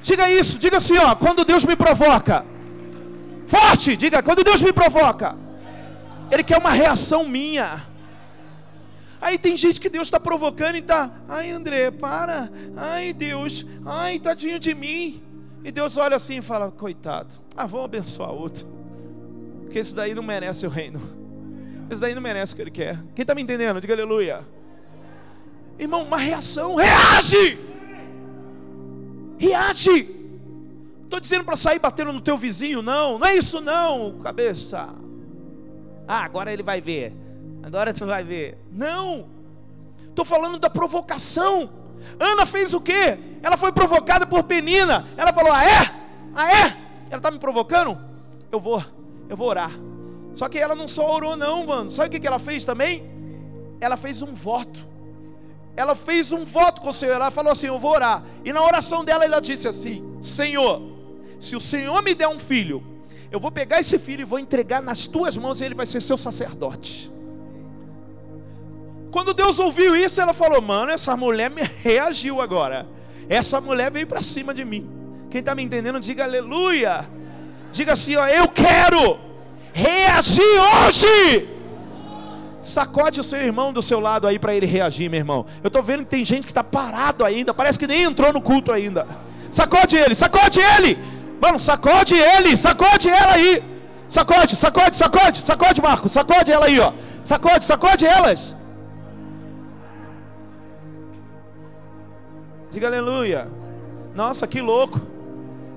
Diga 0.02 0.30
isso, 0.30 0.58
diga 0.58 0.78
assim, 0.78 0.98
ó. 0.98 1.16
Quando 1.16 1.46
Deus 1.46 1.64
me 1.64 1.78
provoca, 1.78 2.46
forte, 3.48 3.96
diga, 3.96 4.22
quando 4.22 4.44
Deus 4.44 4.62
me 4.62 4.74
provoca, 4.74 5.38
Ele 6.30 6.44
quer 6.44 6.58
uma 6.58 6.72
reação 6.72 7.28
minha. 7.28 7.86
Aí 9.20 9.38
tem 9.38 9.58
gente 9.58 9.80
que 9.80 9.90
Deus 9.90 10.08
está 10.08 10.20
provocando 10.20 10.76
e 10.76 10.80
está, 10.80 11.12
ai 11.28 11.50
André, 11.50 11.90
para, 11.90 12.52
ai 12.76 13.14
Deus, 13.14 13.66
ai 13.86 14.20
tadinho 14.20 14.60
de 14.60 14.76
mim. 14.76 15.24
E 15.64 15.72
Deus 15.72 15.98
olha 15.98 16.16
assim 16.16 16.38
e 16.38 16.42
fala, 16.42 16.70
coitado, 16.70 17.34
ah, 17.56 17.66
vamos 17.66 17.86
abençoar 17.86 18.32
outro, 18.32 18.66
porque 19.64 19.80
esse 19.80 19.96
daí 19.96 20.14
não 20.14 20.22
merece 20.22 20.68
o 20.68 20.70
reino, 20.70 21.02
esse 21.90 22.00
daí 22.00 22.14
não 22.14 22.22
merece 22.22 22.54
o 22.54 22.56
que 22.56 22.62
ele 22.62 22.72
quer. 22.72 23.00
Quem 23.16 23.24
está 23.24 23.34
me 23.34 23.42
entendendo? 23.42 23.82
Diga 23.82 23.94
aleluia. 23.94 24.46
Irmão, 25.80 26.04
uma 26.04 26.18
reação, 26.18 26.76
reage! 26.76 27.60
Reage! 29.40 30.16
Estou 31.04 31.20
dizendo 31.20 31.44
para 31.44 31.56
sair 31.56 31.80
batendo 31.80 32.14
no 32.14 32.22
teu 32.22 32.38
vizinho, 32.38 32.82
não, 32.82 33.18
não 33.18 33.28
é 33.28 33.36
isso 33.36 33.60
não, 33.62 34.20
cabeça. 34.20 34.90
Ah, 36.08 36.24
agora 36.24 36.54
ele 36.54 36.64
vai 36.64 36.80
ver. 36.80 37.14
Agora 37.64 37.94
você 37.94 38.06
vai 38.06 38.24
ver. 38.24 38.58
Não. 38.72 39.28
Estou 40.08 40.24
falando 40.24 40.58
da 40.58 40.70
provocação. 40.70 41.70
Ana 42.20 42.46
fez 42.46 42.74
o 42.74 42.80
quê? 42.80 43.18
Ela 43.44 43.58
foi 43.58 43.72
provocada 43.72 44.26
por 44.26 44.44
Penina. 44.44 45.06
Ela 45.18 45.34
falou: 45.34 45.52
Ah, 45.52 45.64
é? 45.66 45.92
Ah, 46.34 46.52
é? 46.52 46.78
Ela 47.10 47.18
está 47.18 47.30
me 47.30 47.40
provocando? 47.40 48.00
Eu 48.52 48.60
vou, 48.60 48.84
eu 49.28 49.36
vou 49.36 49.48
orar. 49.48 49.72
Só 50.34 50.48
que 50.48 50.58
ela 50.58 50.76
não 50.76 50.88
só 50.88 51.16
orou, 51.16 51.36
não, 51.36 51.66
mano. 51.66 51.90
Sabe 51.90 52.16
o 52.16 52.22
que 52.22 52.28
ela 52.28 52.40
fez 52.40 52.64
também? 52.64 53.04
Ela 53.82 53.98
fez 53.98 54.22
um 54.22 54.34
voto. 54.34 54.88
Ela 55.76 55.96
fez 55.96 56.32
um 56.32 56.46
voto 56.46 56.82
com 56.82 56.90
o 56.90 56.94
Senhor. 56.94 57.16
Ela 57.16 57.32
falou 57.32 57.52
assim: 57.52 57.68
Eu 57.68 57.80
vou 57.80 57.92
orar. 57.92 58.24
E 58.46 58.54
na 58.54 58.64
oração 58.64 59.04
dela, 59.04 59.26
ela 59.26 59.40
disse 59.40 59.68
assim: 59.68 60.04
Senhor, 60.22 60.82
se 61.40 61.56
o 61.56 61.62
Senhor 61.62 62.02
me 62.02 62.16
der 62.16 62.28
um 62.28 62.40
filho, 62.40 62.84
eu 63.32 63.40
vou 63.40 63.52
pegar 63.52 63.80
esse 63.80 64.00
filho 64.00 64.22
e 64.22 64.26
vou 64.26 64.40
entregar 64.40 64.82
nas 64.82 65.08
tuas 65.08 65.36
mãos 65.36 65.60
e 65.60 65.66
ele 65.66 65.76
vai 65.76 65.86
ser 65.86 66.02
seu 66.02 66.18
sacerdote. 66.18 67.12
Quando 69.12 69.34
Deus 69.34 69.60
ouviu 69.60 69.96
isso, 69.96 70.22
ela 70.22 70.34
falou: 70.34 70.62
Mano, 70.62 70.92
essa 70.92 71.16
mulher 71.16 71.50
me 71.50 71.62
reagiu 71.82 72.42
agora. 72.42 72.88
Essa 73.30 73.60
mulher 73.60 73.92
veio 73.92 74.08
para 74.08 74.22
cima 74.22 74.54
de 74.54 74.64
mim. 74.64 74.90
Quem 75.30 75.40
está 75.40 75.54
me 75.54 75.64
entendendo, 75.64 76.00
diga 76.00 76.24
aleluia. 76.24 77.08
Diga 77.72 77.94
assim: 77.94 78.16
ó, 78.16 78.28
Eu 78.28 78.48
quero 78.48 79.20
reagir 79.74 80.44
hoje. 80.44 81.50
Sacode 82.62 83.20
o 83.20 83.24
seu 83.24 83.40
irmão 83.40 83.72
do 83.72 83.82
seu 83.82 84.00
lado 84.00 84.28
aí 84.28 84.38
para 84.38 84.54
ele 84.54 84.66
reagir, 84.66 85.10
meu 85.10 85.20
irmão. 85.20 85.46
Eu 85.64 85.68
estou 85.68 85.82
vendo 85.82 86.00
que 86.00 86.10
tem 86.10 86.26
gente 86.26 86.44
que 86.44 86.52
está 86.52 86.64
parado 86.64 87.24
ainda, 87.24 87.54
parece 87.54 87.80
que 87.80 87.88
nem 87.88 88.04
entrou 88.04 88.34
no 88.34 88.42
culto 88.42 88.72
ainda. 88.72 89.08
Sacode 89.52 89.96
ele, 89.96 90.16
sacode 90.16 90.60
ele. 90.60 90.98
Mano, 91.42 91.60
sacode 91.60 92.16
ele, 92.16 92.58
sacode 92.58 93.10
ela 93.10 93.34
aí. 93.34 93.64
Sacode, 94.10 94.56
sacode, 94.56 94.96
sacode, 94.96 95.38
sacode, 95.40 95.82
Marco, 95.82 96.10
sacode 96.10 96.52
ela 96.52 96.66
aí, 96.66 96.80
ó. 96.80 96.94
Sacode, 97.24 97.66
sacode 97.66 98.06
elas. 98.06 98.56
Diga 102.72 102.88
aleluia. 102.88 103.50
Nossa, 104.16 104.48
que 104.48 104.62
louco. 104.62 105.00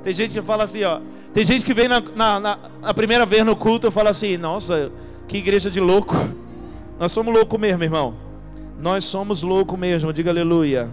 Tem 0.03 0.13
gente 0.13 0.33
que 0.33 0.43
fala 0.43 0.65
assim, 0.65 0.85
ó. 0.85 1.01
Tem 1.33 1.45
gente 1.45 1.65
que 1.65 1.75
vem 1.75 1.89
na, 1.89 2.01
na, 2.01 2.41
na, 2.41 2.59
na 2.81 2.95
primeira 2.95 3.25
vez 3.25 3.45
no 3.45 3.55
culto 3.55 3.87
e 3.87 3.91
fala 3.91 4.11
assim: 4.11 4.37
Nossa, 4.37 4.91
que 5.29 5.37
igreja 5.39 5.71
de 5.71 5.81
louco. 5.81 6.17
Nós 6.99 7.13
somos 7.13 7.33
loucos 7.33 7.59
mesmo, 7.59 7.83
irmão. 7.83 8.15
Nós 8.81 9.05
somos 9.05 9.43
loucos 9.43 9.79
mesmo. 9.79 10.13
Diga 10.13 10.31
aleluia. 10.31 10.91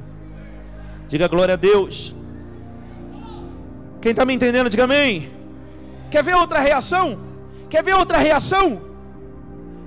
Diga 1.07 1.27
glória 1.27 1.53
a 1.53 1.57
Deus. 1.57 2.13
Quem 4.07 4.11
está 4.11 4.23
me 4.23 4.33
entendendo, 4.33 4.69
diga 4.69 4.85
amém. 4.85 5.29
Quer 6.09 6.23
ver 6.23 6.33
outra 6.33 6.59
reação? 6.59 7.19
Quer 7.69 7.83
ver 7.83 7.93
outra 7.93 8.17
reação? 8.17 8.81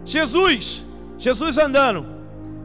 Jesus, 0.04 0.84
Jesus 1.16 1.56
andando. 1.56 2.04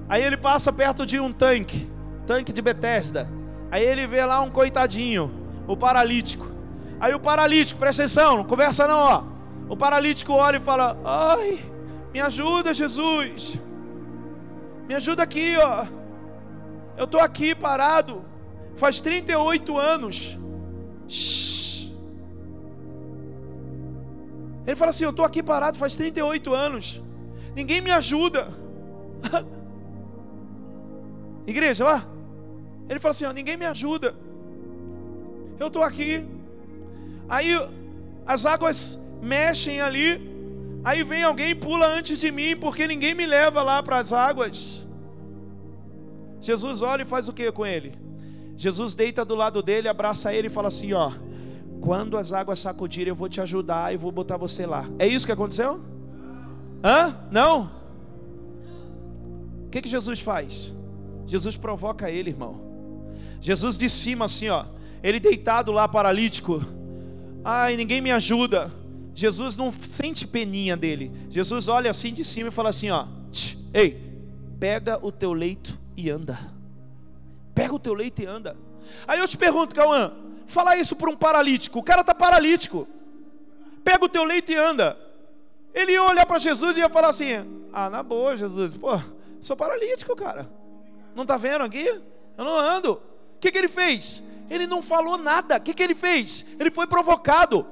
Aí 0.09 0.21
ele 0.21 0.35
passa 0.35 0.73
perto 0.73 1.05
de 1.05 1.17
um 1.17 1.31
tanque, 1.31 1.89
tanque 2.27 2.51
de 2.51 2.61
Betesda. 2.61 3.31
Aí 3.71 3.81
ele 3.85 4.05
vê 4.05 4.25
lá 4.25 4.41
um 4.41 4.49
coitadinho, 4.49 5.31
o 5.65 5.77
paralítico. 5.77 6.45
Aí 6.99 7.13
o 7.13 7.21
paralítico, 7.21 7.79
presta 7.79 8.01
atenção, 8.01 8.35
não 8.35 8.43
conversa 8.43 8.85
não, 8.85 8.99
ó. 8.99 9.23
O 9.69 9.77
paralítico 9.77 10.33
olha 10.33 10.57
e 10.57 10.59
fala: 10.59 10.99
Ai, 11.05 11.63
me 12.13 12.19
ajuda, 12.19 12.73
Jesus. 12.73 13.57
Me 14.89 14.93
ajuda 14.93 15.23
aqui, 15.23 15.55
ó. 15.55 15.85
Eu 16.97 17.05
estou 17.05 17.21
aqui 17.21 17.55
parado. 17.55 18.25
Faz 18.75 18.99
38 18.99 19.79
anos. 19.79 20.37
Shhh. 21.07 21.91
Ele 24.65 24.75
fala 24.75 24.89
assim: 24.91 25.03
Eu 25.03 25.11
estou 25.11 25.25
aqui 25.25 25.43
parado 25.43 25.77
faz 25.77 25.95
38 25.95 26.53
anos. 26.53 27.03
Ninguém 27.55 27.81
me 27.81 27.91
ajuda. 27.91 28.47
Igreja, 31.47 31.85
ó. 31.85 32.01
Ele 32.89 32.99
fala 32.99 33.11
assim: 33.11 33.25
ó, 33.25 33.31
Ninguém 33.31 33.57
me 33.57 33.65
ajuda. 33.65 34.15
Eu 35.59 35.67
estou 35.67 35.83
aqui. 35.83 36.25
Aí 37.29 37.51
as 38.25 38.45
águas 38.45 38.99
mexem 39.21 39.81
ali. 39.81 40.33
Aí 40.83 41.03
vem 41.03 41.23
alguém 41.23 41.49
e 41.49 41.55
pula 41.55 41.87
antes 41.87 42.19
de 42.19 42.31
mim, 42.31 42.55
porque 42.55 42.87
ninguém 42.87 43.15
me 43.15 43.25
leva 43.25 43.63
lá 43.63 43.81
para 43.81 43.97
as 43.97 44.13
águas. 44.13 44.87
Jesus 46.39 46.83
olha 46.83 47.01
e 47.01 47.05
faz 47.05 47.27
o 47.27 47.33
que 47.33 47.51
com 47.51 47.65
ele? 47.65 48.04
Jesus 48.57 48.95
deita 48.95 49.25
do 49.25 49.35
lado 49.35 49.61
dele, 49.61 49.87
abraça 49.87 50.33
ele 50.33 50.47
e 50.47 50.49
fala 50.49 50.69
assim: 50.69 50.93
Ó, 50.93 51.11
quando 51.81 52.17
as 52.17 52.33
águas 52.33 52.59
sacudirem, 52.59 53.09
eu 53.09 53.15
vou 53.15 53.29
te 53.29 53.41
ajudar 53.41 53.93
e 53.93 53.97
vou 53.97 54.11
botar 54.11 54.37
você 54.37 54.65
lá. 54.65 54.89
É 54.97 55.07
isso 55.07 55.25
que 55.25 55.31
aconteceu? 55.31 55.81
Hã? 56.83 57.15
Não? 57.31 57.71
O 59.65 59.69
que, 59.69 59.81
que 59.81 59.89
Jesus 59.89 60.21
faz? 60.21 60.73
Jesus 61.25 61.57
provoca 61.57 62.09
ele, 62.09 62.29
irmão. 62.29 62.61
Jesus 63.41 63.77
de 63.77 63.89
cima, 63.89 64.25
assim, 64.25 64.49
ó, 64.49 64.65
ele 65.03 65.19
deitado 65.19 65.71
lá, 65.71 65.87
paralítico. 65.87 66.63
Ai, 67.43 67.75
ninguém 67.75 68.01
me 68.01 68.11
ajuda. 68.11 68.71
Jesus 69.13 69.55
não 69.55 69.71
sente 69.71 70.25
peninha 70.25 70.75
dele. 70.75 71.11
Jesus 71.29 71.67
olha 71.67 71.91
assim 71.91 72.13
de 72.13 72.25
cima 72.25 72.49
e 72.49 72.51
fala 72.51 72.69
assim: 72.69 72.89
ó, 72.89 73.05
ei, 73.73 74.19
pega 74.59 74.99
o 75.05 75.11
teu 75.11 75.33
leito 75.33 75.77
e 75.95 76.09
anda. 76.09 76.54
Pega 77.55 77.73
o 77.73 77.79
teu 77.79 77.93
leito 77.93 78.21
e 78.21 78.25
anda. 78.25 78.57
Aí 79.07 79.19
eu 79.19 79.27
te 79.27 79.37
pergunto, 79.37 79.73
Cauã, 79.73 80.11
fala 80.45 80.75
isso 80.77 80.95
para 80.95 81.09
um 81.09 81.15
paralítico. 81.15 81.79
O 81.79 81.83
cara 81.83 82.01
está 82.01 82.13
paralítico. 82.13 82.87
Pega 83.83 84.03
o 84.03 84.09
teu 84.09 84.25
leito 84.25 84.51
e 84.51 84.55
anda. 84.55 84.97
Ele 85.73 85.93
ia 85.93 86.03
olhar 86.03 86.25
para 86.25 86.37
Jesus 86.37 86.75
e 86.75 86.81
ia 86.81 86.89
falar 86.89 87.09
assim: 87.09 87.67
Ah, 87.71 87.89
na 87.89 88.03
boa, 88.03 88.35
Jesus, 88.35 88.75
pô, 88.75 88.99
sou 89.41 89.55
paralítico, 89.55 90.15
cara. 90.15 90.49
Não 91.15 91.23
está 91.23 91.37
vendo 91.37 91.63
aqui? 91.63 91.87
Eu 92.37 92.45
não 92.45 92.57
ando. 92.57 92.93
O 92.93 93.39
que, 93.39 93.51
que 93.51 93.57
ele 93.57 93.69
fez? 93.69 94.21
Ele 94.49 94.67
não 94.67 94.81
falou 94.81 95.17
nada. 95.17 95.57
O 95.57 95.61
que, 95.61 95.73
que 95.73 95.81
ele 95.81 95.95
fez? 95.95 96.45
Ele 96.59 96.69
foi 96.69 96.85
provocado. 96.85 97.65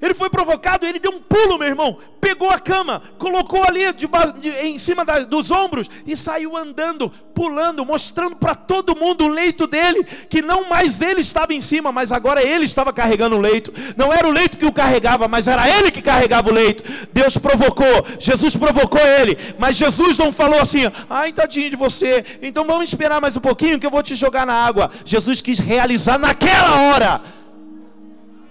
Ele 0.00 0.14
foi 0.14 0.30
provocado, 0.30 0.86
ele 0.86 1.00
deu 1.00 1.10
um 1.10 1.20
pulo, 1.20 1.58
meu 1.58 1.66
irmão. 1.66 1.96
Pegou 2.20 2.50
a 2.50 2.58
cama, 2.60 3.02
colocou 3.18 3.64
ali 3.64 3.92
de, 3.92 4.08
de, 4.38 4.50
em 4.66 4.78
cima 4.78 5.04
da, 5.04 5.20
dos 5.20 5.50
ombros 5.50 5.90
e 6.06 6.16
saiu 6.16 6.56
andando, 6.56 7.10
pulando, 7.34 7.84
mostrando 7.84 8.36
para 8.36 8.54
todo 8.54 8.96
mundo 8.96 9.24
o 9.24 9.28
leito 9.28 9.66
dele, 9.66 10.04
que 10.28 10.40
não 10.40 10.68
mais 10.68 11.00
ele 11.00 11.20
estava 11.20 11.52
em 11.52 11.60
cima, 11.60 11.90
mas 11.90 12.12
agora 12.12 12.42
ele 12.42 12.64
estava 12.64 12.92
carregando 12.92 13.36
o 13.36 13.40
leito. 13.40 13.72
Não 13.96 14.12
era 14.12 14.28
o 14.28 14.30
leito 14.30 14.56
que 14.56 14.66
o 14.66 14.72
carregava, 14.72 15.26
mas 15.26 15.48
era 15.48 15.68
ele 15.68 15.90
que 15.90 16.00
carregava 16.00 16.48
o 16.48 16.54
leito. 16.54 16.84
Deus 17.12 17.36
provocou, 17.36 18.06
Jesus 18.20 18.54
provocou 18.54 19.00
ele, 19.00 19.36
mas 19.58 19.76
Jesus 19.76 20.16
não 20.16 20.32
falou 20.32 20.60
assim: 20.60 20.82
ai, 21.10 21.32
tadinho 21.32 21.70
de 21.70 21.76
você, 21.76 22.24
então 22.40 22.64
vamos 22.64 22.88
esperar 22.88 23.20
mais 23.20 23.36
um 23.36 23.40
pouquinho 23.40 23.80
que 23.80 23.86
eu 23.86 23.90
vou 23.90 24.02
te 24.02 24.14
jogar 24.14 24.46
na 24.46 24.54
água. 24.54 24.92
Jesus 25.04 25.42
quis 25.42 25.58
realizar 25.58 26.18
naquela 26.18 26.82
hora 26.82 27.37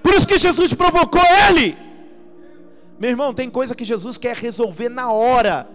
por 0.08 0.14
isso 0.14 0.26
que 0.26 0.38
Jesus 0.38 0.74
provocou 0.74 1.22
ele. 1.50 1.76
Meu 2.98 3.10
irmão, 3.10 3.34
tem 3.34 3.50
coisa 3.50 3.76
que 3.76 3.84
Jesus 3.84 4.18
quer 4.18 4.38
resolver 4.38 4.88
na 4.88 5.12
hora 5.12 5.70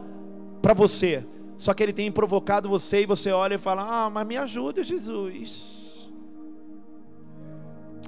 para 0.63 0.73
você. 0.73 1.23
Só 1.59 1.75
que 1.75 1.83
ele 1.83 1.93
tem 1.93 2.11
provocado 2.11 2.67
você 2.67 3.03
e 3.03 3.07
você 3.07 3.31
olha 3.31 3.57
e 3.57 3.59
fala: 3.59 3.83
Ah, 3.87 4.09
mas 4.09 4.27
me 4.27 4.39
ajuda, 4.39 4.83
Jesus. 4.83 6.09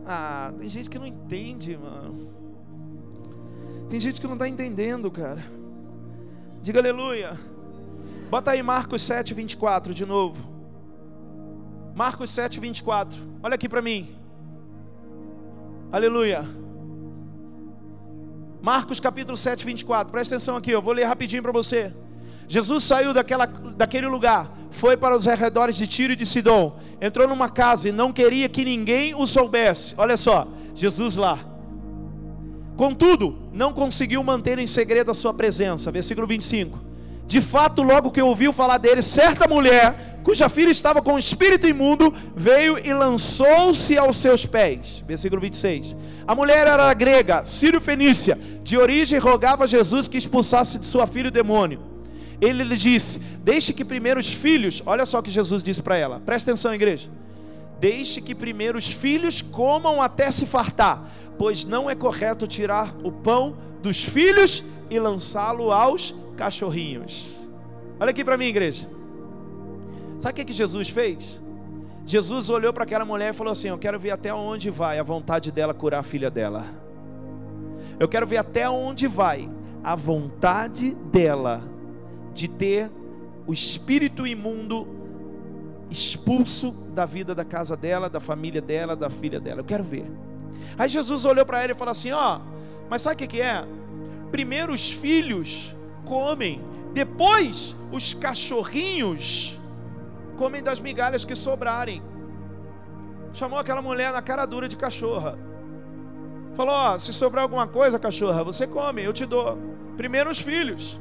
Ah, 0.06 0.50
tem 0.56 0.66
gente 0.70 0.88
que 0.88 0.98
não 0.98 1.06
entende, 1.06 1.76
mano. 1.76 2.26
Tem 3.90 4.00
gente 4.00 4.18
que 4.18 4.26
não 4.26 4.32
está 4.32 4.48
entendendo, 4.48 5.10
cara. 5.10 5.44
Diga 6.62 6.80
aleluia. 6.80 7.38
Bota 8.30 8.52
aí 8.52 8.62
Marcos 8.62 9.02
7, 9.02 9.34
24 9.34 9.92
de 9.92 10.06
novo. 10.06 10.42
Marcos 11.94 12.30
7, 12.30 12.58
24. 12.60 13.20
Olha 13.42 13.56
aqui 13.56 13.68
para 13.68 13.82
mim. 13.82 14.23
Aleluia. 15.94 16.44
Marcos 18.60 18.98
capítulo 18.98 19.36
7, 19.36 19.64
24. 19.64 20.10
Presta 20.10 20.34
atenção 20.34 20.56
aqui, 20.56 20.72
eu 20.72 20.82
vou 20.82 20.92
ler 20.92 21.04
rapidinho 21.04 21.40
para 21.40 21.52
você. 21.52 21.94
Jesus 22.48 22.82
saiu 22.82 23.14
daquela, 23.14 23.46
daquele 23.46 24.08
lugar, 24.08 24.50
foi 24.72 24.96
para 24.96 25.16
os 25.16 25.28
arredores 25.28 25.76
de 25.76 25.86
Tiro 25.86 26.12
e 26.12 26.16
de 26.16 26.26
Sidom, 26.26 26.76
entrou 27.00 27.28
numa 27.28 27.48
casa 27.48 27.88
e 27.88 27.92
não 27.92 28.12
queria 28.12 28.48
que 28.48 28.64
ninguém 28.64 29.14
o 29.14 29.24
soubesse. 29.24 29.94
Olha 29.96 30.16
só, 30.16 30.48
Jesus 30.74 31.14
lá. 31.14 31.38
Contudo, 32.76 33.38
não 33.52 33.72
conseguiu 33.72 34.20
manter 34.24 34.58
em 34.58 34.66
segredo 34.66 35.12
a 35.12 35.14
sua 35.14 35.32
presença. 35.32 35.92
Versículo 35.92 36.26
25. 36.26 36.76
De 37.26 37.40
fato, 37.40 37.82
logo 37.82 38.10
que 38.10 38.20
ouviu 38.20 38.52
falar 38.52 38.78
dele, 38.78 39.02
certa 39.02 39.48
mulher, 39.48 40.18
cuja 40.22 40.48
filha 40.48 40.70
estava 40.70 41.02
com 41.02 41.14
o 41.14 41.18
espírito 41.18 41.66
imundo, 41.66 42.12
veio 42.34 42.78
e 42.78 42.92
lançou-se 42.92 43.96
aos 43.96 44.16
seus 44.16 44.46
pés. 44.46 45.02
Versículo 45.06 45.40
26. 45.40 45.96
A 46.26 46.34
mulher 46.34 46.66
era 46.66 46.92
grega, 46.94 47.44
sírio-fenícia, 47.44 48.38
de 48.62 48.78
origem 48.78 49.18
rogava 49.18 49.64
a 49.64 49.66
Jesus 49.66 50.08
que 50.08 50.16
expulsasse 50.16 50.78
de 50.78 50.86
sua 50.86 51.06
filha 51.06 51.28
o 51.28 51.32
demônio. 51.32 51.80
Ele 52.40 52.64
lhe 52.64 52.76
disse: 52.76 53.18
Deixe 53.18 53.72
que 53.72 53.84
primeiro 53.84 54.18
os 54.18 54.32
filhos, 54.32 54.82
olha 54.86 55.04
só 55.06 55.18
o 55.18 55.22
que 55.22 55.30
Jesus 55.30 55.62
disse 55.62 55.82
para 55.82 55.96
ela, 55.96 56.20
presta 56.24 56.50
atenção, 56.50 56.74
igreja. 56.74 57.08
Deixe 57.78 58.20
que 58.20 58.34
primeiro 58.34 58.78
os 58.78 58.90
filhos 58.90 59.42
comam 59.42 60.00
até 60.00 60.30
se 60.30 60.46
fartar, 60.46 61.10
pois 61.36 61.64
não 61.64 61.90
é 61.90 61.94
correto 61.94 62.46
tirar 62.46 62.94
o 63.02 63.12
pão 63.12 63.56
dos 63.82 64.02
filhos 64.02 64.64
e 64.88 64.98
lançá-lo 64.98 65.70
aos 65.70 66.14
cachorrinhos. 66.36 67.48
Olha 67.98 68.10
aqui 68.10 68.24
para 68.24 68.36
mim, 68.36 68.46
igreja. 68.46 68.88
Sabe 70.18 70.42
o 70.42 70.46
que, 70.46 70.52
Jesus 70.52 70.88
fez? 70.88 71.40
Jesus 72.06 72.50
olhou 72.50 72.72
para 72.72 72.84
aquela 72.84 73.04
mulher 73.04 73.30
e 73.30 73.36
falou 73.36 73.52
assim: 73.52 73.68
Eu 73.68 73.78
quero 73.78 73.98
ver 73.98 74.10
até 74.10 74.32
onde 74.32 74.70
vai 74.70 74.98
a 74.98 75.02
vontade 75.02 75.50
dela 75.50 75.72
curar 75.72 76.00
a 76.00 76.02
filha 76.02 76.30
dela. 76.30 76.66
Eu 77.98 78.08
quero 78.08 78.26
ver 78.26 78.38
até 78.38 78.68
onde 78.68 79.06
vai 79.06 79.48
a 79.82 79.94
vontade 79.94 80.94
dela 80.94 81.62
de 82.32 82.48
ter 82.48 82.90
o 83.46 83.52
espírito 83.52 84.26
imundo 84.26 84.86
expulso 85.90 86.72
da 86.94 87.06
vida 87.06 87.34
da 87.34 87.44
casa 87.44 87.76
dela, 87.76 88.08
da 88.08 88.18
família 88.18 88.60
dela, 88.60 88.96
da 88.96 89.08
filha 89.08 89.38
dela. 89.38 89.60
Eu 89.60 89.64
quero 89.64 89.84
ver. 89.84 90.10
Aí 90.78 90.88
Jesus 90.88 91.24
olhou 91.24 91.46
para 91.46 91.62
ela 91.62 91.72
e 91.72 91.76
falou 91.76 91.92
assim: 91.92 92.10
Ó, 92.10 92.40
mas 92.90 93.02
sabe 93.02 93.14
o 93.14 93.18
que, 93.18 93.26
que 93.26 93.40
é? 93.40 93.64
Primeiro 94.30 94.72
os 94.72 94.92
filhos 94.92 95.74
comem. 96.04 96.62
Depois, 96.92 97.74
os 97.90 98.14
cachorrinhos 98.14 99.60
comem 100.36 100.62
das 100.62 100.80
migalhas 100.80 101.24
que 101.24 101.34
sobrarem. 101.34 102.02
Chamou 103.32 103.58
aquela 103.58 103.82
mulher 103.82 104.12
na 104.12 104.22
cara 104.22 104.46
dura 104.46 104.68
de 104.68 104.76
cachorra. 104.76 105.36
Falou: 106.54 106.98
se 107.00 107.12
sobrar 107.12 107.42
alguma 107.42 107.66
coisa, 107.66 107.98
cachorra, 107.98 108.44
você 108.44 108.66
come, 108.66 109.02
eu 109.02 109.12
te 109.12 109.26
dou. 109.26 109.58
Primeiro 109.96 110.30
os 110.30 110.38
filhos. 110.38 111.00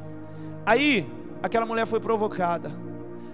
Aí, 0.66 1.08
aquela 1.42 1.66
mulher 1.66 1.86
foi 1.86 2.00
provocada. 2.00 2.72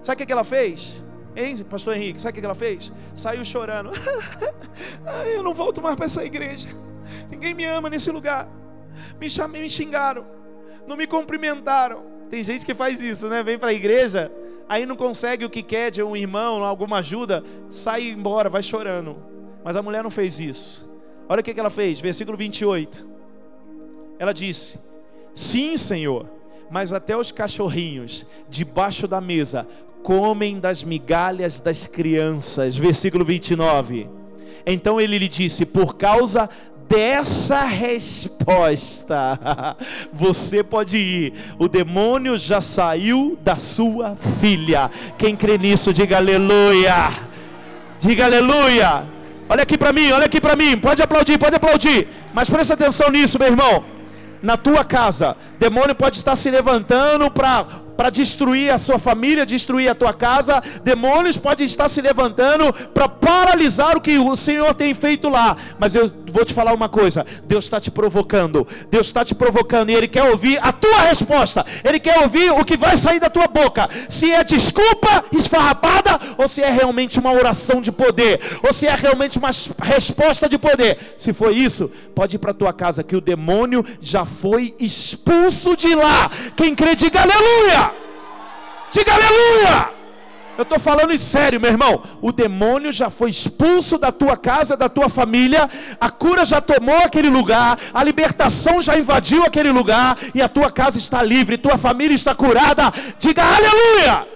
Sabe 0.02 0.24
o 0.24 0.26
que, 0.26 0.32
ela 0.32 0.44
fez? 0.44 1.04
Hein, 1.36 1.58
pastor 1.64 1.96
Henrique, 1.96 2.20
sabe 2.20 2.38
o 2.38 2.42
que, 2.42 2.46
ela 2.46 2.56
fez? 2.56 2.92
Saiu 3.16 3.46
chorando. 3.46 3.92
eu 5.34 5.44
não 5.44 5.54
volto 5.54 5.82
mais 5.82 5.96
para 5.96 6.08
essa 6.08 6.26
igreja. 6.26 6.68
Ninguém 7.30 7.54
me 7.54 7.66
ama 7.66 7.90
nesse 7.90 8.12
lugar. 8.12 8.48
Me, 9.20 9.30
chamei, 9.30 9.62
me 9.62 9.70
xingaram 9.70 10.39
não 10.90 10.98
me 10.98 11.06
cumprimentaram. 11.06 12.02
Tem 12.30 12.44
gente 12.44 12.66
que 12.66 12.74
faz 12.74 13.00
isso, 13.00 13.28
né? 13.28 13.44
Vem 13.44 13.58
para 13.58 13.70
a 13.70 13.74
igreja, 13.74 14.32
aí 14.68 14.86
não 14.86 14.96
consegue 14.96 15.46
o 15.46 15.50
que 15.50 15.62
quer 15.62 15.92
de 15.92 16.02
um 16.02 16.16
irmão, 16.16 16.64
alguma 16.64 16.98
ajuda, 16.98 17.44
sai 17.70 18.10
embora, 18.10 18.50
vai 18.50 18.64
chorando. 18.64 19.16
Mas 19.64 19.76
a 19.76 19.82
mulher 19.82 20.04
não 20.04 20.10
fez 20.10 20.40
isso. 20.40 20.90
Olha 21.30 21.42
o 21.42 21.44
que 21.44 21.58
ela 21.58 21.70
fez, 21.70 22.00
versículo 22.00 22.36
28. 22.36 23.06
Ela 24.18 24.34
disse: 24.34 24.80
Sim, 25.34 25.78
Senhor, 25.78 26.28
mas 26.72 26.92
até 26.92 27.16
os 27.16 27.32
cachorrinhos 27.32 28.26
debaixo 28.50 29.08
da 29.08 29.22
mesa 29.22 29.68
comem 30.02 30.60
das 30.60 30.84
migalhas 30.84 31.62
das 31.62 31.86
crianças. 31.86 32.76
Versículo 32.76 33.24
29. 33.24 34.10
Então 34.66 35.00
ele 35.00 35.20
lhe 35.20 35.28
disse: 35.28 35.66
Por 35.66 35.96
causa 35.98 36.50
dessa 36.90 37.62
resposta, 37.62 39.40
você 40.12 40.64
pode 40.64 40.98
ir. 40.98 41.34
O 41.60 41.70
demônio 41.70 42.38
já 42.38 42.60
saiu 42.60 43.38
da 43.44 43.58
sua 43.58 44.18
filha. 44.42 44.90
Quem 45.18 45.36
crê 45.36 45.58
nisso, 45.58 45.94
diga 45.94 46.18
aleluia. 46.18 47.12
Diga 48.00 48.26
aleluia. 48.26 49.04
Olha 49.48 49.64
aqui 49.64 49.78
para 49.78 49.94
mim, 49.94 50.12
olha 50.12 50.26
aqui 50.26 50.42
para 50.42 50.56
mim. 50.56 50.78
Pode 50.78 51.02
aplaudir, 51.02 51.38
pode 51.38 51.56
aplaudir. 51.56 52.08
Mas 52.34 52.50
presta 52.50 52.74
atenção 52.74 53.12
nisso, 53.12 53.38
meu 53.38 53.50
irmão. 53.50 53.86
Na 54.42 54.58
tua 54.58 54.84
casa, 54.84 55.38
demônio 55.60 55.94
pode 55.94 56.18
estar 56.18 56.36
se 56.36 56.50
levantando 56.50 57.30
para 57.30 57.66
para 58.00 58.10
destruir 58.10 58.72
a 58.74 58.78
sua 58.78 58.98
família, 58.98 59.46
destruir 59.46 59.90
a 59.90 59.94
tua 59.94 60.14
casa. 60.14 60.64
Demônios 60.86 61.36
podem 61.36 61.66
estar 61.66 61.90
se 61.90 62.02
levantando 62.02 62.72
para 62.94 63.10
paralisar 63.10 63.98
o 63.98 64.00
que 64.00 64.18
o 64.18 64.38
Senhor 64.38 64.74
tem 64.74 64.94
feito 64.94 65.28
lá. 65.28 65.58
Mas 65.78 65.96
eu 65.96 66.10
vou 66.32 66.46
te 66.46 66.54
falar 66.54 66.74
uma 66.74 66.88
coisa: 66.88 67.26
Deus 67.44 67.66
está 67.66 67.78
te 67.78 67.92
provocando. 67.92 68.66
Deus 68.90 69.08
está 69.08 69.26
te 69.26 69.36
provocando 69.36 69.90
e 69.90 69.96
Ele 69.96 70.08
quer 70.08 70.24
ouvir 70.24 70.58
a 70.62 70.72
tua 70.72 71.02
resposta. 71.02 71.66
Ele 71.84 72.00
quer 72.00 72.22
ouvir 72.22 72.50
o 72.52 72.64
que 72.64 72.78
vai 72.78 72.96
sair 72.98 73.20
da 73.20 73.30
tua 73.30 73.48
boca. 73.48 73.90
Se 74.08 74.32
é 74.32 74.46
desculpa 74.46 75.26
esfarrapada 75.34 76.18
ou 76.38 76.48
se 76.48 76.62
é 76.62 76.72
realmente 76.72 77.20
uma 77.20 77.34
oração 77.34 77.82
de 77.82 77.92
poder, 77.92 78.40
ou 78.64 78.74
se 78.74 78.88
é 78.88 78.96
realmente 78.96 79.38
uma 79.38 79.50
resposta 79.84 80.48
de 80.48 80.58
poder. 80.58 81.16
Se 81.18 81.34
for 81.34 81.54
isso, 81.54 81.92
pode 82.16 82.38
ir 82.38 82.40
para 82.40 82.54
tua 82.54 82.72
casa 82.72 83.04
que 83.04 83.16
o 83.18 83.20
demônio 83.20 83.84
já 84.00 84.24
foi 84.24 84.74
expulso 84.80 85.76
de 85.76 85.94
lá. 85.94 86.32
Quem 86.56 86.74
crê 86.74 86.96
diga 86.96 87.24
aleluia. 87.24 87.89
Diga 88.92 89.14
aleluia! 89.14 90.00
Eu 90.60 90.64
estou 90.64 90.78
falando 90.78 91.14
em 91.14 91.18
sério, 91.18 91.58
meu 91.58 91.72
irmão. 91.72 92.04
O 92.22 92.34
demônio 92.34 92.92
já 92.92 93.10
foi 93.10 93.30
expulso 93.30 93.98
da 93.98 94.12
tua 94.12 94.36
casa, 94.36 94.76
da 94.76 94.90
tua 94.90 95.08
família. 95.08 95.70
A 96.02 96.10
cura 96.10 96.44
já 96.44 96.60
tomou 96.60 96.98
aquele 96.98 97.30
lugar. 97.30 97.80
A 97.94 98.04
libertação 98.04 98.82
já 98.82 99.00
invadiu 99.00 99.46
aquele 99.46 99.72
lugar. 99.72 100.18
E 100.36 100.42
a 100.42 100.50
tua 100.50 100.70
casa 100.70 100.98
está 100.98 101.24
livre. 101.24 101.58
Tua 101.58 101.78
família 101.78 102.14
está 102.14 102.36
curada. 102.36 102.92
Diga 103.18 103.42
aleluia! 103.42 104.28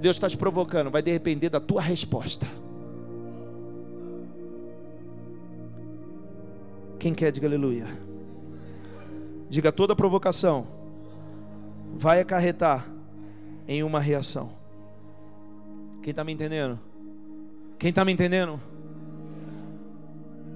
Deus 0.00 0.16
está 0.16 0.30
te 0.30 0.38
provocando. 0.38 0.90
Vai 0.90 1.02
depender 1.02 1.50
da 1.50 1.60
tua 1.60 1.82
resposta. 1.82 2.46
Quem 6.98 7.12
quer, 7.12 7.30
diga 7.32 7.46
aleluia. 7.46 7.86
Diga 9.50 9.70
toda 9.70 9.94
provocação 9.94 10.75
vai 11.96 12.20
acarretar 12.20 12.86
em 13.66 13.82
uma 13.82 13.98
reação. 13.98 14.52
Quem 16.02 16.10
está 16.10 16.22
me 16.22 16.32
entendendo? 16.32 16.78
Quem 17.78 17.90
está 17.90 18.04
me 18.04 18.12
entendendo? 18.12 18.60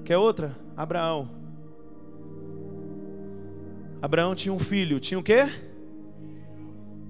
Quer 0.05 0.17
outra? 0.17 0.57
Abraão. 0.77 1.29
Abraão 4.01 4.35
tinha 4.35 4.53
um 4.53 4.59
filho. 4.59 5.01
Tinha 5.01 5.19
o 5.19 5.23
quê? 5.23 5.49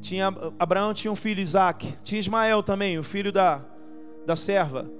Tinha, 0.01 0.28
Abraão 0.59 0.95
tinha 0.95 1.12
um 1.12 1.16
filho, 1.16 1.41
Isaac. 1.41 1.95
Tinha 2.03 2.18
Ismael 2.18 2.62
também, 2.62 2.99
o 2.99 3.03
filho 3.03 3.31
da, 3.31 3.64
da 4.26 4.35
serva. 4.35 4.91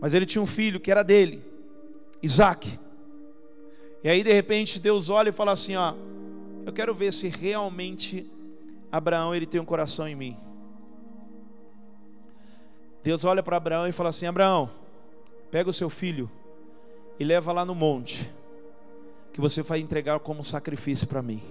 Mas 0.00 0.14
ele 0.14 0.24
tinha 0.24 0.40
um 0.40 0.46
filho 0.46 0.80
que 0.80 0.90
era 0.90 1.02
dele, 1.02 1.44
Isaac. 2.22 2.78
E 4.02 4.08
aí 4.08 4.24
de 4.24 4.32
repente 4.32 4.80
Deus 4.80 5.10
olha 5.10 5.28
e 5.28 5.32
fala 5.32 5.52
assim: 5.52 5.76
ó, 5.76 5.92
eu 6.64 6.72
quero 6.72 6.94
ver 6.94 7.12
se 7.12 7.28
realmente 7.28 8.30
Abraão 8.90 9.34
ele 9.34 9.46
tem 9.46 9.60
um 9.60 9.64
coração 9.64 10.08
em 10.08 10.14
mim. 10.14 10.36
Deus 13.02 13.24
olha 13.24 13.42
para 13.42 13.56
Abraão 13.56 13.86
e 13.86 13.92
fala 13.92 14.10
assim: 14.10 14.26
Abraão, 14.26 14.70
pega 15.50 15.70
o 15.70 15.72
seu 15.72 15.88
filho 15.88 16.30
e 17.18 17.24
leva 17.24 17.52
lá 17.52 17.64
no 17.64 17.74
monte, 17.74 18.30
que 19.32 19.40
você 19.40 19.62
vai 19.62 19.80
entregar 19.80 20.18
como 20.20 20.44
sacrifício 20.44 21.06
para 21.06 21.22
mim. 21.22 21.42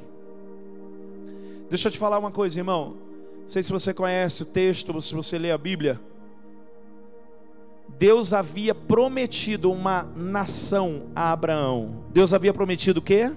Deixa 1.70 1.88
eu 1.88 1.92
te 1.92 1.98
falar 1.98 2.18
uma 2.18 2.32
coisa, 2.32 2.60
irmão. 2.60 2.96
Não 3.42 3.48
sei 3.48 3.64
se 3.64 3.72
você 3.72 3.94
conhece 3.94 4.44
o 4.44 4.46
texto, 4.46 5.02
se 5.02 5.14
você 5.14 5.38
lê 5.38 5.52
a 5.52 5.58
Bíblia. 5.58 6.00
Deus 7.98 8.34
havia 8.34 8.74
prometido 8.76 9.72
uma 9.72 10.04
nação 10.16 11.08
a 11.16 11.32
Abraão. 11.32 12.04
Deus 12.12 12.34
havia 12.34 12.54
prometido 12.54 13.00
o 13.00 13.04
quê? 13.04 13.32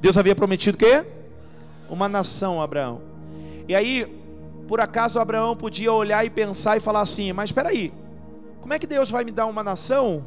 Deus 0.00 0.18
havia 0.18 0.34
prometido 0.34 0.74
o 0.74 0.78
quê? 0.78 1.06
Uma 1.88 2.08
nação, 2.08 2.60
Abraão. 2.60 3.00
E 3.68 3.74
aí, 3.74 4.06
por 4.68 4.80
acaso, 4.80 5.18
Abraão 5.18 5.56
podia 5.56 5.92
olhar 5.92 6.24
e 6.24 6.30
pensar 6.30 6.76
e 6.76 6.80
falar 6.80 7.00
assim: 7.00 7.32
Mas 7.32 7.50
espera 7.50 7.68
aí, 7.68 7.92
como 8.60 8.74
é 8.74 8.78
que 8.78 8.86
Deus 8.86 9.10
vai 9.10 9.24
me 9.24 9.30
dar 9.30 9.46
uma 9.46 9.62
nação 9.62 10.24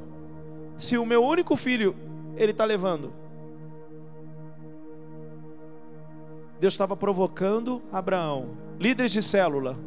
se 0.77 0.97
o 0.97 1.05
meu 1.05 1.23
único 1.23 1.55
filho 1.55 1.95
ele 2.35 2.51
está 2.51 2.65
levando? 2.65 3.13
Deus 6.59 6.73
estava 6.73 6.95
provocando 6.95 7.81
Abraão, 7.91 8.49
líderes 8.77 9.11
de 9.11 9.23
célula. 9.23 9.77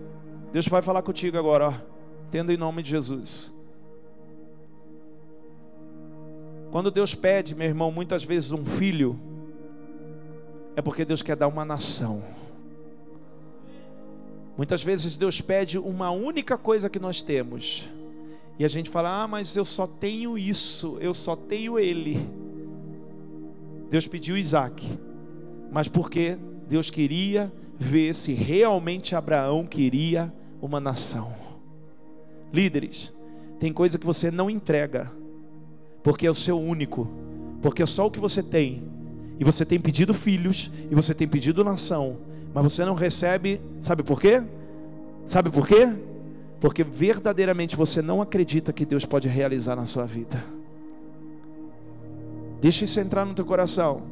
Deus 0.53 0.67
vai 0.69 0.83
falar 0.83 1.03
contigo 1.03 1.37
agora, 1.39 1.69
ó, 1.69 1.75
tendo 2.31 2.53
em 2.53 2.57
nome 2.57 2.83
de 2.83 2.91
Jesus. 2.91 3.53
Quando 6.71 6.91
Deus 6.91 7.15
pede, 7.15 7.55
meu 7.55 7.67
irmão, 7.67 7.93
muitas 7.93 8.25
vezes 8.25 8.51
um 8.51 8.65
filho, 8.65 9.21
é 10.77 10.83
porque 10.83 11.05
Deus 11.05 11.23
quer 11.23 11.37
dar 11.37 11.49
uma 11.49 11.65
nação. 11.65 12.23
Muitas 14.57 14.83
vezes 14.83 15.17
Deus 15.17 15.41
pede 15.41 15.79
uma 15.79 16.11
única 16.11 16.57
coisa 16.59 16.89
que 16.89 16.99
nós 16.99 17.23
temos. 17.23 17.91
E 18.59 18.65
a 18.65 18.69
gente 18.69 18.91
fala: 18.91 19.23
"Ah, 19.23 19.29
mas 19.29 19.57
eu 19.57 19.65
só 19.65 19.87
tenho 19.87 20.37
isso, 20.37 20.99
eu 21.01 21.15
só 21.15 21.35
tenho 21.35 21.79
ele". 21.79 22.29
Deus 23.91 24.07
pediu 24.07 24.37
Isaac. 24.37 24.99
Mas 25.71 25.89
porque 25.89 26.39
Deus 26.69 26.91
queria 26.91 27.53
ver 27.79 28.15
se 28.15 28.33
realmente 28.33 29.15
Abraão 29.15 29.67
queria 29.67 30.33
uma 30.61 30.81
nação. 30.81 31.35
Líderes, 32.53 33.13
tem 33.59 33.73
coisa 33.73 33.99
que 33.99 34.07
você 34.07 34.31
não 34.31 34.51
entrega, 34.51 35.11
porque 36.03 36.27
é 36.27 36.31
o 36.31 36.35
seu 36.35 36.59
único, 36.59 37.09
porque 37.63 37.83
é 37.83 37.87
só 37.87 38.07
o 38.07 38.11
que 38.11 38.21
você 38.21 38.43
tem 38.43 38.92
e 39.43 39.45
você 39.45 39.67
tem 39.67 39.81
pedido 39.81 40.15
filhos, 40.15 40.71
e 40.89 40.95
você 40.95 41.13
tem 41.13 41.27
pedido 41.27 41.65
nação, 41.65 42.17
mas 42.55 42.63
você 42.63 42.85
não 42.85 42.95
recebe, 42.95 43.61
sabe 43.81 44.05
por 44.05 44.21
quê? 44.21 44.41
Sabe 45.27 45.51
por 45.51 45.67
quê? 45.67 45.93
Porque 46.61 46.85
verdadeiramente 46.85 47.75
você 47.75 48.01
não 48.01 48.23
acredita 48.23 48.73
que 48.73 48.87
Deus 48.87 49.05
pode 49.05 49.27
realizar 49.27 49.75
na 49.75 49.85
sua 49.85 50.05
vida. 50.05 50.45
Deixa 52.61 52.85
isso 52.85 53.01
entrar 53.01 53.27
no 53.27 53.35
teu 53.35 53.45
coração. 53.45 54.03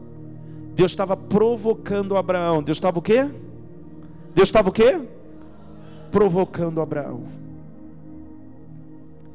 Deus 0.74 0.90
estava 0.90 1.16
provocando 1.16 2.16
Abraão. 2.16 2.60
Deus 2.60 2.78
estava 2.78 2.98
o 2.98 3.02
quê? 3.02 3.30
Deus 4.34 4.48
estava 4.48 4.68
o 4.68 4.72
quê? 4.72 5.00
Provocando 6.10 6.80
Abraão. 6.80 7.22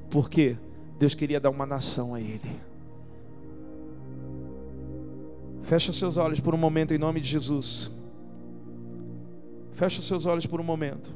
Por 0.09 0.29
quê? 0.29 0.57
Deus 0.99 1.15
queria 1.15 1.39
dar 1.39 1.51
uma 1.51 1.65
nação 1.65 2.13
a 2.13 2.19
ele. 2.19 2.74
Fecha 5.65 5.91
seus 5.91 6.15
olhos 6.15 6.39
por 6.39 6.53
um 6.53 6.57
momento 6.57 6.93
em 6.93 6.97
nome 6.99 7.19
de 7.19 7.27
Jesus. 7.27 7.89
Fecha 9.73 9.99
seus 9.99 10.27
olhos 10.27 10.45
por 10.45 10.61
um 10.61 10.63
momento. 10.63 11.11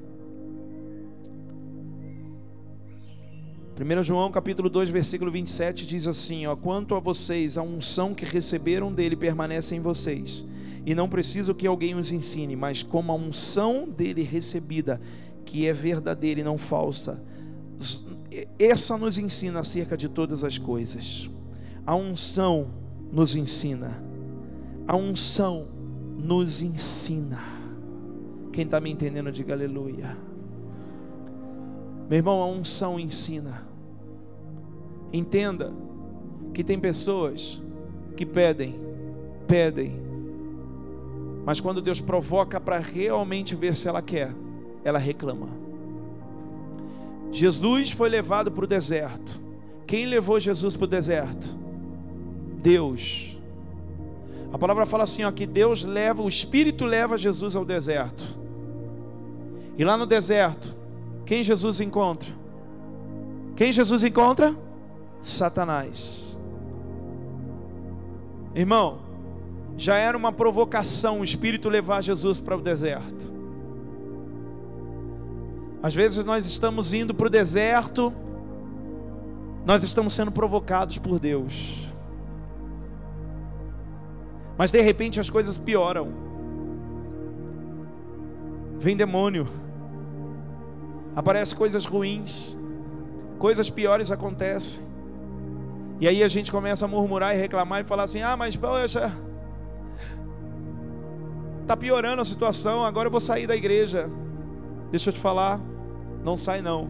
1 3.79 4.03
João 4.03 4.31
capítulo 4.31 4.67
2, 4.67 4.89
versículo 4.89 5.29
27 5.29 5.85
diz 5.85 6.07
assim: 6.07 6.47
ó, 6.47 6.55
Quanto 6.55 6.95
a 6.95 6.99
vocês, 6.99 7.59
a 7.59 7.61
unção 7.61 8.15
que 8.15 8.25
receberam 8.25 8.91
dele 8.91 9.15
permanece 9.15 9.75
em 9.75 9.79
vocês, 9.79 10.43
e 10.83 10.95
não 10.95 11.07
preciso 11.07 11.53
que 11.53 11.67
alguém 11.67 11.93
os 11.93 12.11
ensine, 12.11 12.55
mas 12.55 12.81
como 12.81 13.11
a 13.11 13.15
unção 13.15 13.87
dele 13.87 14.23
recebida, 14.23 14.99
que 15.45 15.67
é 15.67 15.73
verdadeira 15.73 16.41
e 16.41 16.43
não 16.43 16.57
falsa, 16.57 17.23
essa 18.57 18.97
nos 18.97 19.19
ensina 19.19 19.59
acerca 19.59 19.95
de 19.95 20.09
todas 20.09 20.43
as 20.43 20.57
coisas. 20.57 21.29
A 21.85 21.95
unção 21.95 22.73
nos 23.11 23.35
ensina. 23.35 24.08
A 24.89 24.95
unção 24.95 25.67
nos 26.17 26.63
ensina. 26.63 27.37
Quem 28.51 28.65
está 28.65 28.81
me 28.81 28.89
entendendo, 28.89 29.31
diga 29.31 29.53
aleluia. 29.53 30.17
Meu 32.09 32.17
irmão, 32.17 32.41
a 32.41 32.47
unção 32.47 32.99
ensina. 32.99 33.67
Entenda 35.13 35.71
que 36.55 36.63
tem 36.63 36.79
pessoas 36.79 37.61
que 38.17 38.25
pedem, 38.25 38.79
pedem, 39.47 39.93
mas 41.45 41.59
quando 41.59 41.83
Deus 41.83 42.01
provoca 42.01 42.59
para 42.59 42.79
realmente 42.79 43.53
ver 43.53 43.75
se 43.75 43.87
ela 43.87 44.01
quer, 44.01 44.33
ela 44.83 44.97
reclama. 44.97 45.49
Jesus 47.31 47.91
foi 47.91 48.09
levado 48.09 48.51
para 48.51 48.63
o 48.63 48.67
deserto. 48.67 49.39
Quem 49.85 50.07
levou 50.07 50.39
Jesus 50.39 50.75
para 50.75 50.85
o 50.85 50.87
deserto? 50.87 51.55
Deus. 52.59 53.38
A 54.51 54.57
palavra 54.57 54.85
fala 54.85 55.03
assim, 55.03 55.23
ó, 55.23 55.31
que 55.31 55.45
Deus 55.45 55.85
leva, 55.85 56.21
o 56.21 56.27
Espírito 56.27 56.85
leva 56.85 57.17
Jesus 57.17 57.55
ao 57.55 57.63
deserto. 57.63 58.37
E 59.77 59.83
lá 59.83 59.95
no 59.95 60.05
deserto, 60.05 60.75
quem 61.25 61.43
Jesus 61.43 61.79
encontra? 61.79 62.33
Quem 63.55 63.71
Jesus 63.71 64.03
encontra? 64.03 64.55
Satanás. 65.21 66.37
Irmão, 68.55 68.99
já 69.77 69.95
era 69.95 70.17
uma 70.17 70.31
provocação 70.31 71.21
o 71.21 71.23
Espírito 71.23 71.69
levar 71.69 72.01
Jesus 72.01 72.39
para 72.39 72.57
o 72.57 72.61
deserto. 72.61 73.31
Às 75.81 75.93
vezes 75.95 76.25
nós 76.25 76.45
estamos 76.45 76.93
indo 76.93 77.13
para 77.13 77.27
o 77.27 77.29
deserto, 77.29 78.11
nós 79.65 79.83
estamos 79.83 80.13
sendo 80.13 80.31
provocados 80.31 80.97
por 80.97 81.19
Deus. 81.19 81.88
Mas 84.59 84.71
de 84.71 84.81
repente 84.81 85.21
as 85.21 85.29
coisas 85.29 85.57
pioram. 85.57 86.09
Vem 88.77 88.97
demônio, 88.97 89.47
aparecem 91.15 91.57
coisas 91.57 91.85
ruins, 91.85 92.57
coisas 93.37 93.69
piores 93.69 94.11
acontecem. 94.11 94.83
E 96.01 96.09
aí 96.09 96.21
a 96.21 96.27
gente 96.27 96.51
começa 96.51 96.83
a 96.83 96.87
murmurar 96.89 97.33
e 97.33 97.39
reclamar 97.39 97.79
e 97.79 97.83
falar 97.85 98.03
assim: 98.03 98.21
ah, 98.21 98.35
mas 98.35 98.57
poxa, 98.57 99.13
está 101.61 101.77
piorando 101.77 102.21
a 102.21 102.25
situação, 102.25 102.83
agora 102.83 103.07
eu 103.07 103.11
vou 103.11 103.21
sair 103.21 103.47
da 103.47 103.55
igreja. 103.55 104.11
Deixa 104.91 105.09
eu 105.09 105.13
te 105.13 105.19
falar, 105.21 105.61
não 106.21 106.37
sai 106.37 106.61
não. 106.61 106.89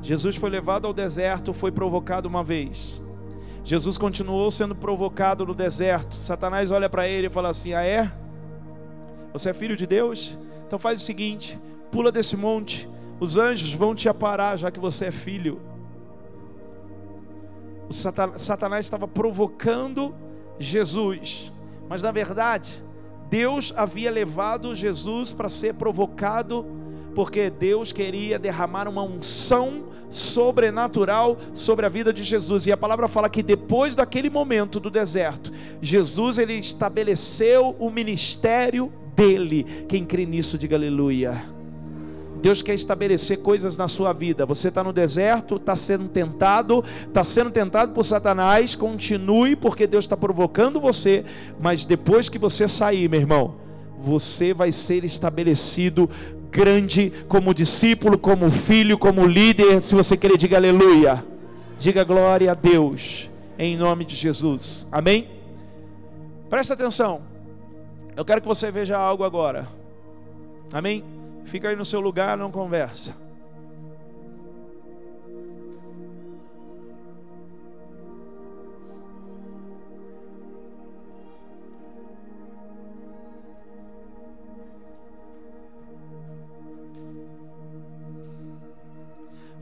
Jesus 0.00 0.36
foi 0.36 0.48
levado 0.48 0.86
ao 0.86 0.94
deserto, 0.94 1.52
foi 1.52 1.70
provocado 1.70 2.26
uma 2.26 2.42
vez. 2.42 3.02
Jesus 3.64 3.98
continuou 3.98 4.50
sendo 4.50 4.74
provocado 4.74 5.44
no 5.46 5.54
deserto. 5.54 6.16
Satanás 6.16 6.70
olha 6.70 6.88
para 6.88 7.06
ele 7.06 7.26
e 7.26 7.30
fala 7.30 7.50
assim: 7.50 7.74
Ah, 7.74 7.82
é? 7.82 8.10
Você 9.32 9.50
é 9.50 9.54
filho 9.54 9.76
de 9.76 9.86
Deus? 9.86 10.38
Então 10.66 10.78
faz 10.78 11.00
o 11.00 11.04
seguinte: 11.04 11.58
pula 11.90 12.10
desse 12.10 12.36
monte, 12.36 12.88
os 13.20 13.36
anjos 13.36 13.72
vão 13.72 13.94
te 13.94 14.08
aparar, 14.08 14.56
já 14.56 14.70
que 14.70 14.80
você 14.80 15.06
é 15.06 15.10
filho. 15.10 15.60
O 17.88 17.92
Satanás 17.92 18.84
estava 18.84 19.08
provocando 19.08 20.14
Jesus, 20.58 21.52
mas 21.88 22.02
na 22.02 22.12
verdade, 22.12 22.84
Deus 23.30 23.72
havia 23.76 24.10
levado 24.10 24.74
Jesus 24.74 25.32
para 25.32 25.48
ser 25.48 25.74
provocado, 25.74 26.66
porque 27.18 27.50
Deus 27.50 27.90
queria 27.90 28.38
derramar 28.38 28.86
uma 28.86 29.02
unção 29.02 29.86
sobrenatural 30.08 31.36
sobre 31.52 31.84
a 31.84 31.88
vida 31.88 32.12
de 32.12 32.22
Jesus. 32.22 32.64
E 32.64 32.70
a 32.70 32.76
palavra 32.76 33.08
fala 33.08 33.28
que 33.28 33.42
depois 33.42 33.96
daquele 33.96 34.30
momento 34.30 34.78
do 34.78 34.88
deserto, 34.88 35.50
Jesus 35.82 36.38
ele 36.38 36.52
estabeleceu 36.54 37.74
o 37.80 37.90
ministério 37.90 38.92
dele. 39.16 39.64
Quem 39.88 40.04
crê 40.04 40.24
nisso, 40.24 40.56
diga 40.56 40.76
aleluia. 40.76 41.42
Deus 42.40 42.62
quer 42.62 42.74
estabelecer 42.74 43.38
coisas 43.38 43.76
na 43.76 43.88
sua 43.88 44.12
vida. 44.12 44.46
Você 44.46 44.68
está 44.68 44.84
no 44.84 44.92
deserto, 44.92 45.56
está 45.56 45.74
sendo 45.74 46.08
tentado, 46.08 46.84
está 47.08 47.24
sendo 47.24 47.50
tentado 47.50 47.92
por 47.94 48.04
Satanás. 48.04 48.76
Continue, 48.76 49.56
porque 49.56 49.88
Deus 49.88 50.04
está 50.04 50.16
provocando 50.16 50.80
você. 50.80 51.24
Mas 51.60 51.84
depois 51.84 52.28
que 52.28 52.38
você 52.38 52.68
sair, 52.68 53.08
meu 53.10 53.18
irmão, 53.18 53.56
você 54.00 54.54
vai 54.54 54.70
ser 54.70 55.04
estabelecido 55.04 56.08
grande 56.50 57.12
como 57.28 57.54
discípulo, 57.54 58.18
como 58.18 58.50
filho, 58.50 58.98
como 58.98 59.26
líder. 59.26 59.82
Se 59.82 59.94
você 59.94 60.16
querer, 60.16 60.36
diga 60.36 60.56
aleluia. 60.56 61.24
Diga 61.78 62.02
glória 62.02 62.50
a 62.50 62.54
Deus, 62.54 63.30
em 63.56 63.76
nome 63.76 64.04
de 64.04 64.16
Jesus. 64.16 64.86
Amém? 64.90 65.28
Presta 66.50 66.74
atenção. 66.74 67.22
Eu 68.16 68.24
quero 68.24 68.40
que 68.40 68.48
você 68.48 68.70
veja 68.70 68.98
algo 68.98 69.22
agora. 69.22 69.68
Amém? 70.72 71.04
Fica 71.44 71.68
aí 71.68 71.76
no 71.76 71.84
seu 71.84 72.00
lugar, 72.00 72.36
não 72.36 72.50
conversa. 72.50 73.14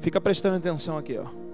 Fica 0.06 0.20
prestando 0.20 0.54
atenção 0.54 0.96
aqui, 0.96 1.18
ó. 1.18 1.45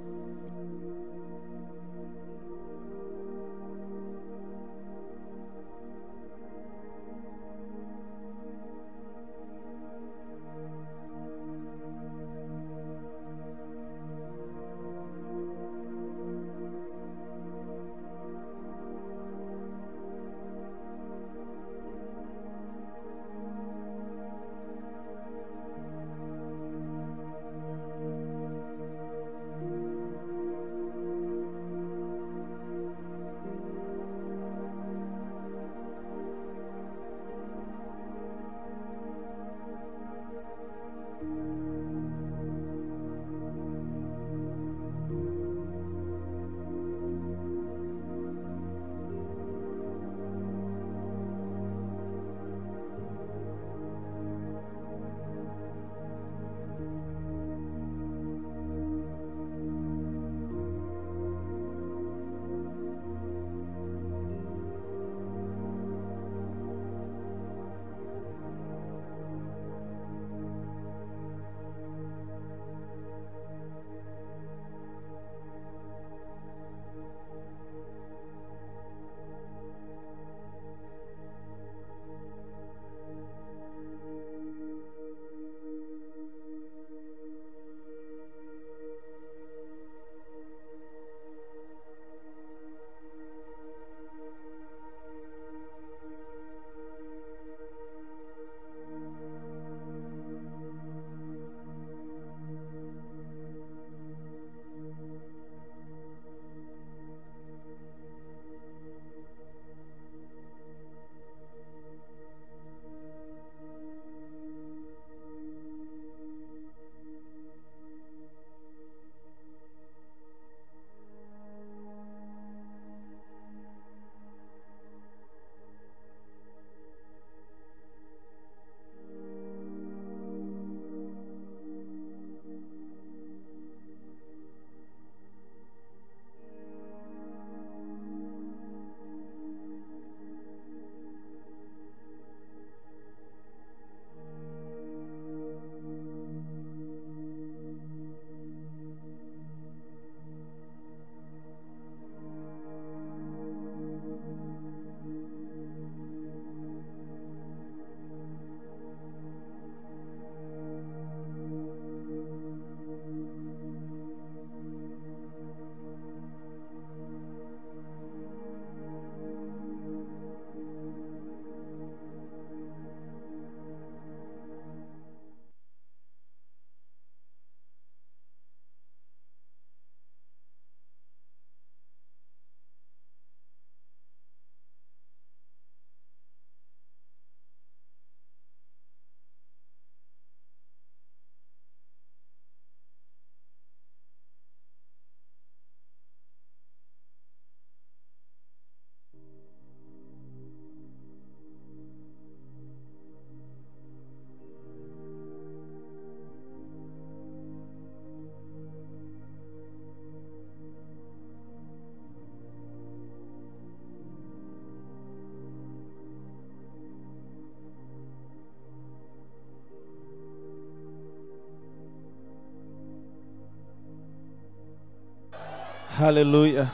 Aleluia. 226.00 226.72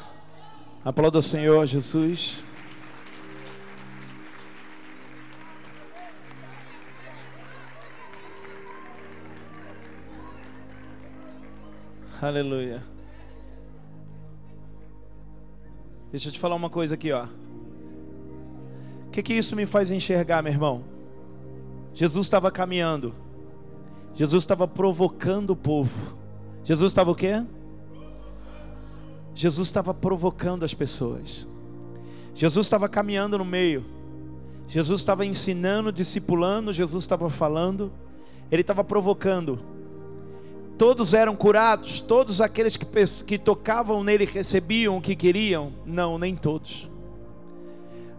Aplauda 0.84 1.18
o 1.18 1.22
Senhor 1.22 1.66
Jesus. 1.66 2.44
Aleluia. 12.22 12.84
Deixa 16.12 16.28
eu 16.28 16.32
te 16.32 16.38
falar 16.38 16.54
uma 16.54 16.70
coisa 16.70 16.94
aqui, 16.94 17.10
ó. 17.10 17.26
O 19.06 19.10
que, 19.10 19.20
que 19.20 19.34
isso 19.34 19.56
me 19.56 19.66
faz 19.66 19.90
enxergar, 19.90 20.42
meu 20.42 20.52
irmão? 20.52 20.84
Jesus 21.92 22.24
estava 22.24 22.52
caminhando. 22.52 23.12
Jesus 24.14 24.44
estava 24.44 24.68
provocando 24.68 25.50
o 25.50 25.56
povo. 25.56 26.16
Jesus 26.62 26.92
estava 26.92 27.10
o 27.10 27.16
quê? 27.16 27.44
Jesus 29.39 29.68
estava 29.68 29.95
provocando 29.95 30.64
as 30.64 30.74
pessoas. 30.74 31.47
Jesus 32.34 32.66
estava 32.66 32.89
caminhando 32.89 33.39
no 33.39 33.45
meio. 33.45 33.84
Jesus 34.66 35.01
estava 35.01 35.24
ensinando, 35.24 35.93
discipulando, 35.93 36.72
Jesus 36.72 37.05
estava 37.05 37.30
falando. 37.30 37.93
Ele 38.51 38.62
estava 38.62 38.82
provocando. 38.82 39.61
Todos 40.76 41.14
eram 41.14 41.36
curados, 41.36 42.01
todos 42.01 42.41
aqueles 42.41 42.76
que, 42.76 42.84
que 43.24 43.39
tocavam 43.39 44.03
nele 44.03 44.24
recebiam 44.24 44.97
o 44.97 45.01
que 45.01 45.14
queriam? 45.14 45.72
Não, 45.86 46.18
nem 46.18 46.34
todos. 46.34 46.91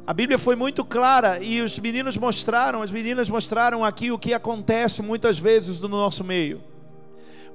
A 0.08 0.14
Bíblia 0.14 0.40
foi 0.40 0.56
muito 0.56 0.86
clara 0.86 1.44
e 1.44 1.60
os 1.60 1.78
meninos 1.80 2.16
mostraram, 2.16 2.82
as 2.82 2.94
meninas 2.94 3.30
mostraram 3.30 3.84
aqui 3.84 4.10
o 4.10 4.18
que 4.18 4.34
acontece 4.34 5.02
muitas 5.02 5.38
vezes 5.38 5.82
no 5.82 5.90
nosso 5.90 6.24
meio. 6.24 6.69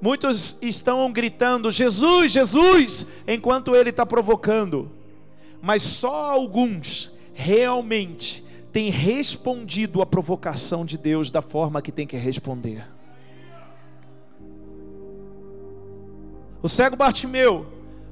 Muitos 0.01 0.57
estão 0.61 1.11
gritando 1.11 1.71
Jesus, 1.71 2.31
Jesus, 2.31 3.05
enquanto 3.27 3.75
ele 3.75 3.89
está 3.89 4.05
provocando, 4.05 4.91
mas 5.61 5.83
só 5.83 6.31
alguns 6.31 7.11
realmente 7.33 8.43
têm 8.71 8.89
respondido 8.89 10.01
à 10.01 10.05
provocação 10.05 10.85
de 10.85 10.97
Deus 10.97 11.31
da 11.31 11.41
forma 11.41 11.81
que 11.81 11.91
tem 11.91 12.05
que 12.05 12.17
responder. 12.17 12.85
O 16.61 16.67
cego 16.67 16.95
Bartimeu, 16.95 17.65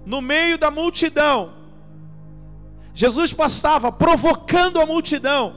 no 0.05 0.21
meio 0.21 0.57
da 0.57 0.69
multidão, 0.69 1.53
Jesus 2.93 3.33
passava 3.33 3.91
provocando 3.91 4.79
a 4.79 4.85
multidão. 4.85 5.55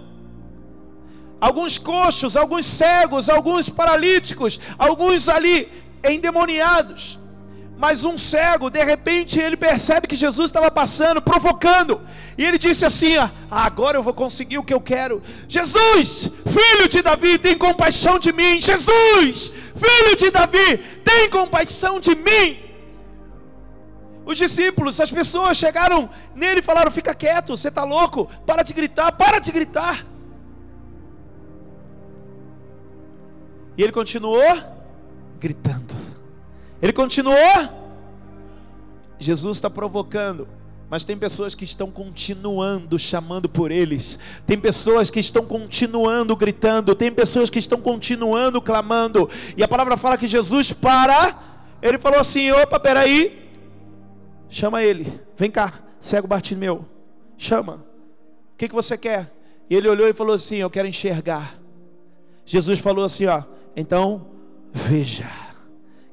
Alguns 1.39 1.77
coxos, 1.77 2.37
alguns 2.37 2.65
cegos, 2.65 3.29
alguns 3.29 3.69
paralíticos, 3.69 4.59
alguns 4.79 5.29
ali 5.29 5.69
endemoniados. 6.13 7.19
Mas 7.79 8.05
um 8.05 8.17
cego, 8.17 8.71
de 8.71 8.83
repente, 8.83 9.39
ele 9.39 9.57
percebe 9.57 10.07
que 10.07 10.17
Jesus 10.17 10.47
estava 10.47 10.71
passando, 10.71 11.21
provocando, 11.21 12.01
e 12.39 12.43
ele 12.43 12.57
disse 12.57 12.87
assim: 12.87 13.17
ah, 13.19 13.31
Agora 13.51 13.99
eu 13.99 14.03
vou 14.03 14.15
conseguir 14.15 14.57
o 14.57 14.65
que 14.65 14.73
eu 14.73 14.81
quero. 14.81 15.23
Jesus, 15.47 16.31
filho 16.47 16.89
de 16.89 17.03
Davi, 17.03 17.39
tem 17.39 17.57
compaixão 17.57 18.19
de 18.19 18.33
mim. 18.33 18.61
Jesus, 18.61 19.53
filho 19.77 20.17
de 20.17 20.31
Davi, 20.31 20.79
tem 21.05 21.29
compaixão 21.29 22.01
de 22.01 22.15
mim. 22.15 22.67
Os 24.25 24.39
discípulos, 24.39 24.99
as 24.99 25.13
pessoas 25.13 25.59
chegaram 25.59 26.09
nele 26.35 26.61
e 26.61 26.63
falaram: 26.63 26.91
Fica 26.91 27.15
quieto, 27.15 27.55
você 27.55 27.69
está 27.69 27.85
louco, 27.85 28.27
para 28.47 28.63
de 28.63 28.73
gritar, 28.73 29.13
para 29.13 29.39
de 29.39 29.53
gritar. 29.53 30.05
E 33.77 33.83
ele 33.83 33.93
continuou 33.93 34.57
gritando. 35.39 35.86
Ele 36.81 36.93
continuou. 36.93 37.37
Jesus 39.19 39.57
está 39.57 39.71
provocando. 39.71 40.49
Mas 40.89 41.03
tem 41.03 41.17
pessoas 41.17 41.55
que 41.55 41.65
estão 41.65 41.91
continuando 41.91 42.97
chamando 42.99 43.49
por 43.49 43.73
eles. 43.73 44.19
Tem 44.47 44.57
pessoas 44.57 45.11
que 45.11 45.19
estão 45.19 45.45
continuando 45.45 46.37
gritando. 46.37 46.95
Tem 46.95 47.11
pessoas 47.11 47.51
que 47.51 47.59
estão 47.59 47.81
continuando 47.81 48.63
clamando. 48.63 49.29
E 49.57 49.65
a 49.65 49.69
palavra 49.69 49.97
fala 49.97 50.17
que 50.17 50.29
Jesus 50.29 50.73
para. 50.73 51.37
Ele 51.83 51.99
falou 51.99 52.21
assim: 52.21 52.53
opa, 52.53 52.79
peraí. 52.79 53.51
Chama 54.49 54.85
ele. 54.85 55.21
Vem 55.37 55.51
cá, 55.51 55.73
cego 55.99 56.29
Bartimeu. 56.29 56.87
Chama. 57.37 57.85
O 58.55 58.57
que, 58.57 58.69
que 58.69 58.75
você 58.75 58.97
quer? 58.97 59.33
E 59.69 59.75
ele 59.75 59.89
olhou 59.89 60.09
e 60.09 60.13
falou 60.13 60.37
assim: 60.37 60.57
Eu 60.57 60.71
quero 60.71 60.87
enxergar. 60.87 61.59
Jesus 62.45 62.79
falou 62.79 63.05
assim: 63.05 63.27
Ó, 63.27 63.43
então 63.75 64.27
veja. 64.73 65.46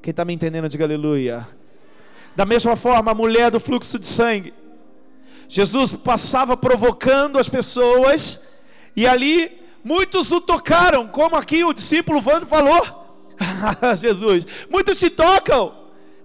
Quem 0.04 0.10
está 0.10 0.22
me 0.22 0.34
entendendo, 0.34 0.68
diga 0.68 0.84
aleluia. 0.84 1.48
Da 2.36 2.44
mesma 2.44 2.76
forma, 2.76 3.10
a 3.10 3.14
mulher 3.14 3.50
do 3.50 3.58
fluxo 3.58 3.98
de 3.98 4.06
sangue. 4.06 4.52
Jesus 5.48 5.92
passava 5.92 6.58
provocando 6.58 7.38
as 7.38 7.48
pessoas, 7.48 8.38
e 8.94 9.06
ali 9.06 9.50
muitos 9.82 10.30
o 10.30 10.42
tocaram, 10.42 11.08
como 11.08 11.36
aqui 11.36 11.64
o 11.64 11.72
discípulo 11.72 12.20
Vando 12.20 12.44
falou. 12.44 12.82
Jesus, 13.96 14.44
muitos 14.68 14.98
se 14.98 15.08
tocam, 15.08 15.74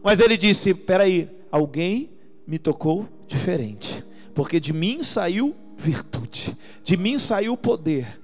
mas 0.03 0.19
ele 0.19 0.36
disse: 0.36 0.73
peraí, 0.73 1.30
alguém 1.49 2.09
me 2.45 2.59
tocou 2.59 3.07
diferente, 3.30 4.03
porque 4.36 4.59
de 4.59 4.73
mim 4.73 5.03
saiu 5.03 5.55
virtude, 5.77 6.57
de 6.84 6.97
mim 6.97 7.17
saiu 7.17 7.55
poder. 7.55 8.19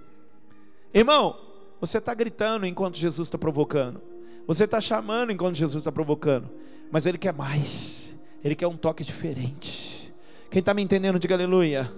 Irmão, 0.94 1.40
você 1.80 2.00
está 2.00 2.14
gritando 2.14 2.66
enquanto 2.66 2.98
Jesus 2.98 3.30
está 3.30 3.38
provocando. 3.38 4.15
Você 4.48 4.66
está 4.66 4.80
chamando 4.80 5.32
enquanto 5.32 5.56
Jesus 5.56 5.82
está 5.82 5.92
provocando. 5.92 6.50
Mas 6.92 7.06
Ele 7.06 7.18
quer 7.18 7.34
mais. 7.34 8.16
Ele 8.44 8.56
quer 8.56 8.68
um 8.68 8.78
toque 8.78 9.04
diferente. 9.04 10.14
Quem 10.50 10.60
está 10.60 10.74
me 10.74 10.82
entendendo, 10.82 11.20
diga 11.20 11.36
aleluia. 11.36 11.92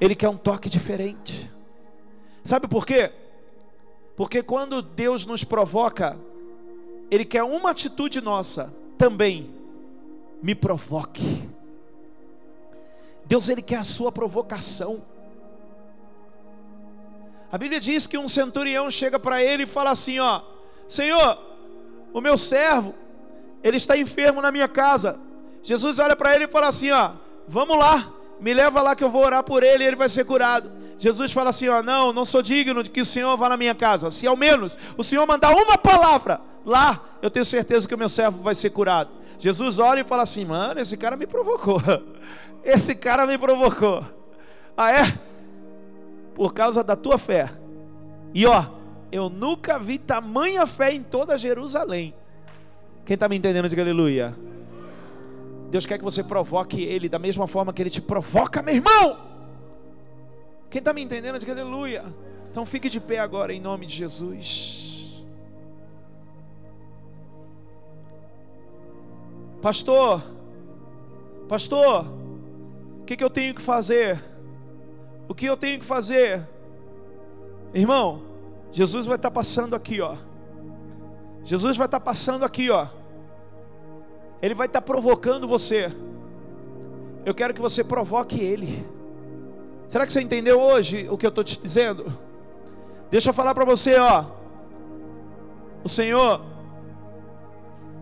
Ele 0.00 0.14
quer 0.14 0.28
um 0.28 0.36
toque 0.36 0.68
diferente. 0.68 1.50
Sabe 2.44 2.68
por 2.68 2.86
quê? 2.86 3.12
Porque 4.16 4.42
quando 4.42 4.80
Deus 4.80 5.26
nos 5.26 5.42
provoca, 5.44 6.18
Ele 7.10 7.24
quer 7.24 7.42
uma 7.42 7.70
atitude 7.70 8.20
nossa 8.20 8.72
também. 8.96 9.50
Me 10.42 10.54
provoque. 10.54 11.48
Deus, 13.24 13.48
Ele 13.48 13.60
quer 13.60 13.78
a 13.78 13.84
sua 13.84 14.12
provocação. 14.12 15.02
A 17.50 17.58
Bíblia 17.58 17.80
diz 17.80 18.06
que 18.06 18.18
um 18.18 18.28
centurião 18.28 18.90
chega 18.90 19.18
para 19.18 19.42
ele 19.42 19.62
e 19.64 19.66
fala 19.66 19.90
assim: 19.90 20.18
Ó, 20.18 20.42
Senhor, 20.88 21.38
o 22.12 22.20
meu 22.20 22.36
servo, 22.38 22.94
ele 23.62 23.76
está 23.76 23.96
enfermo 23.96 24.40
na 24.40 24.50
minha 24.52 24.68
casa. 24.68 25.18
Jesus 25.62 25.98
olha 25.98 26.16
para 26.16 26.34
ele 26.34 26.44
e 26.44 26.48
fala 26.48 26.68
assim: 26.68 26.90
Ó, 26.90 27.10
vamos 27.46 27.78
lá, 27.78 28.12
me 28.40 28.52
leva 28.54 28.82
lá 28.82 28.94
que 28.94 29.04
eu 29.04 29.10
vou 29.10 29.24
orar 29.24 29.42
por 29.42 29.62
ele 29.62 29.84
e 29.84 29.86
ele 29.86 29.96
vai 29.96 30.08
ser 30.08 30.24
curado. 30.24 30.70
Jesus 30.98 31.32
fala 31.32 31.50
assim: 31.50 31.68
Ó, 31.68 31.82
não, 31.82 32.12
não 32.12 32.24
sou 32.24 32.42
digno 32.42 32.82
de 32.82 32.90
que 32.90 33.00
o 33.00 33.06
Senhor 33.06 33.36
vá 33.36 33.48
na 33.48 33.56
minha 33.56 33.74
casa. 33.74 34.10
Se 34.10 34.26
ao 34.26 34.36
menos 34.36 34.76
o 34.96 35.04
Senhor 35.04 35.26
mandar 35.26 35.54
uma 35.54 35.76
palavra 35.76 36.40
lá, 36.64 37.00
eu 37.22 37.30
tenho 37.30 37.44
certeza 37.44 37.86
que 37.86 37.94
o 37.94 37.98
meu 37.98 38.08
servo 38.08 38.42
vai 38.42 38.54
ser 38.54 38.70
curado. 38.70 39.10
Jesus 39.38 39.78
olha 39.78 40.00
e 40.00 40.04
fala 40.04 40.22
assim: 40.22 40.44
Mano, 40.44 40.80
esse 40.80 40.96
cara 40.96 41.16
me 41.16 41.26
provocou. 41.26 41.80
Esse 42.64 42.96
cara 42.96 43.28
me 43.28 43.38
provocou. 43.38 44.04
Ah, 44.76 44.90
é? 44.90 45.16
por 46.36 46.52
causa 46.52 46.84
da 46.84 46.94
tua 46.94 47.16
fé. 47.16 47.50
E 48.34 48.46
ó, 48.46 48.62
eu 49.16 49.30
nunca 49.30 49.78
vi 49.78 49.98
tamanha 49.98 50.66
fé 50.66 50.92
em 50.92 51.02
toda 51.02 51.38
Jerusalém. 51.38 52.14
Quem 53.04 53.14
está 53.14 53.28
me 53.28 53.36
entendendo, 53.36 53.68
diga 53.68 53.82
aleluia. 53.82 54.36
Deus 55.70 55.86
quer 55.86 55.98
que 55.98 56.04
você 56.04 56.22
provoque 56.22 56.82
Ele 56.82 57.08
da 57.08 57.18
mesma 57.18 57.46
forma 57.46 57.72
que 57.72 57.82
Ele 57.82 57.90
te 57.90 58.00
provoca, 58.00 58.62
meu 58.62 58.74
irmão. 58.74 59.18
Quem 60.70 60.80
está 60.80 60.92
me 60.92 61.02
entendendo, 61.02 61.38
diga 61.38 61.52
aleluia. 61.52 62.04
Então 62.50 62.66
fique 62.66 62.88
de 62.88 63.00
pé 63.00 63.18
agora 63.18 63.52
em 63.52 63.60
nome 63.60 63.86
de 63.86 63.94
Jesus. 63.94 65.14
Pastor, 69.62 70.22
pastor, 71.48 72.06
o 73.00 73.04
que, 73.04 73.16
que 73.16 73.24
eu 73.24 73.30
tenho 73.30 73.54
que 73.54 73.62
fazer? 73.62 74.22
O 75.28 75.34
que 75.34 75.46
eu 75.46 75.56
tenho 75.56 75.80
que 75.80 75.84
fazer? 75.84 76.46
Irmão, 77.74 78.25
Jesus 78.76 79.06
vai 79.06 79.16
estar 79.16 79.30
passando 79.30 79.74
aqui, 79.74 80.02
ó. 80.02 80.16
Jesus 81.42 81.78
vai 81.78 81.86
estar 81.86 81.98
passando 81.98 82.44
aqui, 82.44 82.68
ó. 82.68 82.88
Ele 84.42 84.54
vai 84.54 84.66
estar 84.66 84.82
provocando 84.82 85.48
você. 85.48 85.90
Eu 87.24 87.34
quero 87.34 87.54
que 87.54 87.60
você 87.62 87.82
provoque 87.82 88.38
ele. 88.38 88.86
Será 89.88 90.04
que 90.04 90.12
você 90.12 90.20
entendeu 90.20 90.60
hoje 90.60 91.08
o 91.08 91.16
que 91.16 91.24
eu 91.24 91.30
estou 91.30 91.42
te 91.42 91.58
dizendo? 91.58 92.12
Deixa 93.10 93.30
eu 93.30 93.32
falar 93.32 93.54
para 93.54 93.64
você, 93.64 93.98
ó. 93.98 94.26
O 95.82 95.88
Senhor, 95.88 96.42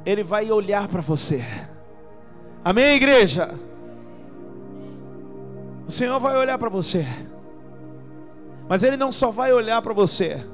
Ele 0.05 0.25
vai 0.25 0.51
olhar 0.51 0.89
para 0.89 1.03
você. 1.03 1.45
Amém, 2.65 2.97
igreja? 2.97 3.55
O 5.87 5.93
Senhor 5.93 6.19
vai 6.19 6.37
olhar 6.37 6.59
para 6.59 6.69
você. 6.69 7.07
Mas 8.69 8.83
Ele 8.83 8.97
não 8.97 9.13
só 9.13 9.31
vai 9.31 9.53
olhar 9.53 9.81
para 9.81 9.95
você, 9.95 10.45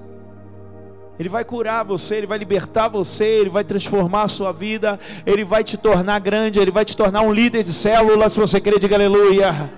Ele 1.20 1.28
vai 1.28 1.44
curar 1.44 1.84
você, 1.84 2.14
Ele 2.14 2.26
vai 2.26 2.38
libertar 2.38 2.88
você, 2.88 3.26
Ele 3.26 3.50
vai 3.50 3.62
transformar 3.62 4.22
a 4.22 4.28
sua 4.28 4.52
vida, 4.52 4.98
Ele 5.26 5.44
vai 5.44 5.62
te 5.62 5.76
tornar 5.76 6.18
grande, 6.18 6.58
Ele 6.58 6.70
vai 6.70 6.82
te 6.82 6.96
tornar 6.96 7.20
um 7.20 7.30
líder 7.30 7.62
de 7.62 7.74
célula, 7.74 8.30
se 8.30 8.40
você 8.40 8.58
querer, 8.58 8.78
diga 8.78 8.96
aleluia. 8.96 9.70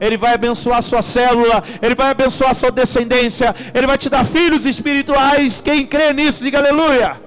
Ele 0.00 0.16
vai 0.16 0.34
abençoar 0.34 0.78
a 0.78 0.82
sua 0.82 1.02
célula, 1.02 1.62
Ele 1.80 1.94
vai 1.94 2.08
abençoar 2.10 2.50
a 2.50 2.54
sua 2.54 2.72
descendência, 2.72 3.54
Ele 3.72 3.86
vai 3.86 3.96
te 3.96 4.10
dar 4.10 4.26
filhos 4.26 4.66
espirituais. 4.66 5.60
Quem 5.60 5.86
crê 5.86 6.12
nisso, 6.12 6.42
diga 6.42 6.58
aleluia. 6.58 7.20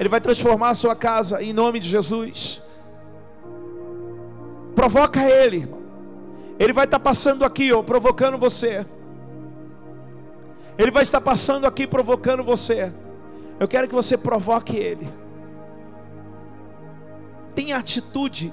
Ele 0.00 0.08
vai 0.08 0.18
transformar 0.18 0.70
a 0.70 0.74
sua 0.74 0.96
casa 0.96 1.42
em 1.42 1.52
nome 1.52 1.78
de 1.78 1.90
Jesus. 1.90 2.62
Provoca 4.74 5.20
Ele, 5.20 5.68
Ele 6.58 6.72
vai 6.72 6.86
estar 6.86 7.00
passando 7.00 7.44
aqui, 7.44 7.70
ó, 7.70 7.82
provocando 7.82 8.38
você. 8.38 8.86
Ele 10.76 10.90
vai 10.90 11.02
estar 11.02 11.20
passando 11.20 11.66
aqui 11.66 11.86
provocando 11.86 12.42
você. 12.42 12.92
Eu 13.60 13.68
quero 13.68 13.88
que 13.88 13.94
você 13.94 14.16
provoque 14.16 14.76
Ele. 14.76 15.08
Tenha 17.54 17.76
atitude, 17.76 18.52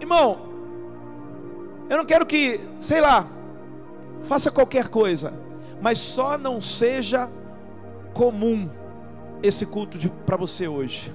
irmão. 0.00 0.48
Eu 1.88 1.96
não 1.96 2.04
quero 2.04 2.24
que, 2.24 2.60
sei 2.78 3.00
lá, 3.00 3.26
faça 4.22 4.50
qualquer 4.50 4.86
coisa, 4.86 5.34
mas 5.82 5.98
só 5.98 6.38
não 6.38 6.62
seja 6.62 7.28
comum 8.14 8.70
esse 9.42 9.66
culto 9.66 9.98
para 10.24 10.36
você 10.36 10.68
hoje. 10.68 11.12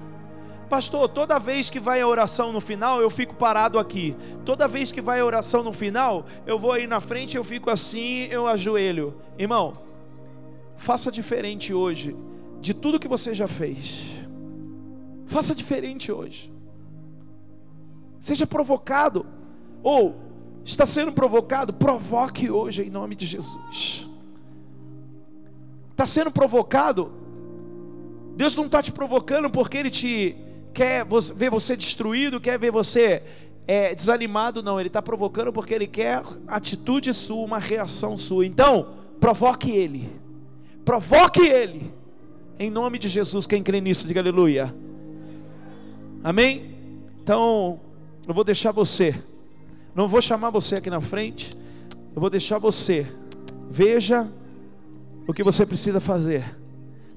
Pastor, 0.68 1.08
toda 1.08 1.38
vez 1.38 1.70
que 1.70 1.78
vai 1.78 2.00
a 2.00 2.08
oração 2.08 2.52
no 2.52 2.60
final, 2.60 3.00
eu 3.00 3.08
fico 3.08 3.34
parado 3.34 3.78
aqui. 3.78 4.16
Toda 4.44 4.66
vez 4.66 4.90
que 4.90 5.00
vai 5.00 5.20
a 5.20 5.24
oração 5.24 5.62
no 5.62 5.72
final, 5.72 6.26
eu 6.44 6.58
vou 6.58 6.72
aí 6.72 6.86
na 6.86 7.00
frente, 7.00 7.36
eu 7.36 7.44
fico 7.44 7.70
assim, 7.70 8.26
eu 8.30 8.48
ajoelho. 8.48 9.14
Irmão, 9.38 9.85
faça 10.76 11.10
diferente 11.10 11.72
hoje 11.72 12.16
de 12.60 12.74
tudo 12.74 12.98
que 12.98 13.08
você 13.08 13.34
já 13.34 13.48
fez. 13.48 14.04
Faça 15.26 15.54
diferente 15.54 16.10
hoje. 16.12 16.52
Seja 18.20 18.46
provocado 18.46 19.26
ou 19.82 20.16
está 20.64 20.84
sendo 20.84 21.12
provocado, 21.12 21.72
provoque 21.72 22.50
hoje 22.50 22.82
em 22.82 22.90
nome 22.90 23.14
de 23.14 23.26
Jesus. 23.26 24.08
Está 25.92 26.06
sendo 26.06 26.30
provocado, 26.30 27.12
Deus 28.36 28.54
não 28.54 28.66
está 28.66 28.82
te 28.82 28.92
provocando 28.92 29.48
porque 29.48 29.78
Ele 29.78 29.90
te 29.90 30.36
quer 30.74 31.06
ver 31.34 31.50
você 31.50 31.74
destruído, 31.76 32.40
quer 32.40 32.58
ver 32.58 32.70
você 32.70 33.22
é, 33.66 33.94
desanimado, 33.94 34.62
não. 34.62 34.78
Ele 34.78 34.88
está 34.88 35.00
provocando 35.00 35.52
porque 35.52 35.72
Ele 35.72 35.86
quer 35.86 36.22
atitude 36.46 37.14
sua, 37.14 37.44
uma 37.44 37.58
reação 37.58 38.18
sua. 38.18 38.44
Então, 38.44 38.94
provoque 39.18 39.70
Ele, 39.70 40.08
provoque 40.86 41.40
Ele, 41.40 41.92
em 42.60 42.70
nome 42.70 42.96
de 42.96 43.08
Jesus. 43.08 43.44
Quem 43.44 43.60
crê 43.60 43.80
nisso, 43.80 44.06
diga 44.06 44.20
aleluia. 44.20 44.72
Amém? 46.22 46.76
Então, 47.22 47.80
eu 48.26 48.32
vou 48.32 48.44
deixar 48.44 48.70
você. 48.70 49.20
Não 49.96 50.06
vou 50.06 50.22
chamar 50.22 50.50
você 50.50 50.76
aqui 50.76 50.88
na 50.88 51.00
frente. 51.00 51.56
Eu 52.14 52.20
vou 52.20 52.30
deixar 52.30 52.58
você. 52.58 53.04
Veja 53.68 54.30
o 55.26 55.34
que 55.34 55.42
você 55.42 55.66
precisa 55.66 55.98
fazer 55.98 56.56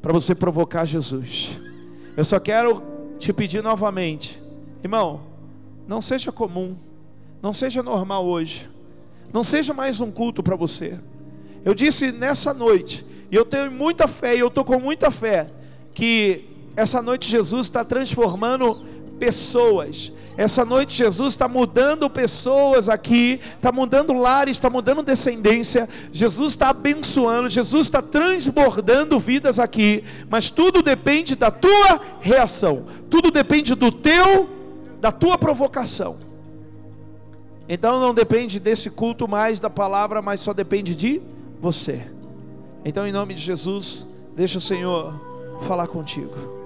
para 0.02 0.12
você 0.12 0.34
provocar 0.34 0.86
Jesus. 0.86 1.60
Eu 2.18 2.26
só 2.26 2.40
quero 2.40 2.82
te 3.20 3.32
pedir 3.32 3.62
novamente, 3.62 4.42
irmão, 4.84 5.22
não 5.88 6.02
seja 6.02 6.32
comum, 6.32 6.76
não 7.42 7.54
seja 7.54 7.84
normal 7.84 8.26
hoje, 8.26 8.68
não 9.32 9.44
seja 9.44 9.74
mais 9.74 10.00
um 10.00 10.10
culto 10.10 10.42
para 10.42 10.56
você. 10.56 10.98
Eu 11.64 11.76
disse 11.76 12.12
nessa 12.12 12.54
noite, 12.54 13.06
e 13.32 13.36
eu 13.36 13.46
tenho 13.46 13.72
muita 13.72 14.08
fé, 14.08 14.36
e 14.36 14.40
eu 14.40 14.48
estou 14.48 14.64
com 14.64 14.80
muita 14.80 15.12
fé, 15.12 15.50
que 15.94 16.46
essa 16.76 17.02
noite 17.02 17.30
Jesus 17.30 17.68
está 17.68 17.84
transformando 17.84 18.78
pessoas. 19.20 20.14
Essa 20.38 20.64
noite 20.64 20.96
Jesus 20.96 21.34
está 21.34 21.50
mudando 21.50 22.10
pessoas 22.10 22.88
aqui, 22.88 23.42
está 23.56 23.72
mudando 23.72 24.14
lares, 24.14 24.56
está 24.56 24.70
mudando 24.70 25.04
descendência. 25.04 25.90
Jesus 26.14 26.54
está 26.54 26.70
abençoando, 26.70 27.50
Jesus 27.50 27.88
está 27.88 28.02
transbordando 28.02 29.20
vidas 29.20 29.60
aqui. 29.60 30.04
Mas 30.30 30.50
tudo 30.50 30.82
depende 30.82 31.36
da 31.36 31.52
tua 31.52 32.00
reação, 32.22 32.86
tudo 33.10 33.30
depende 33.30 33.76
do 33.76 33.92
teu, 33.92 34.50
da 35.02 35.12
tua 35.12 35.38
provocação. 35.38 36.18
Então 37.68 38.00
não 38.00 38.14
depende 38.14 38.60
desse 38.60 38.90
culto 38.90 39.28
mais 39.28 39.60
da 39.60 39.70
palavra, 39.70 40.22
mas 40.22 40.40
só 40.40 40.54
depende 40.54 40.96
de 40.96 41.22
você. 41.62 42.08
Então, 42.84 43.08
em 43.08 43.12
nome 43.12 43.34
de 43.34 43.42
Jesus, 43.42 44.08
deixa 44.36 44.58
o 44.58 44.62
Senhor 44.62 45.14
falar 45.62 45.88
contigo. 45.88 46.59